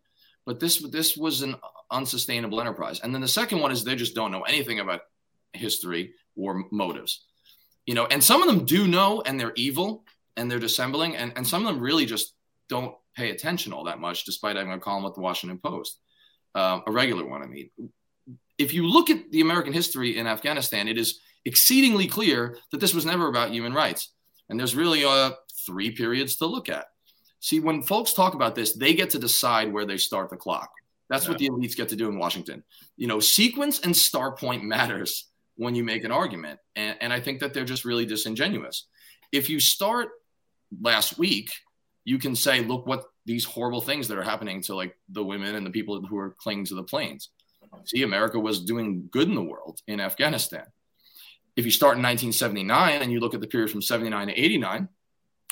But 0.47 0.61
this 0.61 0.79
this 0.91 1.17
was 1.17 1.43
an 1.43 1.57
unsustainable 1.91 2.61
enterprise. 2.61 3.01
And 3.01 3.15
then 3.15 3.21
the 3.21 3.29
second 3.29 3.61
one 3.61 3.73
is 3.73 3.85
they 3.85 3.97
just 3.97 4.15
don't 4.15 4.33
know 4.33 4.43
anything 4.43 4.81
about 4.81 5.01
history 5.53 6.15
or 6.37 6.65
motives. 6.71 7.25
You 7.87 7.95
know, 7.95 8.07
and 8.07 8.23
some 8.23 8.43
of 8.43 8.49
them 8.49 8.67
do 8.67 8.87
know 8.87 9.23
and 9.25 9.39
they're 9.39 9.53
evil 9.57 10.05
and 10.37 10.51
they're 10.51 10.59
dissembling, 10.59 11.17
and, 11.17 11.33
and 11.37 11.47
some 11.47 11.67
of 11.67 11.73
them 11.73 11.83
really 11.83 12.07
just 12.07 12.35
don't 12.69 12.95
pay 13.17 13.31
attention 13.31 13.73
all 13.73 13.85
that 13.85 13.99
much, 13.99 14.25
despite 14.25 14.57
having 14.57 14.73
a 14.73 14.79
column 14.79 15.05
with 15.05 15.15
the 15.15 15.21
Washington 15.21 15.59
Post, 15.59 15.99
uh, 16.55 16.81
a 16.87 16.93
regular 16.93 17.27
one, 17.27 17.43
I 17.43 17.47
mean. 17.47 17.71
If 18.59 18.73
you 18.73 18.87
look 18.87 19.11
at 19.11 19.31
the 19.31 19.41
American 19.41 19.73
history 19.73 20.19
in 20.19 20.27
Afghanistan, 20.27 20.87
it 20.87 20.99
is 20.99 21.21
exceedingly 21.49 22.07
clear 22.07 22.59
that 22.71 22.79
this 22.79 22.95
was 22.95 23.07
never 23.07 23.27
about 23.27 23.51
human 23.51 23.73
rights. 23.73 24.11
And 24.49 24.61
there's 24.61 24.77
really 24.77 25.05
uh, 25.05 25.31
three 25.67 25.91
periods 25.91 26.37
to 26.37 26.47
look 26.47 26.69
at. 26.69 26.87
See, 27.41 27.59
when 27.59 27.83
folks 27.83 28.13
talk 28.13 28.35
about 28.35 28.55
this, 28.55 28.75
they 28.75 28.93
get 28.93 29.11
to 29.11 29.19
decide 29.19 29.73
where 29.73 29.87
they 29.87 29.97
start 29.97 30.29
the 30.29 30.37
clock. 30.37 30.71
That's 31.09 31.25
yeah. 31.25 31.31
what 31.31 31.39
the 31.39 31.49
elites 31.49 31.75
get 31.75 31.89
to 31.89 31.97
do 31.97 32.09
in 32.09 32.19
Washington. 32.19 32.63
You 32.97 33.07
know, 33.07 33.19
sequence 33.19 33.81
and 33.81 33.97
start 33.97 34.39
point 34.39 34.63
matters 34.63 35.27
when 35.57 35.75
you 35.75 35.85
make 35.85 36.05
an 36.05 36.13
argument. 36.13 36.61
And, 36.77 36.97
and 37.01 37.13
I 37.13 37.21
think 37.21 37.41
that 37.41 37.55
they're 37.55 37.65
just 37.65 37.87
really 37.87 38.05
disingenuous. 38.05 38.87
If 39.33 39.49
you 39.49 39.59
start 39.59 40.11
last 40.83 41.19
week, 41.19 41.51
you 42.05 42.19
can 42.19 42.37
say, 42.37 42.61
look 42.61 42.87
what 42.87 43.05
these 43.25 43.45
horrible 43.47 43.81
things 43.81 44.09
that 44.09 44.19
are 44.19 44.23
happening 44.23 44.63
to 44.63 44.75
like 44.75 44.97
the 45.09 45.25
women 45.25 45.55
and 45.55 45.65
the 45.65 45.71
people 45.71 46.03
who 46.03 46.19
are 46.19 46.37
clinging 46.39 46.67
to 46.67 46.75
the 46.75 46.83
planes. 46.83 47.31
See, 47.85 48.03
America 48.03 48.39
was 48.39 48.65
doing 48.65 49.09
good 49.11 49.29
in 49.29 49.35
the 49.35 49.43
world 49.43 49.81
in 49.87 50.01
Afghanistan. 50.01 50.65
If 51.59 51.65
you 51.65 51.73
start 51.73 51.97
in 51.97 52.05
1979 52.05 53.03
and 53.03 53.11
you 53.11 53.19
look 53.19 53.35
at 53.35 53.41
the 53.41 53.49
period 53.49 53.73
from 53.73 53.83
79 53.83 54.29
to 54.29 54.33
89, 54.33 54.89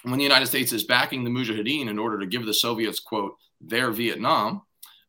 when 0.05 0.19
the 0.19 0.23
United 0.23 0.47
States 0.47 0.73
is 0.73 0.85
backing 0.85 1.25
the 1.25 1.31
Mujahideen 1.31 1.89
in 1.89 1.99
order 1.99 2.21
to 2.21 2.27
give 2.27 2.47
the 2.47 2.55
Soviets, 2.55 3.01
quote, 3.01 3.35
their 3.61 3.91
Vietnam, 3.91 4.63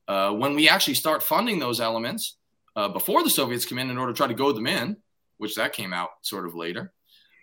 uh, 0.08 0.32
when 0.32 0.56
we 0.56 0.68
actually 0.68 0.96
start 0.96 1.22
funding 1.22 1.60
those 1.60 1.80
elements 1.80 2.38
uh, 2.76 2.88
before 2.88 3.24
the 3.24 3.30
Soviets 3.30 3.64
come 3.64 3.78
in 3.78 3.92
in 3.92 3.98
order 4.00 4.12
to 4.12 4.18
try 4.18 4.26
to 4.26 4.34
goad 4.34 4.56
them 4.56 4.66
in, 4.66 4.98
which 5.38 5.54
that 5.54 5.72
came 5.72 5.94
out 5.94 6.10
sort 6.24 6.48
of 6.48 6.56
later. 6.56 6.92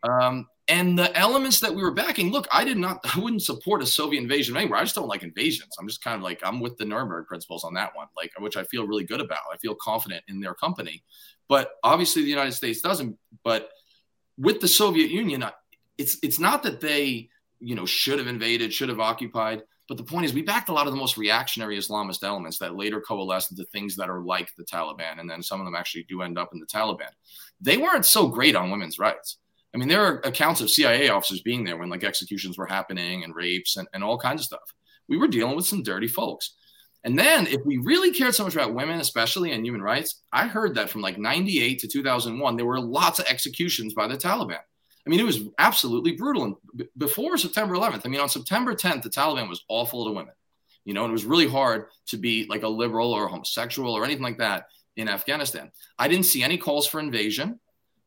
Um, 0.02 0.48
and 0.68 0.98
the 0.98 1.14
elements 1.16 1.60
that 1.60 1.74
we 1.74 1.82
were 1.82 1.92
backing, 1.92 2.30
look, 2.30 2.46
I 2.52 2.64
did 2.64 2.78
not, 2.78 3.00
I 3.14 3.18
wouldn't 3.18 3.42
support 3.42 3.82
a 3.82 3.86
Soviet 3.86 4.20
invasion 4.20 4.56
anywhere. 4.56 4.78
I 4.78 4.84
just 4.84 4.94
don't 4.94 5.08
like 5.08 5.22
invasions. 5.22 5.76
I'm 5.78 5.86
just 5.86 6.02
kind 6.02 6.16
of 6.16 6.22
like, 6.22 6.40
I'm 6.42 6.60
with 6.60 6.76
the 6.76 6.84
Nuremberg 6.84 7.26
principles 7.26 7.64
on 7.64 7.74
that 7.74 7.94
one, 7.94 8.08
like, 8.16 8.32
which 8.38 8.56
I 8.56 8.64
feel 8.64 8.86
really 8.86 9.04
good 9.04 9.20
about. 9.20 9.40
I 9.52 9.56
feel 9.58 9.74
confident 9.74 10.24
in 10.28 10.40
their 10.40 10.54
company. 10.54 11.02
But 11.48 11.72
obviously, 11.82 12.22
the 12.22 12.30
United 12.30 12.52
States 12.52 12.80
doesn't. 12.80 13.18
But 13.42 13.68
with 14.38 14.60
the 14.60 14.68
Soviet 14.68 15.10
Union, 15.10 15.44
it's 15.98 16.16
it's 16.22 16.38
not 16.38 16.62
that 16.62 16.80
they 16.80 17.28
you 17.64 17.74
know, 17.74 17.86
should 17.86 18.18
have 18.18 18.28
invaded, 18.28 18.72
should 18.72 18.88
have 18.88 19.00
occupied. 19.00 19.62
But 19.88 19.96
the 19.96 20.04
point 20.04 20.26
is, 20.26 20.32
we 20.32 20.42
backed 20.42 20.68
a 20.68 20.72
lot 20.72 20.86
of 20.86 20.92
the 20.92 20.98
most 20.98 21.16
reactionary 21.16 21.78
Islamist 21.78 22.22
elements 22.22 22.58
that 22.58 22.76
later 22.76 23.00
coalesced 23.00 23.50
into 23.50 23.64
things 23.64 23.96
that 23.96 24.08
are 24.08 24.20
like 24.20 24.50
the 24.56 24.64
Taliban. 24.64 25.18
And 25.18 25.28
then 25.28 25.42
some 25.42 25.60
of 25.60 25.66
them 25.66 25.74
actually 25.74 26.04
do 26.04 26.22
end 26.22 26.38
up 26.38 26.50
in 26.52 26.60
the 26.60 26.66
Taliban. 26.66 27.10
They 27.60 27.76
weren't 27.76 28.06
so 28.06 28.28
great 28.28 28.56
on 28.56 28.70
women's 28.70 28.98
rights. 28.98 29.38
I 29.74 29.78
mean, 29.78 29.88
there 29.88 30.04
are 30.04 30.20
accounts 30.20 30.60
of 30.60 30.70
CIA 30.70 31.08
officers 31.08 31.40
being 31.40 31.64
there 31.64 31.76
when 31.76 31.88
like 31.88 32.04
executions 32.04 32.56
were 32.56 32.66
happening 32.66 33.24
and 33.24 33.34
rapes 33.34 33.76
and, 33.76 33.88
and 33.92 34.04
all 34.04 34.18
kinds 34.18 34.40
of 34.40 34.46
stuff. 34.46 34.74
We 35.08 35.16
were 35.16 35.28
dealing 35.28 35.56
with 35.56 35.66
some 35.66 35.82
dirty 35.82 36.08
folks. 36.08 36.54
And 37.02 37.18
then, 37.18 37.46
if 37.48 37.60
we 37.66 37.76
really 37.76 38.12
cared 38.12 38.34
so 38.34 38.44
much 38.44 38.54
about 38.54 38.72
women, 38.72 38.98
especially 38.98 39.52
and 39.52 39.64
human 39.64 39.82
rights, 39.82 40.22
I 40.32 40.46
heard 40.46 40.74
that 40.76 40.88
from 40.88 41.02
like 41.02 41.18
98 41.18 41.80
to 41.80 41.88
2001, 41.88 42.56
there 42.56 42.64
were 42.64 42.80
lots 42.80 43.18
of 43.18 43.26
executions 43.26 43.92
by 43.92 44.06
the 44.06 44.16
Taliban. 44.16 44.60
I 45.06 45.10
mean, 45.10 45.20
it 45.20 45.26
was 45.26 45.40
absolutely 45.58 46.12
brutal. 46.12 46.44
And 46.44 46.56
b- 46.74 46.88
before 46.96 47.36
September 47.36 47.74
11th, 47.74 48.06
I 48.06 48.08
mean, 48.08 48.20
on 48.20 48.30
September 48.30 48.74
10th, 48.74 49.02
the 49.02 49.10
Taliban 49.10 49.50
was 49.50 49.62
awful 49.68 50.06
to 50.06 50.12
women. 50.12 50.32
You 50.86 50.94
know, 50.94 51.04
and 51.04 51.10
it 51.10 51.12
was 51.12 51.26
really 51.26 51.48
hard 51.48 51.86
to 52.06 52.16
be 52.16 52.46
like 52.48 52.62
a 52.62 52.68
liberal 52.68 53.12
or 53.12 53.26
a 53.26 53.30
homosexual 53.30 53.92
or 53.92 54.04
anything 54.04 54.22
like 54.22 54.38
that 54.38 54.68
in 54.96 55.08
Afghanistan. 55.08 55.72
I 55.98 56.08
didn't 56.08 56.26
see 56.26 56.42
any 56.42 56.56
calls 56.56 56.86
for 56.86 57.00
invasion. 57.00 57.60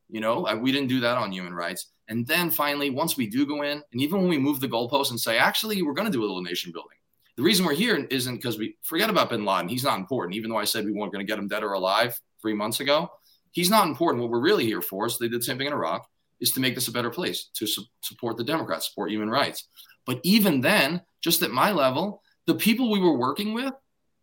You 0.10 0.22
know, 0.22 0.46
I, 0.46 0.56
we 0.56 0.72
didn't 0.72 0.90
do 0.90 1.02
that 1.02 1.18
on 1.18 1.32
human 1.32 1.54
rights. 1.54 1.88
And 2.08 2.26
then 2.26 2.50
finally, 2.50 2.90
once 2.90 3.18
we 3.18 3.28
do 3.28 3.46
go 3.46 3.64
in, 3.64 3.84
and 3.92 4.02
even 4.02 4.20
when 4.20 4.30
we 4.30 4.38
move 4.38 4.60
the 4.60 4.70
goalposts 4.70 5.10
and 5.10 5.20
say, 5.20 5.38
actually, 5.38 5.82
we're 5.82 5.94
going 5.94 6.08
to 6.08 6.12
do 6.12 6.22
a 6.22 6.28
little 6.28 6.42
nation 6.42 6.72
building. 6.72 6.98
The 7.36 7.44
reason 7.44 7.66
we're 7.66 7.76
here 7.76 7.96
isn't 8.10 8.36
because 8.36 8.58
we 8.58 8.78
forget 8.84 9.10
about 9.10 9.30
bin 9.30 9.46
Laden. 9.46 9.68
He's 9.70 9.84
not 9.84 10.00
important, 10.00 10.36
even 10.36 10.50
though 10.50 10.58
I 10.58 10.64
said 10.64 10.86
we 10.86 10.94
weren't 10.94 11.12
going 11.12 11.26
to 11.26 11.30
get 11.30 11.38
him 11.38 11.48
dead 11.48 11.64
or 11.64 11.74
alive 11.74 12.20
three 12.42 12.54
months 12.54 12.80
ago. 12.80 13.10
He's 13.52 13.70
not 13.70 13.88
important. 13.88 14.22
What 14.22 14.32
we're 14.32 14.40
really 14.40 14.66
here 14.66 14.82
for, 14.82 15.08
so 15.10 15.18
they 15.20 15.30
did 15.30 15.42
the 15.42 15.46
same 15.46 15.58
thing 15.58 15.68
in 15.68 15.74
Iraq, 15.74 16.08
is 16.40 16.52
to 16.52 16.60
make 16.60 16.76
this 16.76 16.88
a 16.88 16.92
better 16.92 17.10
place, 17.10 17.50
to 17.56 17.68
su- 17.68 17.84
support 18.02 18.38
the 18.38 18.44
Democrats, 18.44 18.88
support 18.88 19.12
human 19.12 19.30
rights. 19.30 19.68
But 20.06 20.20
even 20.24 20.62
then, 20.62 21.02
just 21.22 21.44
at 21.44 21.52
my 21.52 21.72
level, 21.72 22.22
the 22.46 22.56
people 22.56 22.90
we 22.90 23.00
were 23.00 23.18
working 23.18 23.54
with, 23.54 23.74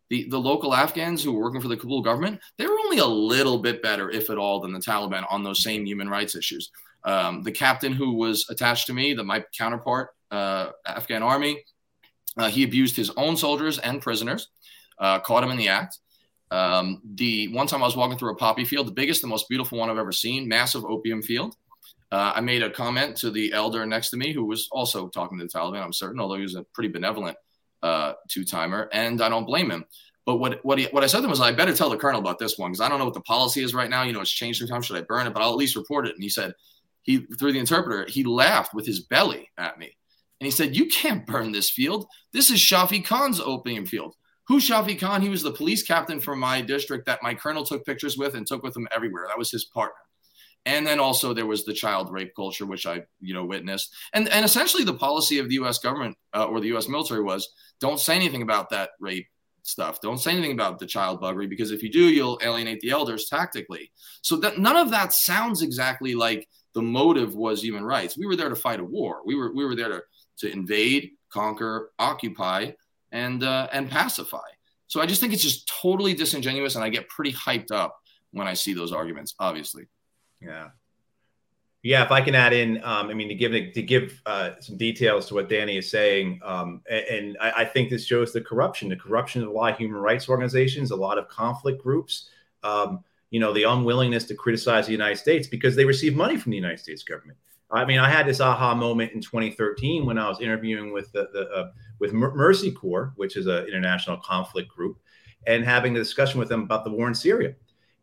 the, 0.09 0.27
the 0.29 0.39
local 0.39 0.73
Afghans 0.73 1.23
who 1.23 1.31
were 1.31 1.41
working 1.41 1.61
for 1.61 1.67
the 1.67 1.77
Kabul 1.77 2.01
government, 2.01 2.39
they 2.57 2.65
were 2.65 2.79
only 2.85 2.99
a 2.99 3.05
little 3.05 3.57
bit 3.57 3.81
better, 3.81 4.09
if 4.09 4.29
at 4.29 4.37
all, 4.37 4.59
than 4.59 4.73
the 4.73 4.79
Taliban 4.79 5.25
on 5.29 5.43
those 5.43 5.63
same 5.63 5.85
human 5.85 6.09
rights 6.09 6.35
issues. 6.35 6.71
Um, 7.03 7.43
the 7.43 7.51
captain 7.51 7.93
who 7.93 8.13
was 8.13 8.47
attached 8.49 8.87
to 8.87 8.93
me, 8.93 9.13
the 9.13 9.23
my 9.23 9.43
counterpart, 9.57 10.09
uh, 10.31 10.69
Afghan 10.85 11.23
army, 11.23 11.63
uh, 12.37 12.49
he 12.49 12.63
abused 12.63 12.95
his 12.95 13.09
own 13.11 13.37
soldiers 13.37 13.79
and 13.79 14.01
prisoners, 14.01 14.49
uh, 14.99 15.19
caught 15.19 15.43
him 15.43 15.51
in 15.51 15.57
the 15.57 15.69
act. 15.69 15.99
Um, 16.51 17.01
the 17.15 17.47
one 17.53 17.67
time 17.67 17.81
I 17.81 17.85
was 17.85 17.95
walking 17.95 18.17
through 18.17 18.31
a 18.31 18.35
poppy 18.35 18.65
field, 18.65 18.87
the 18.87 18.91
biggest, 18.91 19.21
the 19.21 19.27
most 19.27 19.49
beautiful 19.49 19.79
one 19.79 19.89
I've 19.89 19.97
ever 19.97 20.11
seen, 20.11 20.47
massive 20.47 20.85
opium 20.85 21.21
field. 21.21 21.55
Uh, 22.11 22.33
I 22.35 22.41
made 22.41 22.61
a 22.61 22.69
comment 22.69 23.17
to 23.17 23.31
the 23.31 23.51
elder 23.51 23.85
next 23.85 24.11
to 24.11 24.17
me 24.17 24.31
who 24.31 24.45
was 24.45 24.69
also 24.71 25.07
talking 25.09 25.39
to 25.39 25.45
the 25.45 25.49
Taliban, 25.49 25.83
I'm 25.83 25.93
certain, 25.93 26.19
although 26.19 26.35
he 26.35 26.43
was 26.43 26.55
a 26.55 26.63
pretty 26.73 26.89
benevolent 26.89 27.37
uh, 27.85 28.13
two 28.29 28.43
timer, 28.43 28.89
and 28.91 29.21
I 29.21 29.29
don't 29.29 29.45
blame 29.45 29.69
him. 29.69 29.85
But 30.25 30.37
what 30.37 30.59
what, 30.63 30.79
he, 30.79 30.85
what 30.85 31.03
I 31.03 31.07
said 31.07 31.19
to 31.19 31.25
him 31.25 31.29
was, 31.29 31.39
I 31.39 31.51
better 31.51 31.75
tell 31.75 31.89
the 31.89 31.97
colonel 31.97 32.19
about 32.19 32.39
this 32.39 32.57
one 32.57 32.71
because 32.71 32.81
I 32.81 32.89
don't 32.89 32.97
know 32.97 33.05
what 33.05 33.13
the 33.13 33.21
policy 33.21 33.61
is 33.61 33.75
right 33.75 33.89
now. 33.89 34.03
You 34.03 34.13
know, 34.13 34.21
it's 34.21 34.31
changed 34.31 34.59
sometimes. 34.59 34.87
Should 34.87 34.97
I 34.97 35.01
burn 35.01 35.27
it? 35.27 35.33
But 35.33 35.43
I'll 35.43 35.51
at 35.51 35.57
least 35.57 35.75
report 35.75 36.07
it. 36.07 36.15
And 36.15 36.23
he 36.23 36.29
said, 36.29 36.53
he 37.03 37.19
through 37.39 37.53
the 37.53 37.59
interpreter, 37.59 38.05
he 38.09 38.23
laughed 38.23 38.73
with 38.73 38.87
his 38.87 39.01
belly 39.01 39.49
at 39.57 39.77
me, 39.77 39.95
and 40.39 40.45
he 40.45 40.51
said, 40.51 40.75
"You 40.75 40.87
can't 40.87 41.27
burn 41.27 41.51
this 41.51 41.69
field. 41.69 42.07
This 42.33 42.49
is 42.49 42.59
Shafi 42.59 43.05
Khan's 43.05 43.39
opium 43.39 43.85
field." 43.85 44.15
Who's 44.47 44.67
Shafi 44.67 44.99
Khan? 44.99 45.23
He 45.23 45.29
was 45.29 45.41
the 45.41 45.51
police 45.51 45.81
captain 45.81 46.19
for 46.19 46.35
my 46.35 46.61
district 46.61 47.07
that 47.07 47.23
my 47.23 47.33
colonel 47.33 47.65
took 47.65 47.83
pictures 47.83 48.15
with 48.15 48.35
and 48.35 48.45
took 48.45 48.61
with 48.61 48.77
him 48.77 48.87
everywhere. 48.91 49.25
That 49.27 49.39
was 49.39 49.49
his 49.49 49.65
partner 49.65 50.04
and 50.65 50.85
then 50.85 50.99
also 50.99 51.33
there 51.33 51.45
was 51.45 51.63
the 51.63 51.73
child 51.73 52.11
rape 52.11 52.33
culture 52.35 52.65
which 52.65 52.85
i 52.85 53.01
you 53.19 53.33
know 53.33 53.45
witnessed. 53.45 53.93
And 54.13 54.27
and 54.29 54.45
essentially 54.45 54.83
the 54.83 54.93
policy 54.93 55.39
of 55.39 55.49
the 55.49 55.55
us 55.55 55.79
government 55.79 56.17
uh, 56.33 56.45
or 56.45 56.59
the 56.59 56.75
us 56.75 56.87
military 56.87 57.21
was 57.21 57.47
don't 57.79 57.99
say 57.99 58.15
anything 58.15 58.41
about 58.41 58.69
that 58.69 58.91
rape 58.99 59.27
stuff. 59.63 59.99
Don't 59.99 60.19
say 60.19 60.31
anything 60.31 60.51
about 60.51 60.79
the 60.79 60.85
child 60.85 61.21
buggery 61.21 61.49
because 61.49 61.71
if 61.71 61.83
you 61.83 61.91
do 61.91 62.09
you'll 62.09 62.39
alienate 62.43 62.79
the 62.81 62.91
elders 62.91 63.27
tactically. 63.29 63.91
So 64.21 64.37
that 64.37 64.59
none 64.59 64.75
of 64.75 64.91
that 64.91 65.13
sounds 65.13 65.61
exactly 65.61 66.15
like 66.15 66.47
the 66.73 66.81
motive 66.81 67.35
was 67.35 67.63
human 67.63 67.83
rights. 67.83 68.17
We 68.17 68.25
were 68.25 68.35
there 68.35 68.49
to 68.49 68.55
fight 68.55 68.79
a 68.79 68.83
war. 68.83 69.21
We 69.25 69.35
were 69.35 69.53
we 69.53 69.65
were 69.65 69.75
there 69.75 69.89
to 69.89 70.03
to 70.39 70.51
invade 70.51 71.11
conquer 71.31 71.91
occupy 71.99 72.71
and 73.11 73.43
uh, 73.43 73.67
and 73.71 73.89
pacify. 73.89 74.49
So 74.87 75.01
i 75.01 75.05
just 75.05 75.19
think 75.19 75.33
it's 75.33 75.43
just 75.43 75.71
totally 75.81 76.13
disingenuous 76.13 76.75
and 76.75 76.83
i 76.83 76.89
get 76.89 77.09
pretty 77.09 77.33
hyped 77.33 77.71
up 77.71 77.97
when 78.31 78.47
i 78.47 78.53
see 78.53 78.73
those 78.73 78.91
arguments 78.91 79.33
obviously 79.39 79.87
yeah. 80.41 80.69
Yeah, 81.85 82.03
if 82.03 82.09
I 82.09 82.19
can 82.19 82.33
add 82.33 82.51
in, 82.51 82.83
um, 82.83 83.09
I 83.09 83.13
mean, 83.13 83.27
to 83.27 83.35
give 83.35 83.51
to 83.51 83.81
give 83.83 84.19
uh, 84.25 84.51
some 84.59 84.75
details 84.75 85.27
to 85.27 85.35
what 85.35 85.49
Danny 85.49 85.77
is 85.77 85.91
saying, 85.91 86.39
um, 86.43 86.81
and, 86.89 87.05
and 87.05 87.37
I, 87.39 87.51
I, 87.57 87.65
think 87.65 87.91
this 87.91 88.07
shows 88.07 88.33
the 88.33 88.41
corruption, 88.41 88.89
the 88.89 88.95
corruption 88.95 89.43
of 89.43 89.49
a 89.49 89.51
lot 89.51 89.73
of 89.73 89.77
human 89.77 90.01
rights 90.01 90.27
organizations, 90.27 90.89
a 90.89 90.95
lot 90.95 91.19
of 91.19 91.27
conflict 91.27 91.83
groups, 91.83 92.31
um, 92.63 93.03
you 93.29 93.39
know, 93.39 93.53
the 93.53 93.65
unwillingness 93.65 94.23
to 94.23 94.33
criticize 94.33 94.87
the 94.87 94.93
United 94.93 95.17
States 95.17 95.47
because 95.47 95.75
they 95.75 95.85
receive 95.85 96.15
money 96.15 96.37
from 96.37 96.49
the 96.49 96.55
United 96.55 96.79
States 96.79 97.03
government. 97.03 97.37
I 97.69 97.85
mean, 97.85 97.99
I 97.99 98.09
had 98.09 98.25
this 98.25 98.41
aha 98.41 98.73
moment 98.73 99.11
in 99.11 99.21
2013 99.21 100.07
when 100.07 100.17
I 100.17 100.27
was 100.27 100.41
interviewing 100.41 100.91
with 100.91 101.11
the, 101.11 101.29
the 101.33 101.49
uh, 101.51 101.71
with 101.99 102.13
Mercy 102.13 102.71
Corps, 102.71 103.13
which 103.15 103.37
is 103.37 103.45
an 103.45 103.67
international 103.67 104.17
conflict 104.17 104.69
group, 104.69 104.97
and 105.45 105.63
having 105.63 105.95
a 105.95 105.99
discussion 105.99 106.39
with 106.39 106.49
them 106.49 106.63
about 106.63 106.83
the 106.83 106.89
war 106.89 107.07
in 107.07 107.13
Syria, 107.13 107.53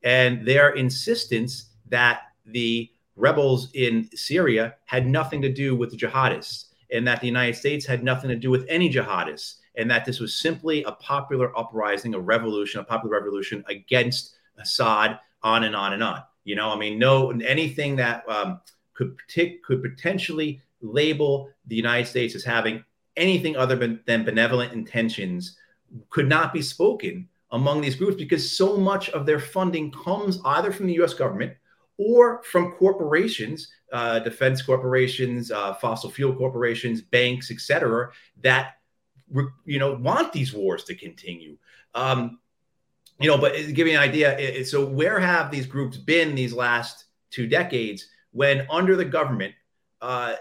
and 0.04 0.46
their 0.46 0.70
insistence 0.70 1.70
that 1.92 2.22
the 2.46 2.90
rebels 3.16 3.70
in 3.74 4.08
Syria 4.14 4.74
had 4.86 5.06
nothing 5.06 5.42
to 5.42 5.52
do 5.52 5.76
with 5.76 5.90
the 5.90 5.96
jihadists, 5.96 6.64
and 6.90 7.06
that 7.06 7.20
the 7.20 7.26
United 7.26 7.54
States 7.54 7.86
had 7.86 8.02
nothing 8.02 8.30
to 8.30 8.36
do 8.36 8.50
with 8.50 8.66
any 8.68 8.90
jihadists, 8.90 9.56
and 9.76 9.90
that 9.90 10.04
this 10.04 10.18
was 10.18 10.40
simply 10.40 10.82
a 10.84 10.92
popular 10.92 11.56
uprising, 11.56 12.14
a 12.14 12.18
revolution, 12.18 12.80
a 12.80 12.84
popular 12.84 13.14
revolution 13.14 13.62
against 13.68 14.34
Assad, 14.58 15.18
on 15.42 15.64
and 15.64 15.76
on 15.76 15.92
and 15.92 16.02
on. 16.02 16.22
You 16.44 16.56
know, 16.56 16.70
I 16.70 16.78
mean, 16.78 16.98
no 16.98 17.30
anything 17.30 17.96
that 17.96 18.28
um, 18.28 18.60
could 18.94 19.16
could 19.62 19.82
potentially 19.82 20.60
label 20.80 21.50
the 21.66 21.76
United 21.76 22.06
States 22.06 22.34
as 22.34 22.44
having 22.44 22.84
anything 23.16 23.56
other 23.56 23.76
than, 23.76 24.00
than 24.06 24.24
benevolent 24.24 24.72
intentions 24.72 25.56
could 26.08 26.28
not 26.28 26.52
be 26.52 26.62
spoken 26.62 27.28
among 27.52 27.80
these 27.80 27.94
groups 27.94 28.16
because 28.16 28.50
so 28.50 28.76
much 28.76 29.10
of 29.10 29.26
their 29.26 29.38
funding 29.38 29.92
comes 29.92 30.40
either 30.46 30.72
from 30.72 30.86
the 30.86 30.94
U.S. 30.94 31.12
government 31.14 31.52
or 32.04 32.42
from 32.42 32.72
corporations, 32.72 33.68
uh, 33.92 34.18
defense 34.18 34.60
corporations, 34.62 35.50
uh, 35.50 35.74
fossil 35.74 36.10
fuel 36.10 36.34
corporations, 36.34 37.00
banks, 37.00 37.50
etc., 37.50 38.10
that 38.40 38.74
you 39.64 39.78
know 39.78 39.94
want 39.94 40.32
these 40.32 40.52
wars 40.52 40.84
to 40.84 40.94
continue. 40.94 41.56
Um, 41.94 42.38
you 43.20 43.28
know, 43.28 43.38
but 43.38 43.54
give 43.72 43.86
me 43.86 43.94
an 43.94 44.00
idea. 44.00 44.64
So 44.64 44.84
where 44.84 45.20
have 45.20 45.50
these 45.50 45.66
groups 45.66 45.96
been 45.96 46.34
these 46.34 46.52
last 46.52 47.04
two 47.30 47.46
decades 47.46 48.08
when 48.32 48.66
under 48.68 48.96
the 48.96 49.04
government, 49.04 49.54
uh, 50.00 50.34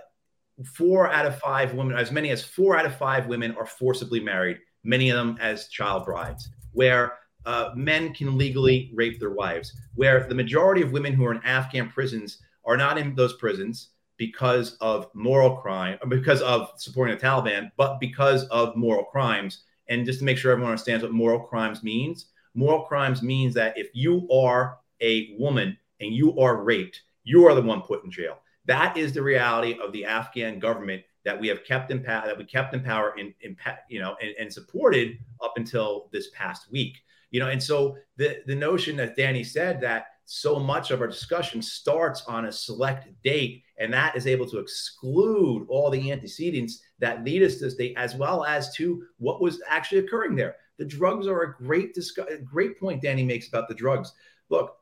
four 0.66 1.12
out 1.12 1.26
of 1.26 1.38
five 1.38 1.74
women, 1.74 1.96
as 1.96 2.12
many 2.12 2.32
as 2.32 2.44
four 2.44 2.76
out 2.76 2.86
of 2.86 2.96
five 2.96 3.28
women 3.28 3.56
are 3.56 3.66
forcibly 3.66 4.20
married, 4.20 4.60
many 4.84 5.10
of 5.10 5.18
them 5.18 5.38
as 5.40 5.68
child 5.68 6.06
brides, 6.06 6.50
where 6.72 7.14
uh, 7.46 7.72
men 7.76 8.14
can 8.14 8.38
legally 8.38 8.92
rape 8.94 9.20
their 9.20 9.32
wives, 9.32 9.74
where 9.96 10.28
the 10.28 10.36
majority 10.36 10.82
of 10.82 10.92
women 10.92 11.14
who 11.14 11.26
are 11.26 11.34
in 11.34 11.44
Afghan 11.44 11.90
prisons 11.90 12.40
are 12.66 12.78
not 12.78 12.98
in 12.98 13.16
those 13.16 13.34
prisons 13.34 13.90
because 14.18 14.78
of 14.82 15.10
moral 15.14 15.58
crime, 15.58 15.98
because 16.08 16.42
of 16.44 16.70
supporting 16.78 17.18
the 17.18 17.22
Taliban, 17.22 17.72
but 17.78 18.00
because 18.00 18.44
of 18.50 18.76
moral 18.76 19.06
crimes. 19.06 19.64
And 19.90 20.06
just 20.06 20.20
to 20.20 20.26
make 20.26 20.38
sure 20.38 20.52
everyone 20.52 20.72
understands 20.72 21.04
what 21.04 21.12
moral 21.12 21.40
crimes 21.40 21.82
means, 21.84 22.28
moral 22.54 22.84
crimes 22.84 23.24
means 23.24 23.54
that 23.56 23.78
if 23.78 23.90
you 23.94 24.28
are 24.32 24.78
a 25.02 25.36
woman 25.40 25.78
and 26.00 26.14
you 26.14 26.38
are 26.40 26.64
raped, 26.64 27.02
you 27.24 27.48
are 27.48 27.56
the 27.56 27.62
one 27.62 27.82
put 27.82 28.04
in 28.04 28.12
jail. 28.12 28.38
That 28.66 28.96
is 28.96 29.12
the 29.12 29.24
reality 29.24 29.78
of 29.84 29.92
the 29.92 30.06
Afghan 30.06 30.60
government 30.60 31.02
that 31.26 31.40
we 31.40 31.48
have 31.48 31.64
kept 31.64 31.92
in 31.92 32.04
power, 32.04 32.26
that 32.26 32.38
we 32.38 32.46
kept 32.46 32.74
in 32.74 32.82
power 32.82 33.16
in, 33.18 33.34
in 33.42 33.56
you 33.90 34.00
know, 34.00 34.16
and, 34.22 34.36
and 34.40 34.54
supported 34.54 35.18
up 35.44 35.54
until 35.56 36.10
this 36.12 36.30
past 36.30 36.72
week 36.72 36.98
you 37.32 37.40
know 37.40 37.48
and 37.48 37.62
so 37.62 37.98
the 38.18 38.38
the 38.46 38.56
notion 38.56 38.96
that 38.96 39.16
danny 39.16 39.44
said 39.44 39.82
that 39.82 40.06
so 40.26 40.60
much 40.60 40.92
of 40.92 41.02
our 41.02 41.08
discussion 41.08 41.62
starts 41.62 42.24
on 42.26 42.46
a 42.46 42.52
select 42.52 43.10
date 43.22 43.64
and 43.80 43.92
that 43.92 44.16
is 44.16 44.28
able 44.28 44.46
to 44.46 44.60
exclude 44.60 45.66
all 45.68 45.90
the 45.90 46.12
antecedents 46.12 46.82
that 47.00 47.24
lead 47.26 47.44
us 47.44 47.56
to 47.56 47.66
this 47.66 47.76
date 47.76 47.94
as 47.98 48.16
well 48.16 48.46
as 48.46 48.74
to 48.74 49.04
what 49.18 49.42
was 49.42 49.62
actually 49.68 49.98
occurring 49.98 50.36
there. 50.36 50.56
The 50.78 50.86
drugs 50.86 51.28
are 51.28 51.42
a 51.42 51.54
great 51.56 51.94
discuss- 51.94 52.30
great 52.46 52.80
point 52.80 53.02
danny 53.02 53.24
makes 53.24 53.50
about 53.50 53.68
the 53.68 53.74
drugs. 53.74 54.14
Look 54.48 54.78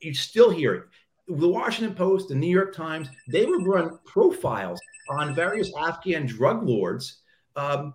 you 0.00 0.14
still 0.14 0.48
hear 0.48 0.74
it. 0.74 0.84
The 1.28 1.48
Washington 1.48 1.94
Post, 1.94 2.30
the 2.30 2.34
New 2.34 2.48
York 2.48 2.74
Times, 2.74 3.08
they 3.28 3.44
would 3.44 3.66
run 3.66 3.98
profiles 4.06 4.80
on 5.10 5.34
various 5.34 5.70
Afghan 5.78 6.26
drug 6.26 6.66
lords 6.66 7.18
um, 7.54 7.92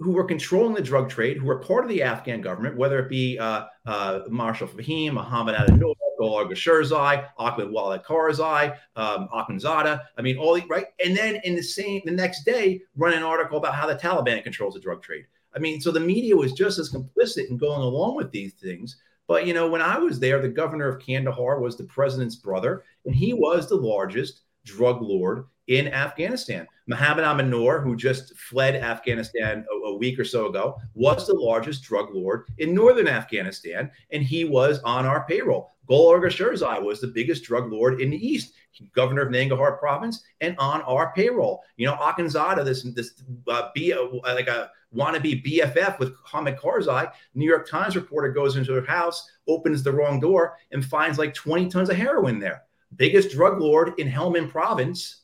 who 0.00 0.12
were 0.12 0.24
controlling 0.24 0.74
the 0.74 0.82
drug 0.82 1.10
trade, 1.10 1.36
who 1.36 1.46
were 1.46 1.58
part 1.58 1.84
of 1.84 1.90
the 1.90 2.02
Afghan 2.02 2.40
government, 2.40 2.76
whether 2.76 3.00
it 3.00 3.08
be 3.08 3.38
uh, 3.38 3.64
uh, 3.86 4.20
Marshal 4.28 4.68
Fahim, 4.68 5.14
Mohammed 5.14 5.56
Atta 5.56 5.76
Noor, 5.76 5.94
Gul 6.18 6.44
Sherzai, 6.48 7.28
Ahmed 7.36 7.70
Wali 7.70 7.98
Karzai, 7.98 8.76
um, 8.96 9.28
Akhundzada. 9.32 10.02
I 10.16 10.22
mean, 10.22 10.36
all 10.36 10.54
the, 10.54 10.64
right. 10.66 10.86
And 11.04 11.16
then 11.16 11.40
in 11.44 11.56
the 11.56 11.62
same, 11.62 12.02
the 12.04 12.12
next 12.12 12.44
day, 12.44 12.82
run 12.96 13.14
an 13.14 13.22
article 13.22 13.58
about 13.58 13.74
how 13.74 13.86
the 13.86 13.96
Taliban 13.96 14.42
controls 14.42 14.74
the 14.74 14.80
drug 14.80 15.02
trade. 15.02 15.26
I 15.54 15.58
mean, 15.58 15.80
so 15.80 15.90
the 15.90 16.00
media 16.00 16.36
was 16.36 16.52
just 16.52 16.78
as 16.78 16.92
complicit 16.92 17.48
in 17.50 17.56
going 17.56 17.80
along 17.80 18.16
with 18.16 18.30
these 18.30 18.52
things. 18.54 18.96
But, 19.26 19.46
you 19.46 19.54
know, 19.54 19.68
when 19.68 19.82
I 19.82 19.98
was 19.98 20.18
there, 20.18 20.40
the 20.40 20.48
governor 20.48 20.88
of 20.88 21.02
Kandahar 21.04 21.60
was 21.60 21.76
the 21.76 21.84
president's 21.84 22.36
brother, 22.36 22.84
and 23.04 23.14
he 23.14 23.32
was 23.32 23.68
the 23.68 23.76
largest 23.76 24.42
drug 24.64 25.02
lord 25.02 25.46
in 25.66 25.88
Afghanistan. 25.88 26.66
Mohammed 26.88 27.24
Amin-Noor, 27.24 27.80
who 27.80 27.94
just 27.94 28.36
fled 28.36 28.74
Afghanistan 28.74 29.64
a, 29.70 29.88
a, 29.88 29.96
week 29.96 30.18
or 30.18 30.24
so 30.24 30.46
ago, 30.46 30.76
was 30.94 31.26
the 31.26 31.34
largest 31.34 31.84
drug 31.84 32.14
lord 32.14 32.46
in 32.56 32.74
northern 32.74 33.06
Afghanistan, 33.06 33.90
and 34.10 34.22
he 34.22 34.44
was 34.44 34.80
on 34.80 35.04
our 35.04 35.26
payroll. 35.26 35.70
Gul 35.86 36.18
Sherzai 36.18 36.82
was 36.82 37.00
the 37.00 37.06
biggest 37.06 37.44
drug 37.44 37.70
lord 37.70 38.00
in 38.00 38.10
the 38.10 38.26
east, 38.26 38.54
governor 38.94 39.22
of 39.22 39.28
Nangarhar 39.28 39.78
province, 39.78 40.22
and 40.40 40.56
on 40.58 40.82
our 40.82 41.12
payroll. 41.14 41.62
You 41.76 41.86
know, 41.86 41.96
Akhundzada, 41.96 42.64
this 42.64 42.82
this 42.94 43.22
uh, 43.48 43.68
be 43.74 43.92
a, 43.92 44.02
like 44.02 44.48
a 44.48 44.70
wannabe 44.94 45.44
BFF 45.44 45.98
with 45.98 46.14
Hamid 46.24 46.56
Karzai. 46.56 47.10
New 47.34 47.46
York 47.46 47.68
Times 47.68 47.96
reporter 47.96 48.32
goes 48.32 48.56
into 48.56 48.72
her 48.72 48.86
house, 48.86 49.30
opens 49.46 49.82
the 49.82 49.92
wrong 49.92 50.20
door, 50.20 50.56
and 50.72 50.84
finds 50.84 51.18
like 51.18 51.34
20 51.34 51.68
tons 51.68 51.90
of 51.90 51.96
heroin 51.96 52.38
there. 52.38 52.62
Biggest 52.96 53.30
drug 53.30 53.60
lord 53.60 53.92
in 53.98 54.08
Helmand 54.08 54.50
province 54.50 55.22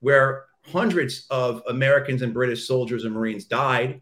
where 0.00 0.44
hundreds 0.72 1.26
of 1.30 1.62
Americans 1.68 2.22
and 2.22 2.34
British 2.34 2.66
soldiers 2.66 3.04
and 3.04 3.14
Marines 3.14 3.44
died, 3.44 4.00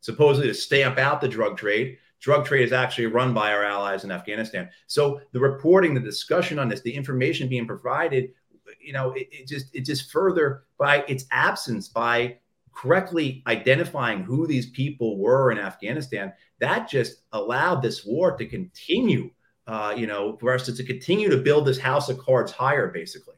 supposedly 0.00 0.48
to 0.48 0.54
stamp 0.54 0.98
out 0.98 1.20
the 1.20 1.28
drug 1.28 1.56
trade. 1.56 1.98
drug 2.20 2.46
trade 2.46 2.64
is 2.64 2.72
actually 2.72 3.06
run 3.06 3.34
by 3.34 3.52
our 3.52 3.64
allies 3.64 4.04
in 4.04 4.10
Afghanistan. 4.10 4.68
So 4.86 5.20
the 5.32 5.40
reporting, 5.40 5.94
the 5.94 6.00
discussion 6.00 6.58
on 6.58 6.68
this, 6.68 6.80
the 6.80 6.94
information 6.94 7.48
being 7.48 7.66
provided, 7.66 8.32
you 8.80 8.92
know, 8.92 9.12
it, 9.12 9.28
it 9.30 9.46
just 9.46 9.74
it 9.74 9.82
just 9.82 10.10
further 10.10 10.64
by 10.78 11.04
its 11.08 11.24
absence 11.30 11.88
by 11.88 12.38
correctly 12.72 13.42
identifying 13.46 14.22
who 14.22 14.46
these 14.46 14.70
people 14.70 15.18
were 15.18 15.50
in 15.50 15.58
Afghanistan, 15.58 16.32
that 16.58 16.88
just 16.88 17.22
allowed 17.32 17.80
this 17.82 18.04
war 18.04 18.36
to 18.36 18.46
continue. 18.46 19.30
Uh, 19.66 19.92
you 19.96 20.06
know, 20.06 20.36
for 20.38 20.54
us 20.54 20.64
to, 20.64 20.72
to 20.72 20.84
continue 20.84 21.28
to 21.28 21.38
build 21.38 21.66
this 21.66 21.78
house 21.78 22.08
of 22.08 22.18
cards 22.18 22.52
higher, 22.52 22.86
basically. 22.86 23.34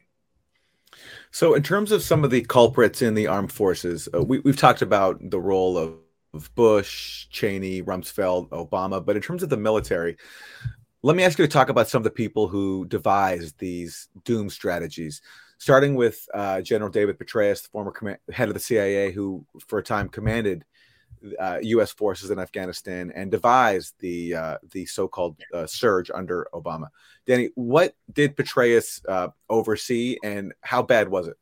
So, 1.31 1.53
in 1.53 1.63
terms 1.63 1.91
of 1.91 2.01
some 2.01 2.23
of 2.23 2.31
the 2.31 2.41
culprits 2.41 3.01
in 3.01 3.13
the 3.13 3.27
armed 3.27 3.51
forces, 3.51 4.09
uh, 4.13 4.23
we, 4.23 4.41
have 4.45 4.57
talked 4.57 4.81
about 4.81 5.17
the 5.29 5.39
role 5.39 5.77
of, 5.77 5.95
of 6.33 6.53
Bush, 6.55 7.27
Cheney, 7.29 7.83
Rumsfeld, 7.83 8.49
Obama, 8.49 9.03
but 9.03 9.15
in 9.15 9.21
terms 9.21 9.43
of 9.43 9.49
the 9.49 9.57
military, 9.57 10.17
let 11.03 11.15
me 11.15 11.23
ask 11.23 11.37
you 11.37 11.45
to 11.45 11.51
talk 11.51 11.69
about 11.69 11.87
some 11.87 11.99
of 11.99 12.03
the 12.03 12.09
people 12.09 12.47
who 12.47 12.85
devised 12.85 13.59
these 13.59 14.09
doom 14.25 14.49
strategies 14.49 15.21
starting 15.59 15.93
with 15.93 16.27
uh, 16.33 16.61
General 16.61 16.89
David 16.89 17.19
Petraeus, 17.19 17.61
the 17.61 17.69
former 17.69 18.19
head 18.31 18.47
of 18.47 18.53
the 18.53 18.59
CIA, 18.59 19.11
who 19.11 19.45
for 19.67 19.79
a 19.79 19.83
time 19.83 20.09
commanded 20.09 20.65
uh, 21.39 21.59
U.S. 21.61 21.91
forces 21.91 22.31
in 22.31 22.39
Afghanistan 22.39 23.11
and 23.15 23.31
devised 23.31 23.95
the 23.99 24.35
uh, 24.35 24.57
the 24.71 24.85
so-called 24.85 25.37
uh, 25.53 25.65
surge 25.65 26.09
under 26.13 26.47
Obama. 26.53 26.87
Danny, 27.25 27.49
what 27.55 27.95
did 28.11 28.35
Petraeus 28.35 29.01
uh, 29.07 29.29
oversee, 29.49 30.17
and 30.23 30.53
how 30.61 30.81
bad 30.81 31.09
was 31.09 31.27
it? 31.27 31.37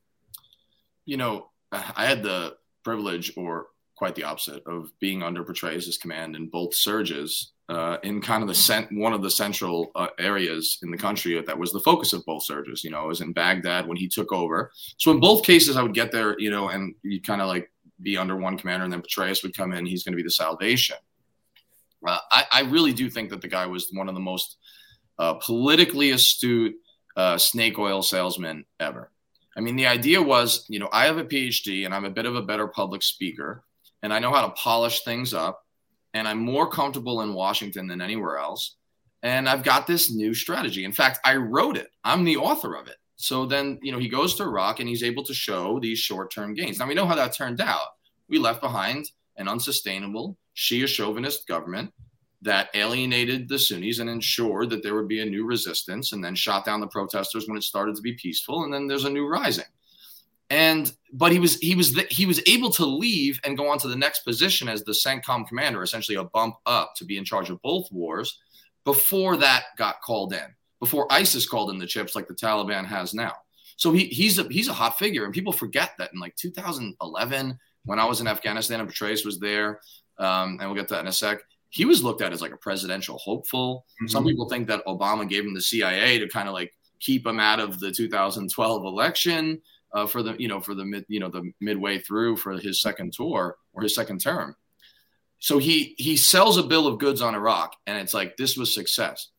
You 1.06 1.18
know, 1.18 1.50
I 1.72 2.06
had 2.06 2.24
the 2.24 2.58
privilege, 2.84 3.34
or 3.38 3.68
quite 3.96 4.16
the 4.16 4.24
opposite, 4.24 4.64
of 4.66 4.92
being 5.00 5.24
under 5.24 5.44
Petraeus's 5.44 5.98
command 5.98 6.36
in 6.36 6.48
both 6.48 6.74
surges 6.74 7.54
uh, 7.70 7.98
in 8.04 8.22
kind 8.22 8.42
of 8.42 8.48
the 8.48 8.56
cent- 8.56 8.88
one 8.92 9.14
of 9.14 9.22
the 9.22 9.30
central 9.30 9.92
uh, 9.96 10.08
areas 10.20 10.80
in 10.84 10.92
the 10.92 10.98
country 10.98 11.42
that 11.42 11.58
was 11.58 11.72
the 11.72 11.80
focus 11.82 12.14
of 12.14 12.26
both 12.26 12.44
surges. 12.44 12.84
You 12.84 12.92
know, 12.92 13.04
it 13.04 13.08
was 13.08 13.22
in 13.22 13.34
Baghdad 13.34 13.88
when 13.88 13.98
he 13.98 14.08
took 14.08 14.32
over. 14.32 14.72
So 14.98 15.12
in 15.12 15.20
both 15.20 15.44
cases, 15.44 15.76
I 15.76 15.84
would 15.84 15.94
get 15.94 16.12
there, 16.12 16.36
you 16.40 16.50
know, 16.50 16.70
and 16.70 16.96
you 17.04 17.22
kind 17.22 17.42
of 17.42 17.48
like 17.48 17.70
be 18.02 18.18
under 18.18 18.36
one 18.36 18.58
commander, 18.58 18.84
and 18.84 18.94
then 18.94 19.02
Petraeus 19.02 19.44
would 19.44 19.56
come 19.56 19.74
in. 19.74 19.86
He's 19.86 20.04
going 20.04 20.14
to 20.14 20.18
be 20.18 20.24
the 20.24 20.32
salvation. 20.32 20.98
Uh, 22.06 22.20
I, 22.32 22.46
I, 22.52 22.62
really 22.62 22.94
do 22.94 23.10
think 23.10 23.32
that 23.32 23.42
the 23.42 23.48
guy 23.48 23.66
was 23.66 23.90
one 23.92 24.08
of 24.08 24.14
the 24.14 24.22
most 24.22 24.58
uh, 25.18 25.34
politically 25.34 26.12
astute 26.12 26.76
uh, 27.16 27.38
snake 27.38 27.80
oil 27.80 28.04
salesmen 28.04 28.66
ever. 28.80 29.12
I 29.58 29.62
mean, 29.62 29.76
the 29.76 29.88
idea 29.88 30.22
was, 30.22 30.64
you 30.70 30.80
know, 30.80 30.90
I 30.92 31.06
have 31.06 31.18
a 31.18 31.26
PhD 31.26 31.86
and 31.86 31.94
I'm 31.94 32.06
a 32.06 32.12
bit 32.12 32.28
of 32.28 32.36
a 32.36 32.44
better 32.44 32.68
public 32.68 33.02
speaker, 33.02 33.64
and 34.04 34.14
I 34.14 34.20
know 34.20 34.32
how 34.32 34.44
to 34.44 34.54
polish 34.54 35.04
things 35.04 35.34
up 35.34 35.64
and 36.18 36.28
I'm 36.28 36.40
more 36.40 36.70
comfortable 36.70 37.22
in 37.22 37.34
Washington 37.34 37.88
than 37.88 38.02
anywhere 38.02 38.38
else. 38.38 38.76
And 39.24 39.48
I've 39.48 39.64
got 39.64 39.88
this 39.88 40.12
new 40.12 40.34
strategy. 40.34 40.84
In 40.84 40.92
fact, 40.92 41.20
I 41.24 41.36
wrote 41.36 41.78
it. 41.78 41.90
I'm 42.04 42.24
the 42.24 42.38
author 42.38 42.76
of 42.76 42.88
it. 42.88 42.96
So 43.18 43.46
then, 43.46 43.80
you 43.82 43.92
know, 43.92 44.00
he 44.00 44.10
goes 44.10 44.36
to 44.36 44.44
Iraq 44.44 44.80
and 44.80 44.88
he's 44.88 45.04
able 45.04 45.24
to 45.24 45.34
show 45.34 45.80
these 45.80 46.00
short-term 46.00 46.54
gains. 46.54 46.80
Now 46.80 46.88
we 46.88 46.94
know 46.94 47.06
how 47.06 47.16
that 47.16 47.36
turned 47.36 47.62
out. 47.62 47.88
We 48.30 48.38
left 48.38 48.62
behind 48.62 49.12
an 49.38 49.48
unsustainable 49.48 50.38
Shia 50.56 50.88
chauvinist 50.88 51.48
government 51.48 51.92
that 52.42 52.70
alienated 52.76 53.50
the 53.50 53.58
Sunnis 53.58 54.00
and 54.00 54.10
ensured 54.10 54.70
that 54.70 54.84
there 54.84 54.96
would 54.96 55.08
be 55.08 55.22
a 55.22 55.26
new 55.26 55.46
resistance 55.46 56.14
and 56.14 56.24
then 56.24 56.36
shot 56.36 56.66
down 56.66 56.80
the 56.80 56.88
protesters 56.88 57.48
when 57.48 57.58
it 57.58 57.64
started 57.64 57.96
to 57.96 58.02
be 58.02 58.14
peaceful. 58.14 58.64
And 58.64 58.74
then 58.74 58.88
there's 58.88 59.06
a 59.06 59.10
new 59.10 59.28
rising 59.28 59.66
and 60.50 60.94
but 61.12 61.32
he 61.32 61.40
was 61.40 61.58
he 61.58 61.76
was 61.76 62.00
he 62.10 62.26
was 62.26 62.42
able 62.48 62.70
to 62.72 62.86
leave 62.86 63.40
and 63.44 63.58
go 63.58 63.70
on 63.70 63.78
to 63.80 63.88
the 63.88 63.96
next 63.96 64.22
position 64.22 64.70
as 64.70 64.84
the 64.84 64.94
CENTCOM 64.94 65.48
commander, 65.48 65.84
essentially 65.84 66.18
a 66.18 66.24
bump 66.24 66.56
up 66.66 66.94
to 66.96 67.06
be 67.06 67.18
in 67.18 67.26
charge 67.26 67.50
of 67.50 67.62
both 67.62 67.92
wars 67.92 68.40
before 68.86 69.36
that 69.38 69.64
got 69.78 70.02
called 70.02 70.34
in, 70.34 70.56
before 70.80 71.12
ISIS 71.12 71.48
called 71.48 71.70
in 71.70 71.78
the 71.78 71.88
chips 71.88 72.16
like 72.16 72.28
the 72.28 72.34
Taliban 72.34 72.86
has 72.86 73.14
now. 73.14 73.34
So 73.78 73.92
he 73.92 74.06
he's 74.06 74.40
a 74.40 74.44
he's 74.50 74.68
a 74.68 74.74
hot 74.74 74.98
figure, 74.98 75.26
and 75.26 75.34
people 75.34 75.54
forget 75.54 75.92
that 75.98 76.12
in 76.14 76.20
like 76.20 76.36
2011 76.36 77.60
when 77.86 78.00
I 78.00 78.06
was 78.06 78.22
in 78.22 78.28
Afghanistan 78.28 78.80
and 78.80 78.90
Petraeus 78.90 79.26
was 79.26 79.40
there, 79.40 79.80
um, 80.20 80.58
and 80.60 80.62
we'll 80.62 80.76
get 80.76 80.88
to 80.90 80.96
that 80.96 81.02
in 81.02 81.08
a 81.08 81.12
sec. 81.12 81.40
He 81.70 81.86
was 81.86 82.04
looked 82.04 82.22
at 82.22 82.34
as 82.34 82.42
like 82.42 82.54
a 82.54 82.58
presidential 82.58 83.18
hopeful. 83.18 83.86
Mm-hmm. 84.02 84.08
Some 84.08 84.26
people 84.26 84.50
think 84.50 84.68
that 84.68 84.86
Obama 84.86 85.28
gave 85.28 85.46
him 85.46 85.54
the 85.54 85.62
CIA 85.62 86.18
to 86.20 86.28
kind 86.28 86.48
of 86.48 86.54
like 86.54 86.74
keep 87.00 87.26
him 87.26 87.40
out 87.40 87.60
of 87.60 87.80
the 87.80 87.92
2012 87.92 88.86
election 88.86 89.62
uh, 89.94 90.08
for 90.08 90.24
the 90.24 90.36
you 90.40 90.48
know 90.48 90.60
for 90.60 90.74
the 90.76 90.86
mid 90.86 91.06
you 91.08 91.20
know 91.20 91.30
the 91.30 91.52
midway 91.62 92.00
through 92.00 92.38
for 92.38 92.54
his 92.54 92.82
second 92.82 93.14
tour 93.14 93.58
or 93.74 93.84
his 93.84 93.96
second 93.96 94.20
term. 94.20 94.56
So 95.40 95.60
he 95.60 95.96
he 95.98 96.18
sells 96.18 96.58
a 96.58 96.64
bill 96.64 96.88
of 96.88 97.00
goods 97.00 97.22
on 97.22 97.36
Iraq, 97.36 97.76
and 97.86 97.98
it's 97.98 98.14
like 98.14 98.38
this 98.38 98.58
was 98.58 98.74
success. 98.74 99.30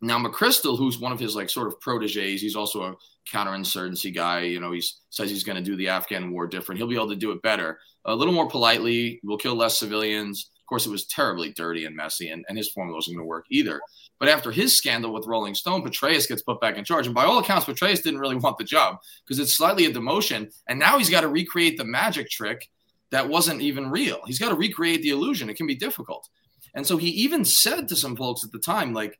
Now 0.00 0.18
McChrystal, 0.18 0.78
who's 0.78 0.98
one 0.98 1.12
of 1.12 1.20
his 1.20 1.34
like 1.34 1.48
sort 1.48 1.68
of 1.68 1.80
proteges, 1.80 2.40
he's 2.40 2.56
also 2.56 2.82
a 2.82 2.96
counterinsurgency 3.32 4.14
guy. 4.14 4.42
You 4.42 4.60
know, 4.60 4.72
he 4.72 4.82
says 5.10 5.30
he's 5.30 5.44
going 5.44 5.56
to 5.56 5.62
do 5.62 5.76
the 5.76 5.88
Afghan 5.88 6.32
war 6.32 6.46
different. 6.46 6.78
He'll 6.78 6.88
be 6.88 6.96
able 6.96 7.08
to 7.08 7.16
do 7.16 7.32
it 7.32 7.42
better, 7.42 7.78
a 8.04 8.14
little 8.14 8.34
more 8.34 8.48
politely. 8.48 9.20
We'll 9.22 9.38
kill 9.38 9.54
less 9.54 9.78
civilians. 9.78 10.50
Of 10.60 10.68
course, 10.68 10.86
it 10.86 10.90
was 10.90 11.06
terribly 11.06 11.52
dirty 11.52 11.84
and 11.84 11.94
messy, 11.94 12.28
and, 12.30 12.44
and 12.48 12.58
his 12.58 12.70
formula 12.70 12.96
wasn't 12.96 13.16
going 13.16 13.24
to 13.24 13.28
work 13.28 13.46
either. 13.50 13.80
But 14.18 14.28
after 14.28 14.50
his 14.50 14.76
scandal 14.76 15.12
with 15.12 15.26
Rolling 15.26 15.54
Stone, 15.54 15.82
Petraeus 15.82 16.26
gets 16.26 16.42
put 16.42 16.60
back 16.60 16.76
in 16.76 16.84
charge. 16.84 17.06
And 17.06 17.14
by 17.14 17.24
all 17.24 17.38
accounts, 17.38 17.66
Petraeus 17.66 18.02
didn't 18.02 18.20
really 18.20 18.36
want 18.44 18.58
the 18.58 18.64
job 18.64 18.98
because 19.24 19.38
it's 19.38 19.56
slightly 19.56 19.86
a 19.86 19.92
demotion. 19.92 20.52
And 20.66 20.78
now 20.78 20.98
he's 20.98 21.10
got 21.10 21.20
to 21.20 21.28
recreate 21.28 21.76
the 21.76 21.84
magic 21.84 22.30
trick 22.30 22.68
that 23.10 23.28
wasn't 23.28 23.60
even 23.60 23.90
real. 23.90 24.20
He's 24.26 24.38
got 24.38 24.48
to 24.48 24.56
recreate 24.56 25.02
the 25.02 25.10
illusion. 25.10 25.48
It 25.48 25.56
can 25.56 25.66
be 25.66 25.76
difficult. 25.76 26.28
And 26.74 26.86
so 26.86 26.96
he 26.96 27.08
even 27.08 27.44
said 27.44 27.88
to 27.88 27.96
some 27.96 28.16
folks 28.16 28.44
at 28.44 28.52
the 28.52 28.58
time, 28.58 28.92
like, 28.92 29.18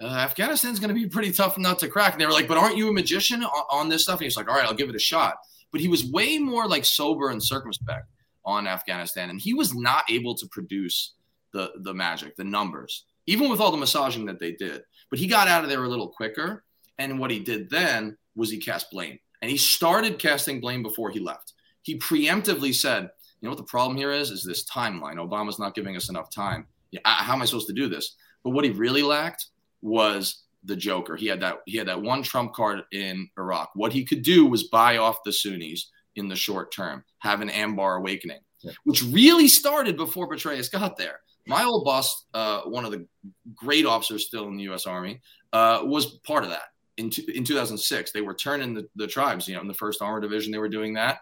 uh, 0.00 0.06
Afghanistan's 0.06 0.78
going 0.78 0.88
to 0.88 0.94
be 0.94 1.08
pretty 1.08 1.32
tough 1.32 1.58
nut 1.58 1.78
to 1.80 1.88
crack. 1.88 2.12
And 2.12 2.20
they 2.20 2.26
were 2.26 2.32
like, 2.32 2.48
but 2.48 2.56
aren't 2.56 2.76
you 2.76 2.88
a 2.88 2.92
magician 2.92 3.42
on, 3.42 3.64
on 3.70 3.88
this 3.88 4.02
stuff? 4.02 4.20
And 4.20 4.24
he's 4.24 4.36
like, 4.36 4.48
all 4.48 4.56
right, 4.56 4.64
I'll 4.64 4.74
give 4.74 4.88
it 4.88 4.94
a 4.94 5.00
shot. 5.00 5.36
But 5.72 5.80
he 5.80 5.88
was 5.88 6.04
way 6.04 6.38
more 6.38 6.66
like 6.66 6.84
sober 6.84 7.30
and 7.30 7.42
circumspect 7.42 8.06
on 8.44 8.66
Afghanistan, 8.66 9.28
and 9.28 9.38
he 9.38 9.52
was 9.52 9.74
not 9.74 10.10
able 10.10 10.34
to 10.34 10.46
produce 10.46 11.12
the 11.52 11.72
the 11.80 11.92
magic, 11.92 12.34
the 12.36 12.44
numbers, 12.44 13.04
even 13.26 13.50
with 13.50 13.60
all 13.60 13.70
the 13.70 13.76
massaging 13.76 14.24
that 14.24 14.40
they 14.40 14.52
did. 14.52 14.82
But 15.10 15.18
he 15.18 15.26
got 15.26 15.48
out 15.48 15.62
of 15.62 15.68
there 15.68 15.84
a 15.84 15.88
little 15.88 16.08
quicker, 16.08 16.64
and 16.98 17.18
what 17.18 17.30
he 17.30 17.40
did 17.40 17.68
then 17.68 18.16
was 18.34 18.50
he 18.50 18.56
cast 18.56 18.90
blame, 18.90 19.18
and 19.42 19.50
he 19.50 19.58
started 19.58 20.18
casting 20.18 20.60
blame 20.60 20.82
before 20.82 21.10
he 21.10 21.20
left. 21.20 21.52
He 21.82 21.98
preemptively 21.98 22.74
said, 22.74 23.10
"You 23.40 23.46
know 23.46 23.50
what 23.50 23.58
the 23.58 23.64
problem 23.64 23.98
here 23.98 24.12
is? 24.12 24.30
Is 24.30 24.44
this 24.44 24.64
timeline? 24.64 25.16
Obama's 25.16 25.58
not 25.58 25.74
giving 25.74 25.96
us 25.96 26.08
enough 26.08 26.30
time. 26.30 26.66
How 27.04 27.34
am 27.34 27.42
I 27.42 27.44
supposed 27.44 27.66
to 27.66 27.74
do 27.74 27.88
this?" 27.88 28.16
But 28.42 28.50
what 28.50 28.64
he 28.64 28.70
really 28.70 29.02
lacked 29.02 29.46
was 29.82 30.42
the 30.64 30.76
Joker. 30.76 31.16
He 31.16 31.26
had 31.26 31.40
that 31.40 31.58
he 31.66 31.76
had 31.76 31.88
that 31.88 32.02
one 32.02 32.22
trump 32.22 32.52
card 32.52 32.82
in 32.92 33.28
Iraq. 33.38 33.70
What 33.74 33.92
he 33.92 34.04
could 34.04 34.22
do 34.22 34.46
was 34.46 34.64
buy 34.64 34.98
off 34.98 35.22
the 35.24 35.32
Sunnis 35.32 35.90
in 36.16 36.28
the 36.28 36.36
short 36.36 36.72
term, 36.72 37.04
have 37.18 37.40
an 37.40 37.48
Anbar 37.48 37.98
awakening, 37.98 38.40
yeah. 38.60 38.72
which 38.84 39.02
really 39.04 39.48
started 39.48 39.96
before 39.96 40.28
Petraeus 40.28 40.70
got 40.70 40.96
there. 40.96 41.20
My 41.46 41.64
old 41.64 41.84
boss, 41.84 42.26
uh, 42.34 42.62
one 42.62 42.84
of 42.84 42.90
the 42.90 43.06
great 43.54 43.86
officers 43.86 44.26
still 44.26 44.48
in 44.48 44.56
the 44.56 44.64
U.S. 44.64 44.86
Army, 44.86 45.20
uh, 45.52 45.80
was 45.82 46.18
part 46.18 46.44
of 46.44 46.50
that. 46.50 46.64
In, 46.98 47.08
t- 47.08 47.26
in 47.34 47.44
2006, 47.44 48.12
they 48.12 48.20
were 48.20 48.34
turning 48.34 48.74
the, 48.74 48.86
the 48.96 49.06
tribes. 49.06 49.48
You 49.48 49.54
know, 49.54 49.62
in 49.62 49.68
the 49.68 49.74
First 49.74 50.02
Armor 50.02 50.20
Division, 50.20 50.52
they 50.52 50.58
were 50.58 50.68
doing 50.68 50.94
that. 50.94 51.20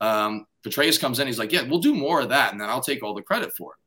Um, 0.00 0.46
Petraeus 0.64 1.00
comes 1.00 1.18
in, 1.18 1.26
he's 1.26 1.38
like, 1.38 1.50
"Yeah, 1.50 1.62
we'll 1.62 1.80
do 1.80 1.94
more 1.94 2.20
of 2.20 2.28
that, 2.28 2.52
and 2.52 2.60
then 2.60 2.68
I'll 2.68 2.80
take 2.82 3.02
all 3.02 3.14
the 3.14 3.22
credit 3.22 3.52
for 3.56 3.72
it." 3.72 3.78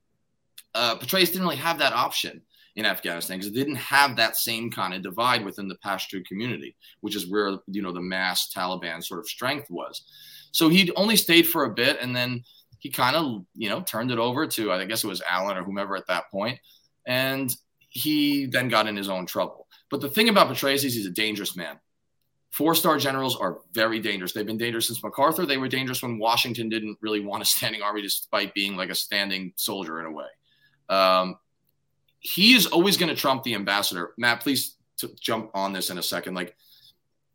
Uh, 0.76 0.96
Petraeus 0.96 1.28
didn't 1.28 1.44
really 1.44 1.56
have 1.56 1.80
that 1.80 1.94
option 1.94 2.42
in 2.78 2.86
Afghanistan 2.86 3.38
because 3.38 3.52
it 3.52 3.56
didn't 3.56 3.76
have 3.76 4.16
that 4.16 4.38
same 4.38 4.70
kind 4.70 4.94
of 4.94 5.02
divide 5.02 5.44
within 5.44 5.68
the 5.68 5.78
Pashto 5.84 6.24
community, 6.26 6.76
which 7.02 7.16
is 7.16 7.30
where 7.30 7.58
you 7.68 7.82
know 7.82 7.92
the 7.92 8.00
mass 8.00 8.54
Taliban 8.56 9.04
sort 9.04 9.20
of 9.20 9.28
strength 9.28 9.70
was. 9.70 10.04
So 10.52 10.70
he 10.70 10.92
only 10.96 11.18
stayed 11.18 11.48
for 11.48 11.66
a 11.66 11.74
bit, 11.74 11.98
and 12.00 12.16
then 12.16 12.44
he 12.80 12.92
kind 12.92 13.16
of 13.16 13.46
you 13.56 13.68
know 13.68 13.82
turned 13.82 14.12
it 14.12 14.20
over 14.20 14.48
to 14.48 14.72
I 14.72 14.86
guess 14.86 15.04
it 15.04 15.08
was 15.08 15.24
Allen 15.28 15.58
or 15.58 15.64
whomever 15.64 15.98
at 15.98 16.08
that 16.08 16.30
point, 16.30 16.60
and 17.06 17.54
he 17.90 18.46
then 18.46 18.70
got 18.70 18.88
in 18.88 18.96
his 18.96 19.10
own 19.10 19.26
trouble. 19.26 19.68
But 19.90 20.02
the 20.02 20.10
thing 20.10 20.30
about 20.30 20.48
Petraeus 20.48 20.86
is 20.86 20.94
he's 20.94 21.08
a 21.08 21.12
dangerous 21.12 21.58
man. 21.58 21.80
Four-star 22.52 22.98
generals 22.98 23.36
are 23.36 23.60
very 23.74 24.00
dangerous. 24.00 24.34
They've 24.34 24.46
been 24.46 24.58
dangerous 24.58 24.88
since 24.88 25.04
MacArthur. 25.04 25.46
They 25.46 25.58
were 25.58 25.68
dangerous 25.68 26.02
when 26.02 26.18
Washington 26.18 26.70
didn't 26.70 26.98
really 27.02 27.20
want 27.20 27.42
a 27.42 27.46
standing 27.46 27.82
army, 27.82 28.02
despite 28.02 28.54
being 28.54 28.76
like 28.76 28.90
a 28.90 28.96
standing 28.96 29.54
soldier 29.56 30.00
in 30.00 30.06
a 30.06 30.12
way. 30.12 30.26
Um, 30.90 31.36
he 32.20 32.54
is 32.54 32.66
always 32.68 32.98
going 32.98 33.10
to 33.10 33.16
trump 33.16 33.44
the 33.44 33.56
ambassador. 33.56 34.14
Matt, 34.18 34.42
please 34.42 34.76
t- 34.98 35.14
jump 35.20 35.52
on 35.54 35.74
this 35.74 35.90
in 35.90 35.98
a 35.98 36.04
second. 36.04 36.34
Like 36.36 36.56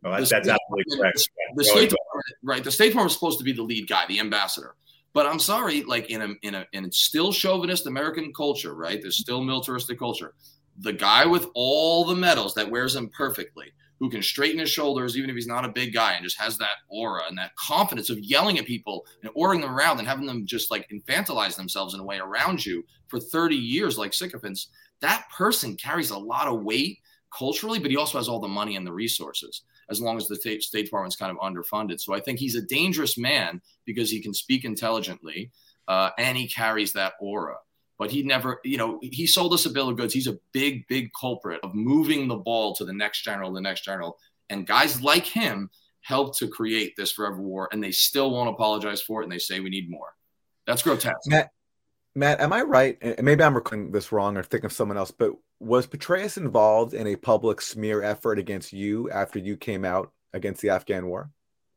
well, 0.02 0.12
that's, 0.18 0.30
that's 0.30 0.48
absolutely 0.48 0.96
correct. 0.96 1.16
The, 1.16 1.62
the 1.62 1.64
State 1.64 1.90
Department, 1.90 2.36
right? 2.42 2.64
The 2.64 2.70
State 2.70 2.88
Department 2.88 3.10
is 3.10 3.14
supposed 3.14 3.38
to 3.38 3.44
be 3.44 3.52
the 3.52 3.62
lead 3.62 3.88
guy, 3.88 4.04
the 4.06 4.20
ambassador. 4.20 4.74
But 5.12 5.26
I'm 5.26 5.38
sorry, 5.38 5.82
like 5.82 6.10
in 6.10 6.22
a 6.22 6.28
in 6.42 6.54
a 6.54 6.66
in 6.72 6.86
a 6.86 6.92
still 6.92 7.32
chauvinist 7.32 7.86
American 7.86 8.32
culture, 8.32 8.74
right? 8.74 9.00
There's 9.00 9.18
still 9.18 9.42
militaristic 9.42 9.98
culture. 9.98 10.34
The 10.78 10.92
guy 10.92 11.26
with 11.26 11.46
all 11.54 12.04
the 12.04 12.14
medals 12.16 12.54
that 12.54 12.70
wears 12.70 12.94
them 12.94 13.10
perfectly, 13.10 13.72
who 14.02 14.10
can 14.10 14.20
straighten 14.20 14.58
his 14.58 14.68
shoulders, 14.68 15.16
even 15.16 15.30
if 15.30 15.36
he's 15.36 15.46
not 15.46 15.64
a 15.64 15.68
big 15.68 15.94
guy, 15.94 16.14
and 16.14 16.24
just 16.24 16.40
has 16.40 16.58
that 16.58 16.78
aura 16.88 17.22
and 17.28 17.38
that 17.38 17.54
confidence 17.54 18.10
of 18.10 18.18
yelling 18.18 18.58
at 18.58 18.66
people 18.66 19.06
and 19.22 19.30
ordering 19.36 19.60
them 19.60 19.72
around 19.72 20.00
and 20.00 20.08
having 20.08 20.26
them 20.26 20.44
just 20.44 20.72
like 20.72 20.90
infantilize 20.90 21.54
themselves 21.54 21.94
in 21.94 22.00
a 22.00 22.04
way 22.04 22.18
around 22.18 22.66
you 22.66 22.84
for 23.06 23.20
30 23.20 23.54
years, 23.54 23.96
like 23.96 24.12
sycophants, 24.12 24.70
that 25.02 25.26
person 25.30 25.76
carries 25.76 26.10
a 26.10 26.18
lot 26.18 26.48
of 26.48 26.64
weight 26.64 26.98
culturally, 27.32 27.78
but 27.78 27.92
he 27.92 27.96
also 27.96 28.18
has 28.18 28.28
all 28.28 28.40
the 28.40 28.48
money 28.48 28.74
and 28.74 28.84
the 28.84 28.92
resources 28.92 29.62
as 29.88 30.00
long 30.00 30.16
as 30.16 30.26
the 30.26 30.34
State 30.34 30.84
Department's 30.86 31.14
kind 31.14 31.30
of 31.30 31.38
underfunded. 31.38 32.00
So 32.00 32.12
I 32.12 32.18
think 32.18 32.40
he's 32.40 32.56
a 32.56 32.62
dangerous 32.62 33.16
man 33.16 33.62
because 33.84 34.10
he 34.10 34.20
can 34.20 34.34
speak 34.34 34.64
intelligently 34.64 35.52
uh, 35.86 36.10
and 36.18 36.36
he 36.36 36.48
carries 36.48 36.92
that 36.94 37.12
aura 37.20 37.54
but 37.98 38.10
he 38.10 38.22
never, 38.22 38.60
you 38.64 38.76
know, 38.76 38.98
he 39.02 39.26
sold 39.26 39.52
us 39.52 39.66
a 39.66 39.70
bill 39.70 39.88
of 39.88 39.96
goods. 39.96 40.14
He's 40.14 40.26
a 40.26 40.38
big, 40.52 40.86
big 40.88 41.10
culprit 41.18 41.60
of 41.62 41.74
moving 41.74 42.28
the 42.28 42.36
ball 42.36 42.74
to 42.76 42.84
the 42.84 42.92
next 42.92 43.22
general, 43.22 43.52
the 43.52 43.60
next 43.60 43.84
general. 43.84 44.18
And 44.50 44.66
guys 44.66 45.02
like 45.02 45.26
him 45.26 45.70
helped 46.00 46.38
to 46.38 46.48
create 46.48 46.94
this 46.96 47.12
forever 47.12 47.40
war, 47.40 47.68
and 47.72 47.82
they 47.82 47.92
still 47.92 48.30
won't 48.30 48.50
apologize 48.50 49.00
for 49.00 49.20
it, 49.20 49.24
and 49.24 49.32
they 49.32 49.38
say 49.38 49.60
we 49.60 49.70
need 49.70 49.88
more. 49.88 50.14
That's 50.66 50.82
grotesque. 50.82 51.16
Matt, 51.26 51.50
Matt, 52.14 52.40
am 52.40 52.52
I 52.52 52.62
right? 52.62 52.98
And 53.00 53.22
maybe 53.22 53.42
I'm 53.42 53.54
recording 53.54 53.92
this 53.92 54.12
wrong 54.12 54.36
or 54.36 54.42
thinking 54.42 54.66
of 54.66 54.72
someone 54.72 54.98
else, 54.98 55.10
but 55.10 55.32
was 55.60 55.86
Petraeus 55.86 56.36
involved 56.36 56.92
in 56.92 57.06
a 57.06 57.16
public 57.16 57.60
smear 57.60 58.02
effort 58.02 58.38
against 58.38 58.72
you 58.72 59.10
after 59.10 59.38
you 59.38 59.56
came 59.56 59.84
out 59.84 60.12
against 60.32 60.60
the 60.60 60.70
Afghan 60.70 61.06
war? 61.06 61.30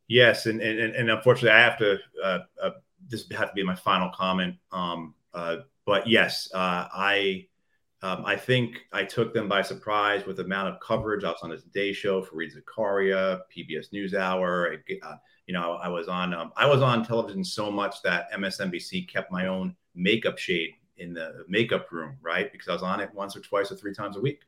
Yes, 0.08 0.46
and 0.46 0.62
and, 0.62 0.96
and 0.96 1.10
unfortunately, 1.10 1.52
I 1.52 1.60
have 1.60 1.78
to. 1.80 1.98
Uh, 2.24 2.40
uh, 2.62 2.70
this 3.08 3.26
have 3.32 3.50
to 3.50 3.54
be 3.54 3.64
my 3.64 3.76
final 3.76 4.12
comment. 4.16 4.56
Um, 4.72 5.14
uh, 5.34 5.58
but 5.86 6.08
yes, 6.08 6.50
uh, 6.54 6.88
I 6.94 7.48
um, 8.02 8.24
I 8.26 8.36
think 8.36 8.82
I 8.94 9.04
took 9.04 9.34
them 9.34 9.48
by 9.48 9.62
surprise 9.62 10.26
with 10.26 10.38
the 10.38 10.44
amount 10.44 10.68
of 10.70 10.80
coverage. 10.80 11.24
I 11.24 11.30
was 11.30 11.40
on 11.42 11.50
the 11.50 11.58
Today 11.58 11.92
Show 11.92 12.22
Fareed 12.22 12.52
Zakaria, 12.56 13.42
PBS 13.56 13.92
NewsHour. 13.94 14.80
Uh, 15.02 15.16
you 15.48 15.54
know, 15.54 15.74
I 15.74 15.88
was 15.88 16.08
on 16.08 16.34
um, 16.34 16.52
I 16.56 16.68
was 16.68 16.82
on 16.82 17.04
television 17.06 17.44
so 17.44 17.72
much 17.72 18.02
that 18.04 18.32
MSNBC 18.32 19.08
kept 19.08 19.32
my 19.32 19.48
own 19.48 19.76
makeup 19.96 20.38
shade 20.38 20.72
in 20.98 21.14
the 21.14 21.46
makeup 21.48 21.92
room, 21.92 22.18
right? 22.22 22.52
Because 22.52 22.68
I 22.68 22.74
was 22.74 22.84
on 22.84 23.00
it 23.00 23.10
once 23.14 23.36
or 23.36 23.40
twice 23.40 23.72
or 23.72 23.76
three 23.76 23.94
times 23.94 24.18
a 24.18 24.22
week. 24.22 24.42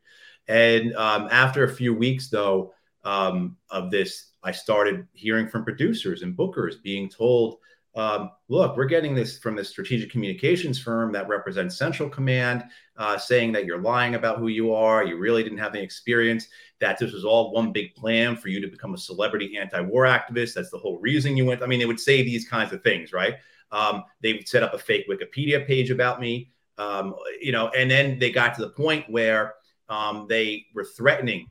And 0.47 0.95
um, 0.95 1.27
after 1.31 1.63
a 1.63 1.73
few 1.73 1.93
weeks, 1.93 2.29
though, 2.29 2.73
um, 3.03 3.57
of 3.69 3.91
this, 3.91 4.31
I 4.43 4.51
started 4.51 5.07
hearing 5.13 5.47
from 5.47 5.63
producers 5.63 6.21
and 6.21 6.37
bookers 6.37 6.81
being 6.81 7.09
told 7.09 7.57
um, 7.97 8.29
look, 8.47 8.77
we're 8.77 8.85
getting 8.85 9.15
this 9.15 9.39
from 9.39 9.55
this 9.55 9.69
strategic 9.69 10.11
communications 10.11 10.79
firm 10.79 11.11
that 11.13 11.27
represents 11.27 11.77
Central 11.77 12.07
Command, 12.07 12.63
uh, 12.95 13.17
saying 13.17 13.51
that 13.53 13.65
you're 13.65 13.81
lying 13.81 14.13
about 14.13 14.37
who 14.37 14.49
you 14.49 14.71
are. 14.73 15.03
You 15.03 15.17
really 15.17 15.41
didn't 15.41 15.57
have 15.57 15.73
the 15.73 15.81
experience. 15.81 16.47
That 16.79 16.99
this 16.99 17.11
was 17.11 17.25
all 17.25 17.51
one 17.51 17.71
big 17.71 17.95
plan 17.95 18.35
for 18.35 18.49
you 18.49 18.61
to 18.61 18.67
become 18.67 18.93
a 18.93 18.99
celebrity 18.99 19.57
anti-war 19.57 20.03
activist. 20.03 20.53
That's 20.53 20.69
the 20.69 20.77
whole 20.77 20.99
reason 20.99 21.35
you 21.35 21.45
went. 21.45 21.63
I 21.63 21.65
mean, 21.65 21.79
they 21.79 21.87
would 21.87 21.99
say 21.99 22.21
these 22.21 22.47
kinds 22.47 22.71
of 22.71 22.83
things, 22.83 23.11
right? 23.11 23.33
Um, 23.71 24.03
they 24.21 24.33
would 24.33 24.47
set 24.47 24.61
up 24.61 24.75
a 24.75 24.77
fake 24.77 25.09
Wikipedia 25.09 25.65
page 25.65 25.89
about 25.89 26.21
me, 26.21 26.51
um, 26.77 27.15
you 27.41 27.51
know, 27.51 27.69
and 27.69 27.89
then 27.89 28.19
they 28.19 28.29
got 28.29 28.53
to 28.55 28.61
the 28.61 28.69
point 28.69 29.09
where 29.09 29.55
um, 29.89 30.27
they 30.29 30.67
were 30.75 30.85
threatening 30.85 31.49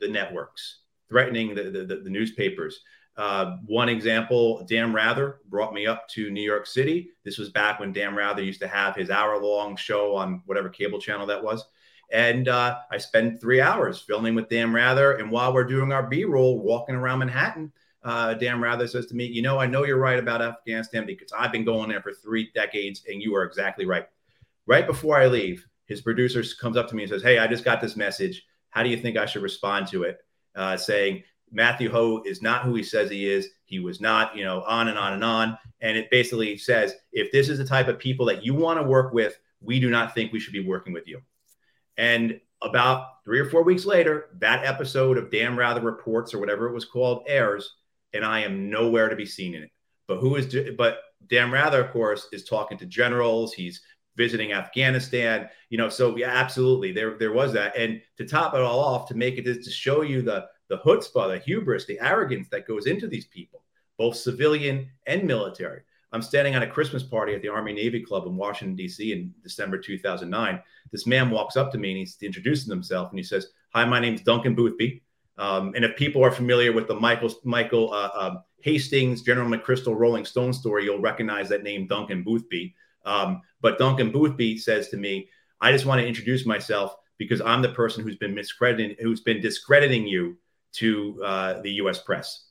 the 0.00 0.08
networks, 0.08 0.78
threatening 1.10 1.54
the, 1.54 1.64
the, 1.64 1.96
the 2.02 2.10
newspapers. 2.10 2.80
Uh, 3.16 3.56
one 3.66 3.88
example, 3.88 4.64
Dan 4.68 4.92
Rather 4.92 5.40
brought 5.48 5.74
me 5.74 5.86
up 5.86 6.08
to 6.08 6.30
New 6.30 6.42
York 6.42 6.66
City. 6.66 7.10
This 7.24 7.38
was 7.38 7.50
back 7.50 7.78
when 7.78 7.92
Dan 7.92 8.14
Rather 8.14 8.42
used 8.42 8.60
to 8.60 8.68
have 8.68 8.96
his 8.96 9.10
hour 9.10 9.38
long 9.38 9.76
show 9.76 10.16
on 10.16 10.42
whatever 10.46 10.68
cable 10.68 10.98
channel 10.98 11.26
that 11.26 11.42
was. 11.42 11.64
And 12.10 12.48
uh, 12.48 12.78
I 12.90 12.98
spent 12.98 13.40
three 13.40 13.60
hours 13.60 14.00
filming 14.00 14.34
with 14.34 14.48
Dan 14.48 14.72
Rather. 14.72 15.12
And 15.12 15.30
while 15.30 15.52
we're 15.52 15.64
doing 15.64 15.92
our 15.92 16.02
B 16.02 16.24
roll, 16.24 16.58
walking 16.58 16.94
around 16.94 17.20
Manhattan, 17.20 17.72
uh, 18.02 18.34
Dan 18.34 18.60
Rather 18.60 18.86
says 18.86 19.06
to 19.06 19.14
me, 19.14 19.26
You 19.26 19.42
know, 19.42 19.58
I 19.58 19.66
know 19.66 19.84
you're 19.84 19.98
right 19.98 20.18
about 20.18 20.42
Afghanistan 20.42 21.06
because 21.06 21.32
I've 21.32 21.52
been 21.52 21.64
going 21.64 21.88
there 21.88 22.02
for 22.02 22.12
three 22.12 22.50
decades 22.54 23.02
and 23.08 23.22
you 23.22 23.34
are 23.34 23.44
exactly 23.44 23.86
right. 23.86 24.06
Right 24.66 24.86
before 24.86 25.18
I 25.18 25.26
leave, 25.26 25.66
his 25.86 26.00
producer 26.00 26.42
comes 26.60 26.76
up 26.76 26.88
to 26.88 26.94
me 26.94 27.02
and 27.02 27.10
says, 27.10 27.22
Hey, 27.22 27.38
I 27.38 27.46
just 27.46 27.64
got 27.64 27.80
this 27.80 27.96
message. 27.96 28.46
How 28.70 28.82
do 28.82 28.88
you 28.88 28.96
think 28.96 29.16
I 29.16 29.26
should 29.26 29.42
respond 29.42 29.86
to 29.88 30.04
it? 30.04 30.18
Uh, 30.54 30.76
saying, 30.76 31.22
Matthew 31.52 31.90
Hoh 31.90 32.22
is 32.24 32.42
not 32.42 32.62
who 32.62 32.74
he 32.74 32.82
says 32.82 33.10
he 33.10 33.28
is. 33.30 33.48
He 33.66 33.78
was 33.78 34.00
not, 34.00 34.34
you 34.36 34.44
know, 34.44 34.62
on 34.62 34.88
and 34.88 34.98
on 34.98 35.12
and 35.12 35.22
on. 35.22 35.58
And 35.80 35.96
it 35.96 36.10
basically 36.10 36.56
says 36.56 36.94
if 37.12 37.30
this 37.30 37.48
is 37.48 37.58
the 37.58 37.64
type 37.64 37.88
of 37.88 37.98
people 37.98 38.26
that 38.26 38.44
you 38.44 38.54
want 38.54 38.80
to 38.80 38.84
work 38.84 39.12
with, 39.12 39.38
we 39.60 39.78
do 39.78 39.90
not 39.90 40.14
think 40.14 40.32
we 40.32 40.40
should 40.40 40.52
be 40.52 40.66
working 40.66 40.92
with 40.92 41.06
you. 41.06 41.20
And 41.96 42.40
about 42.62 43.24
three 43.24 43.38
or 43.38 43.50
four 43.50 43.62
weeks 43.62 43.84
later, 43.84 44.30
that 44.38 44.64
episode 44.64 45.18
of 45.18 45.30
Dan 45.30 45.56
Rather 45.56 45.80
Reports 45.80 46.32
or 46.32 46.38
whatever 46.38 46.68
it 46.68 46.72
was 46.72 46.84
called 46.84 47.24
airs, 47.26 47.74
and 48.12 48.24
I 48.24 48.40
am 48.40 48.70
nowhere 48.70 49.08
to 49.08 49.16
be 49.16 49.26
seen 49.26 49.54
in 49.54 49.64
it. 49.64 49.70
But 50.06 50.18
who 50.18 50.36
is, 50.36 50.54
but 50.76 51.00
Dan 51.28 51.50
Rather, 51.50 51.82
of 51.84 51.92
course, 51.92 52.28
is 52.32 52.44
talking 52.44 52.78
to 52.78 52.86
generals. 52.86 53.52
He's 53.52 53.80
visiting 54.16 54.52
Afghanistan, 54.52 55.48
you 55.70 55.78
know. 55.78 55.88
So 55.88 56.16
yeah, 56.16 56.30
absolutely, 56.30 56.92
there 56.92 57.16
there 57.18 57.32
was 57.32 57.52
that. 57.52 57.76
And 57.76 58.00
to 58.16 58.24
top 58.24 58.54
it 58.54 58.60
all 58.60 58.80
off, 58.80 59.08
to 59.08 59.14
make 59.14 59.38
it 59.38 59.44
to 59.44 59.70
show 59.70 60.02
you 60.02 60.22
the 60.22 60.46
the 60.72 60.78
chutzpah, 60.78 61.28
the 61.28 61.38
hubris, 61.38 61.84
the 61.84 62.00
arrogance 62.00 62.48
that 62.48 62.66
goes 62.66 62.86
into 62.86 63.06
these 63.06 63.26
people, 63.26 63.62
both 63.98 64.16
civilian 64.16 64.88
and 65.06 65.24
military. 65.24 65.82
I'm 66.12 66.22
standing 66.22 66.54
at 66.54 66.62
a 66.62 66.66
Christmas 66.66 67.02
party 67.02 67.34
at 67.34 67.42
the 67.42 67.48
Army 67.48 67.74
Navy 67.74 68.00
Club 68.00 68.26
in 68.26 68.36
Washington, 68.36 68.74
D.C. 68.74 69.12
in 69.12 69.34
December 69.42 69.76
2009. 69.76 70.62
This 70.90 71.06
man 71.06 71.30
walks 71.30 71.58
up 71.58 71.72
to 71.72 71.78
me 71.78 71.90
and 71.90 71.98
he's 71.98 72.16
introducing 72.22 72.70
himself 72.70 73.10
and 73.10 73.18
he 73.18 73.22
says, 73.22 73.48
Hi, 73.74 73.84
my 73.84 74.00
name's 74.00 74.22
Duncan 74.22 74.54
Boothby. 74.54 75.02
Um, 75.36 75.74
and 75.74 75.84
if 75.84 75.94
people 75.96 76.24
are 76.24 76.30
familiar 76.30 76.72
with 76.72 76.88
the 76.88 76.94
Michael, 76.94 77.34
Michael 77.44 77.92
uh, 77.92 78.10
uh, 78.14 78.34
Hastings, 78.60 79.20
General 79.20 79.50
McChrystal 79.50 79.96
Rolling 79.96 80.24
Stone 80.24 80.54
story, 80.54 80.84
you'll 80.84 81.00
recognize 81.00 81.50
that 81.50 81.64
name, 81.64 81.86
Duncan 81.86 82.22
Boothby. 82.22 82.74
Um, 83.04 83.42
but 83.60 83.78
Duncan 83.78 84.10
Boothby 84.10 84.56
says 84.56 84.88
to 84.88 84.96
me, 84.96 85.28
I 85.60 85.70
just 85.70 85.84
want 85.84 86.00
to 86.00 86.06
introduce 86.06 86.46
myself 86.46 86.96
because 87.18 87.42
I'm 87.42 87.60
the 87.60 87.70
person 87.70 88.04
who's 88.04 88.16
been 88.16 88.34
miscrediting, 88.34 88.98
who's 89.00 89.20
been 89.20 89.42
discrediting 89.42 90.06
you 90.06 90.38
to 90.72 91.22
uh, 91.24 91.60
the 91.62 91.72
U.S. 91.72 92.00
press. 92.00 92.46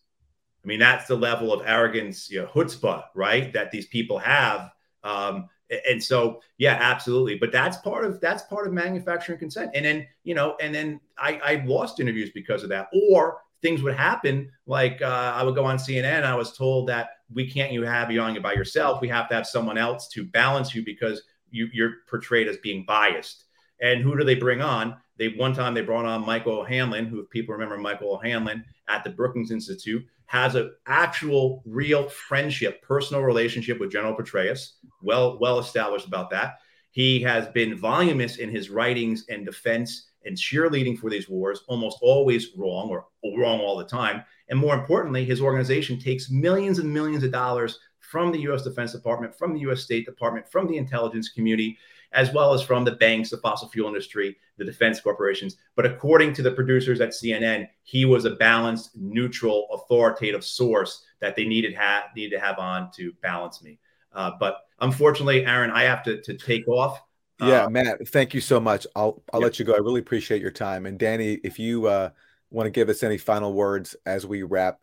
I 0.63 0.67
mean, 0.67 0.79
that's 0.79 1.07
the 1.07 1.15
level 1.15 1.51
of 1.51 1.65
arrogance, 1.65 2.29
you 2.29 2.41
know, 2.41 2.47
chutzpah, 2.47 3.05
right? 3.15 3.51
That 3.53 3.71
these 3.71 3.87
people 3.87 4.19
have. 4.19 4.71
Um, 5.03 5.49
and 5.89 6.03
so, 6.03 6.41
yeah, 6.57 6.77
absolutely. 6.79 7.35
But 7.35 7.51
that's 7.51 7.77
part 7.77 8.05
of 8.05 8.19
that's 8.19 8.43
part 8.43 8.67
of 8.67 8.73
manufacturing 8.73 9.39
consent. 9.39 9.71
And 9.73 9.85
then, 9.85 10.07
you 10.23 10.35
know, 10.35 10.55
and 10.61 10.75
then 10.75 10.99
I, 11.17 11.39
I 11.43 11.65
lost 11.65 11.99
interviews 11.99 12.29
because 12.33 12.63
of 12.63 12.69
that. 12.69 12.89
Or 12.93 13.39
things 13.61 13.81
would 13.81 13.95
happen 13.95 14.51
like 14.65 15.01
uh, 15.01 15.33
I 15.35 15.43
would 15.43 15.55
go 15.55 15.65
on 15.65 15.77
CNN. 15.77 16.17
And 16.17 16.25
I 16.25 16.35
was 16.35 16.55
told 16.55 16.89
that 16.89 17.11
we 17.33 17.49
can't 17.49 17.71
you 17.71 17.83
have 17.83 18.11
you 18.11 18.21
on 18.21 18.39
by 18.41 18.53
yourself. 18.53 19.01
We 19.01 19.07
have 19.07 19.29
to 19.29 19.35
have 19.35 19.47
someone 19.47 19.77
else 19.77 20.09
to 20.09 20.25
balance 20.25 20.75
you 20.75 20.83
because 20.83 21.23
you, 21.49 21.69
you're 21.71 21.93
portrayed 22.09 22.47
as 22.47 22.57
being 22.57 22.83
biased. 22.85 23.45
And 23.81 24.01
who 24.01 24.17
do 24.17 24.23
they 24.23 24.35
bring 24.35 24.61
on? 24.61 24.97
They 25.21 25.27
one 25.27 25.53
time 25.53 25.75
they 25.75 25.81
brought 25.81 26.05
on 26.05 26.25
Michael 26.25 26.61
O'Hanlon, 26.61 27.05
who 27.05 27.19
if 27.19 27.29
people 27.29 27.53
remember 27.53 27.77
Michael 27.77 28.15
O'Hanlon 28.15 28.65
at 28.87 29.03
the 29.03 29.11
Brookings 29.11 29.51
Institute, 29.51 30.03
has 30.25 30.55
an 30.55 30.73
actual 30.87 31.61
real 31.63 32.09
friendship, 32.09 32.81
personal 32.81 33.21
relationship 33.21 33.79
with 33.79 33.91
General 33.91 34.15
Petraeus. 34.15 34.77
Well, 35.03 35.37
well 35.37 35.59
established 35.59 36.07
about 36.07 36.31
that. 36.31 36.55
He 36.89 37.21
has 37.21 37.47
been 37.49 37.77
voluminous 37.77 38.37
in 38.37 38.49
his 38.49 38.71
writings 38.71 39.25
and 39.29 39.45
defense 39.45 40.09
and 40.25 40.35
cheerleading 40.35 40.97
for 40.97 41.11
these 41.11 41.29
wars, 41.29 41.61
almost 41.67 41.99
always 42.01 42.55
wrong 42.57 42.89
or 42.89 43.05
wrong 43.37 43.59
all 43.59 43.77
the 43.77 43.85
time. 43.85 44.23
And 44.49 44.57
more 44.57 44.73
importantly, 44.73 45.23
his 45.23 45.39
organization 45.39 45.99
takes 45.99 46.31
millions 46.31 46.79
and 46.79 46.91
millions 46.91 47.23
of 47.23 47.31
dollars 47.31 47.77
from 47.99 48.31
the 48.31 48.39
U.S. 48.39 48.63
Defense 48.63 48.91
Department, 48.91 49.37
from 49.37 49.53
the 49.53 49.59
U.S. 49.61 49.81
State 49.81 50.07
Department, 50.07 50.51
from 50.51 50.65
the 50.65 50.77
intelligence 50.77 51.29
community, 51.29 51.77
as 52.13 52.33
well 52.33 52.53
as 52.53 52.61
from 52.61 52.83
the 52.83 52.91
banks, 52.91 53.29
the 53.29 53.37
fossil 53.37 53.69
fuel 53.69 53.87
industry, 53.87 54.37
the 54.57 54.65
defense 54.65 54.99
corporations. 54.99 55.57
But 55.75 55.85
according 55.85 56.33
to 56.33 56.41
the 56.41 56.51
producers 56.51 56.99
at 56.99 57.09
CNN, 57.09 57.67
he 57.83 58.05
was 58.05 58.25
a 58.25 58.31
balanced, 58.31 58.91
neutral, 58.95 59.67
authoritative 59.71 60.43
source 60.43 61.03
that 61.19 61.35
they 61.35 61.45
needed, 61.45 61.75
ha- 61.75 62.05
needed 62.15 62.35
to 62.35 62.41
have 62.41 62.59
on 62.59 62.91
to 62.95 63.13
balance 63.21 63.63
me. 63.63 63.79
Uh, 64.13 64.31
but 64.39 64.57
unfortunately, 64.79 65.45
Aaron, 65.45 65.71
I 65.71 65.83
have 65.83 66.03
to, 66.03 66.21
to 66.21 66.33
take 66.33 66.67
off. 66.67 67.01
Yeah, 67.39 67.65
uh, 67.65 67.69
Matt, 67.69 68.07
thank 68.09 68.33
you 68.33 68.41
so 68.41 68.59
much. 68.59 68.85
I'll 68.95 69.23
I'll 69.33 69.39
yeah. 69.39 69.45
let 69.45 69.57
you 69.57 69.65
go. 69.65 69.73
I 69.73 69.77
really 69.77 69.99
appreciate 69.99 70.41
your 70.41 70.51
time. 70.51 70.85
And 70.85 70.99
Danny, 70.99 71.39
if 71.43 71.57
you 71.57 71.87
uh, 71.87 72.09
want 72.51 72.67
to 72.67 72.71
give 72.71 72.87
us 72.89 73.01
any 73.01 73.17
final 73.17 73.53
words 73.53 73.95
as 74.05 74.27
we 74.27 74.43
wrap, 74.43 74.79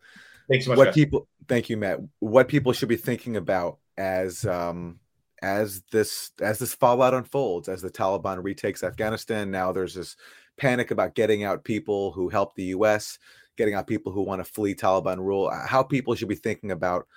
thanks 0.49 0.65
so 0.65 0.71
much. 0.71 0.77
What 0.77 0.85
guys. 0.85 0.95
people? 0.95 1.27
Thank 1.47 1.69
you, 1.69 1.77
Matt. 1.77 1.99
What 2.19 2.49
people 2.49 2.73
should 2.73 2.89
be 2.89 2.97
thinking 2.97 3.37
about 3.37 3.77
as 3.97 4.45
um, 4.45 4.99
as 5.41 5.81
this 5.91 6.31
as 6.41 6.59
this 6.59 6.73
fallout 6.73 7.13
unfolds, 7.13 7.69
as 7.69 7.81
the 7.81 7.89
Taliban 7.89 8.43
retakes 8.43 8.83
Afghanistan, 8.83 9.51
now 9.51 9.71
there's 9.71 9.95
this 9.95 10.15
panic 10.57 10.91
about 10.91 11.15
getting 11.15 11.43
out 11.43 11.63
people 11.63 12.11
who 12.11 12.29
help 12.29 12.55
the 12.55 12.65
U.S., 12.65 13.17
getting 13.57 13.73
out 13.73 13.87
people 13.87 14.11
who 14.11 14.21
want 14.21 14.43
to 14.43 14.51
flee 14.51 14.75
Taliban 14.75 15.19
rule. 15.19 15.47
Uh, 15.47 15.65
how 15.65 15.81
people 15.81 16.15
should 16.15 16.27
be 16.27 16.35
thinking 16.35 16.71
about 16.71 17.07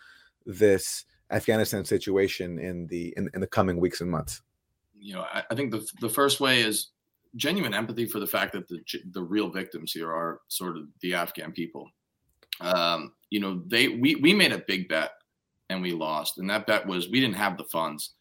this 0.46 1.04
Afghanistan 1.30 1.84
situation 1.84 2.58
in 2.58 2.86
the 2.86 3.12
in, 3.16 3.30
in 3.34 3.40
the 3.40 3.46
coming 3.46 3.78
weeks 3.78 4.00
and 4.00 4.10
months. 4.10 4.42
You 4.98 5.14
know, 5.14 5.22
I, 5.32 5.42
I 5.50 5.54
think 5.54 5.72
the 5.72 5.86
the 6.00 6.08
first 6.08 6.40
way 6.40 6.60
is 6.62 6.88
genuine 7.36 7.74
empathy 7.74 8.06
for 8.06 8.20
the 8.20 8.26
fact 8.26 8.52
that 8.52 8.68
the 8.68 8.80
the 9.12 9.22
real 9.22 9.50
victims 9.50 9.92
here 9.92 10.12
are 10.12 10.40
sort 10.48 10.76
of 10.76 10.84
the 11.00 11.14
Afghan 11.14 11.52
people. 11.52 11.90
Um, 12.60 13.14
you 13.30 13.40
know, 13.40 13.62
they 13.66 13.88
we 13.88 14.14
we 14.16 14.34
made 14.34 14.52
a 14.52 14.58
big 14.58 14.88
bet 14.88 15.12
and 15.72 15.82
we 15.82 15.92
lost, 15.92 16.38
and 16.38 16.48
that 16.50 16.66
bet 16.66 16.86
was 16.86 17.08
we 17.08 17.20
didn't 17.20 17.36
have 17.36 17.56
the 17.56 17.64
funds. 17.64 18.14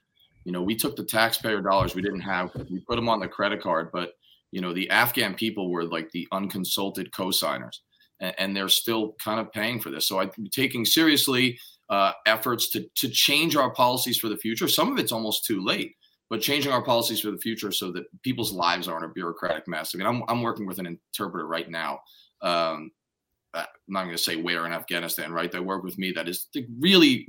You 0.44 0.52
know, 0.52 0.64
we 0.64 0.76
took 0.76 0.96
the 0.96 1.04
taxpayer 1.04 1.62
dollars 1.62 1.94
we 1.94 2.02
didn't 2.02 2.22
have, 2.22 2.52
we 2.70 2.80
put 2.80 2.96
them 2.96 3.10
on 3.10 3.20
the 3.20 3.28
credit 3.28 3.62
card, 3.62 3.90
but 3.94 4.14
you 4.52 4.60
know, 4.60 4.74
the 4.74 4.90
Afghan 4.90 5.36
people 5.36 5.70
were 5.70 5.86
like 5.86 6.10
the 6.12 6.28
unconsulted 6.34 7.12
co-signers, 7.12 7.82
and, 8.20 8.34
and 8.38 8.58
they're 8.58 8.70
still 8.70 9.16
kind 9.24 9.40
of 9.40 9.52
paying 9.52 9.80
for 9.80 9.92
this. 9.92 10.08
So 10.08 10.20
I'm 10.20 10.32
taking 10.52 10.84
seriously 10.84 11.60
uh, 11.90 12.14
efforts 12.26 12.70
to 12.72 12.88
to 12.96 13.10
change 13.10 13.56
our 13.56 13.72
policies 13.72 14.18
for 14.18 14.30
the 14.30 14.38
future. 14.38 14.68
Some 14.68 14.92
of 14.92 14.98
it's 14.98 15.12
almost 15.12 15.46
too 15.46 15.64
late 15.64 15.96
but 16.32 16.40
changing 16.40 16.72
our 16.72 16.82
policies 16.82 17.20
for 17.20 17.30
the 17.30 17.38
future 17.38 17.74
so 17.74 17.92
that 17.92 18.06
people's 18.24 18.54
lives 18.54 18.88
aren't 18.88 19.04
a 19.04 19.10
bureaucratic 19.10 19.68
mess. 19.68 19.94
I 19.94 19.98
mean, 19.98 20.08
I'm, 20.08 20.24
I'm 20.30 20.42
working 20.42 20.66
with 20.66 20.80
an 20.80 20.86
interpreter 20.86 21.46
right 21.46 21.70
now. 21.70 22.00
Um, 22.42 22.92
I'm 23.54 23.66
not 23.88 24.04
going 24.04 24.16
to 24.16 24.22
say 24.22 24.38
where 24.38 24.66
in 24.66 24.72
Afghanistan, 24.72 25.32
right? 25.34 25.52
That 25.52 25.66
work 25.66 25.84
with 25.84 25.98
me 25.98 26.12
that 26.14 26.30
is 26.30 26.48
really 26.80 27.28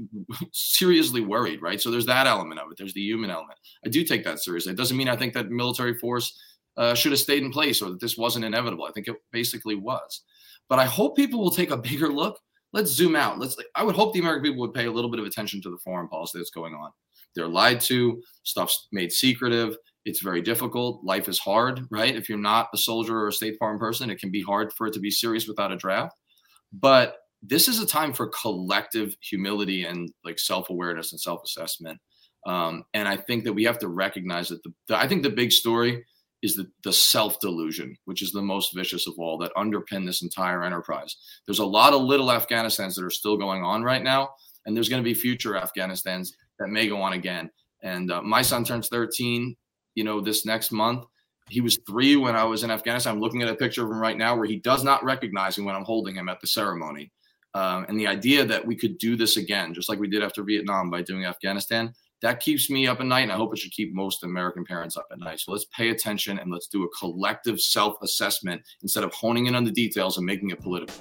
seriously 0.52 1.20
worried, 1.20 1.62
right? 1.62 1.80
So 1.80 1.90
there's 1.90 2.06
that 2.06 2.26
element 2.26 2.60
of 2.60 2.70
it. 2.70 2.78
There's 2.78 2.94
the 2.94 3.00
human 3.00 3.30
element. 3.30 3.58
I 3.84 3.88
do 3.88 4.04
take 4.04 4.24
that 4.24 4.38
seriously. 4.38 4.72
It 4.72 4.78
doesn't 4.78 4.96
mean 4.96 5.08
I 5.08 5.16
think 5.16 5.32
that 5.34 5.50
military 5.50 5.94
force 5.98 6.38
uh, 6.76 6.94
should 6.94 7.12
have 7.12 7.20
stayed 7.20 7.42
in 7.42 7.50
place 7.50 7.82
or 7.82 7.90
that 7.90 8.00
this 8.00 8.16
wasn't 8.16 8.44
inevitable. 8.44 8.84
I 8.84 8.92
think 8.92 9.08
it 9.08 9.16
basically 9.32 9.74
was. 9.74 10.22
But 10.68 10.78
I 10.78 10.84
hope 10.84 11.16
people 11.16 11.40
will 11.40 11.50
take 11.50 11.70
a 11.70 11.76
bigger 11.76 12.08
look. 12.08 12.38
Let's 12.72 12.90
zoom 12.90 13.16
out. 13.16 13.38
Let's. 13.38 13.56
I 13.74 13.82
would 13.82 13.96
hope 13.96 14.14
the 14.14 14.20
American 14.20 14.44
people 14.44 14.60
would 14.60 14.74
pay 14.74 14.86
a 14.86 14.92
little 14.92 15.10
bit 15.10 15.20
of 15.20 15.26
attention 15.26 15.60
to 15.62 15.70
the 15.70 15.78
foreign 15.78 16.08
policy 16.08 16.38
that's 16.38 16.50
going 16.50 16.74
on. 16.74 16.90
They're 17.34 17.48
lied 17.48 17.80
to, 17.82 18.22
stuff's 18.44 18.88
made 18.92 19.12
secretive. 19.12 19.76
It's 20.04 20.20
very 20.20 20.42
difficult. 20.42 21.04
Life 21.04 21.28
is 21.28 21.38
hard, 21.38 21.86
right? 21.90 22.14
If 22.14 22.28
you're 22.28 22.38
not 22.38 22.68
a 22.74 22.78
soldier 22.78 23.16
or 23.18 23.28
a 23.28 23.32
State 23.32 23.56
Farm 23.58 23.78
person, 23.78 24.10
it 24.10 24.18
can 24.18 24.30
be 24.30 24.42
hard 24.42 24.72
for 24.72 24.86
it 24.86 24.94
to 24.94 25.00
be 25.00 25.10
serious 25.10 25.46
without 25.46 25.72
a 25.72 25.76
draft. 25.76 26.16
But 26.72 27.16
this 27.42 27.68
is 27.68 27.80
a 27.80 27.86
time 27.86 28.12
for 28.12 28.28
collective 28.28 29.16
humility 29.20 29.84
and 29.84 30.10
like 30.24 30.38
self 30.38 30.70
awareness 30.70 31.12
and 31.12 31.20
self 31.20 31.42
assessment. 31.44 32.00
Um, 32.46 32.84
and 32.94 33.06
I 33.06 33.16
think 33.16 33.44
that 33.44 33.52
we 33.52 33.64
have 33.64 33.78
to 33.80 33.88
recognize 33.88 34.48
that 34.48 34.62
the, 34.62 34.72
the 34.88 34.98
I 34.98 35.06
think 35.06 35.22
the 35.22 35.30
big 35.30 35.52
story 35.52 36.04
is 36.42 36.54
the, 36.54 36.66
the 36.82 36.92
self 36.92 37.38
delusion, 37.40 37.96
which 38.04 38.22
is 38.22 38.32
the 38.32 38.42
most 38.42 38.74
vicious 38.74 39.06
of 39.06 39.14
all 39.18 39.38
that 39.38 39.54
underpin 39.54 40.04
this 40.04 40.22
entire 40.22 40.64
enterprise. 40.64 41.16
There's 41.46 41.60
a 41.60 41.66
lot 41.66 41.92
of 41.92 42.02
little 42.02 42.28
Afghanistans 42.28 42.94
that 42.96 43.04
are 43.04 43.10
still 43.10 43.36
going 43.36 43.62
on 43.62 43.82
right 43.82 44.02
now, 44.02 44.30
and 44.66 44.76
there's 44.76 44.88
going 44.88 45.02
to 45.02 45.08
be 45.08 45.14
future 45.14 45.52
Afghanistans 45.52 46.30
that 46.58 46.68
may 46.68 46.88
go 46.88 47.00
on 47.00 47.12
again. 47.12 47.50
And 47.82 48.10
uh, 48.10 48.22
my 48.22 48.42
son 48.42 48.64
turns 48.64 48.88
13, 48.88 49.56
you 49.94 50.04
know, 50.04 50.20
this 50.20 50.46
next 50.46 50.72
month. 50.72 51.04
He 51.48 51.60
was 51.60 51.78
three 51.86 52.16
when 52.16 52.36
I 52.36 52.44
was 52.44 52.62
in 52.62 52.70
Afghanistan. 52.70 53.14
I'm 53.14 53.20
looking 53.20 53.42
at 53.42 53.48
a 53.48 53.54
picture 53.54 53.84
of 53.84 53.90
him 53.90 53.98
right 53.98 54.16
now 54.16 54.36
where 54.36 54.46
he 54.46 54.58
does 54.58 54.84
not 54.84 55.04
recognize 55.04 55.58
me 55.58 55.64
when 55.64 55.74
I'm 55.74 55.84
holding 55.84 56.14
him 56.14 56.28
at 56.28 56.40
the 56.40 56.46
ceremony. 56.46 57.10
Um, 57.54 57.84
and 57.88 57.98
the 57.98 58.06
idea 58.06 58.44
that 58.46 58.64
we 58.64 58.76
could 58.76 58.96
do 58.98 59.16
this 59.16 59.36
again, 59.36 59.74
just 59.74 59.88
like 59.88 59.98
we 59.98 60.08
did 60.08 60.22
after 60.22 60.42
Vietnam 60.42 60.88
by 60.88 61.02
doing 61.02 61.26
Afghanistan, 61.26 61.92
that 62.22 62.40
keeps 62.40 62.70
me 62.70 62.86
up 62.86 63.00
at 63.00 63.06
night. 63.06 63.22
And 63.22 63.32
I 63.32 63.36
hope 63.36 63.52
it 63.52 63.58
should 63.58 63.72
keep 63.72 63.92
most 63.92 64.24
American 64.24 64.64
parents 64.64 64.96
up 64.96 65.06
at 65.12 65.18
night. 65.18 65.40
So 65.40 65.52
let's 65.52 65.66
pay 65.76 65.90
attention 65.90 66.38
and 66.38 66.50
let's 66.50 66.68
do 66.68 66.84
a 66.84 66.88
collective 66.98 67.60
self 67.60 67.96
assessment 68.02 68.62
instead 68.80 69.04
of 69.04 69.12
honing 69.12 69.46
in 69.46 69.54
on 69.54 69.64
the 69.64 69.70
details 69.70 70.16
and 70.16 70.24
making 70.24 70.50
it 70.50 70.60
political. 70.60 70.94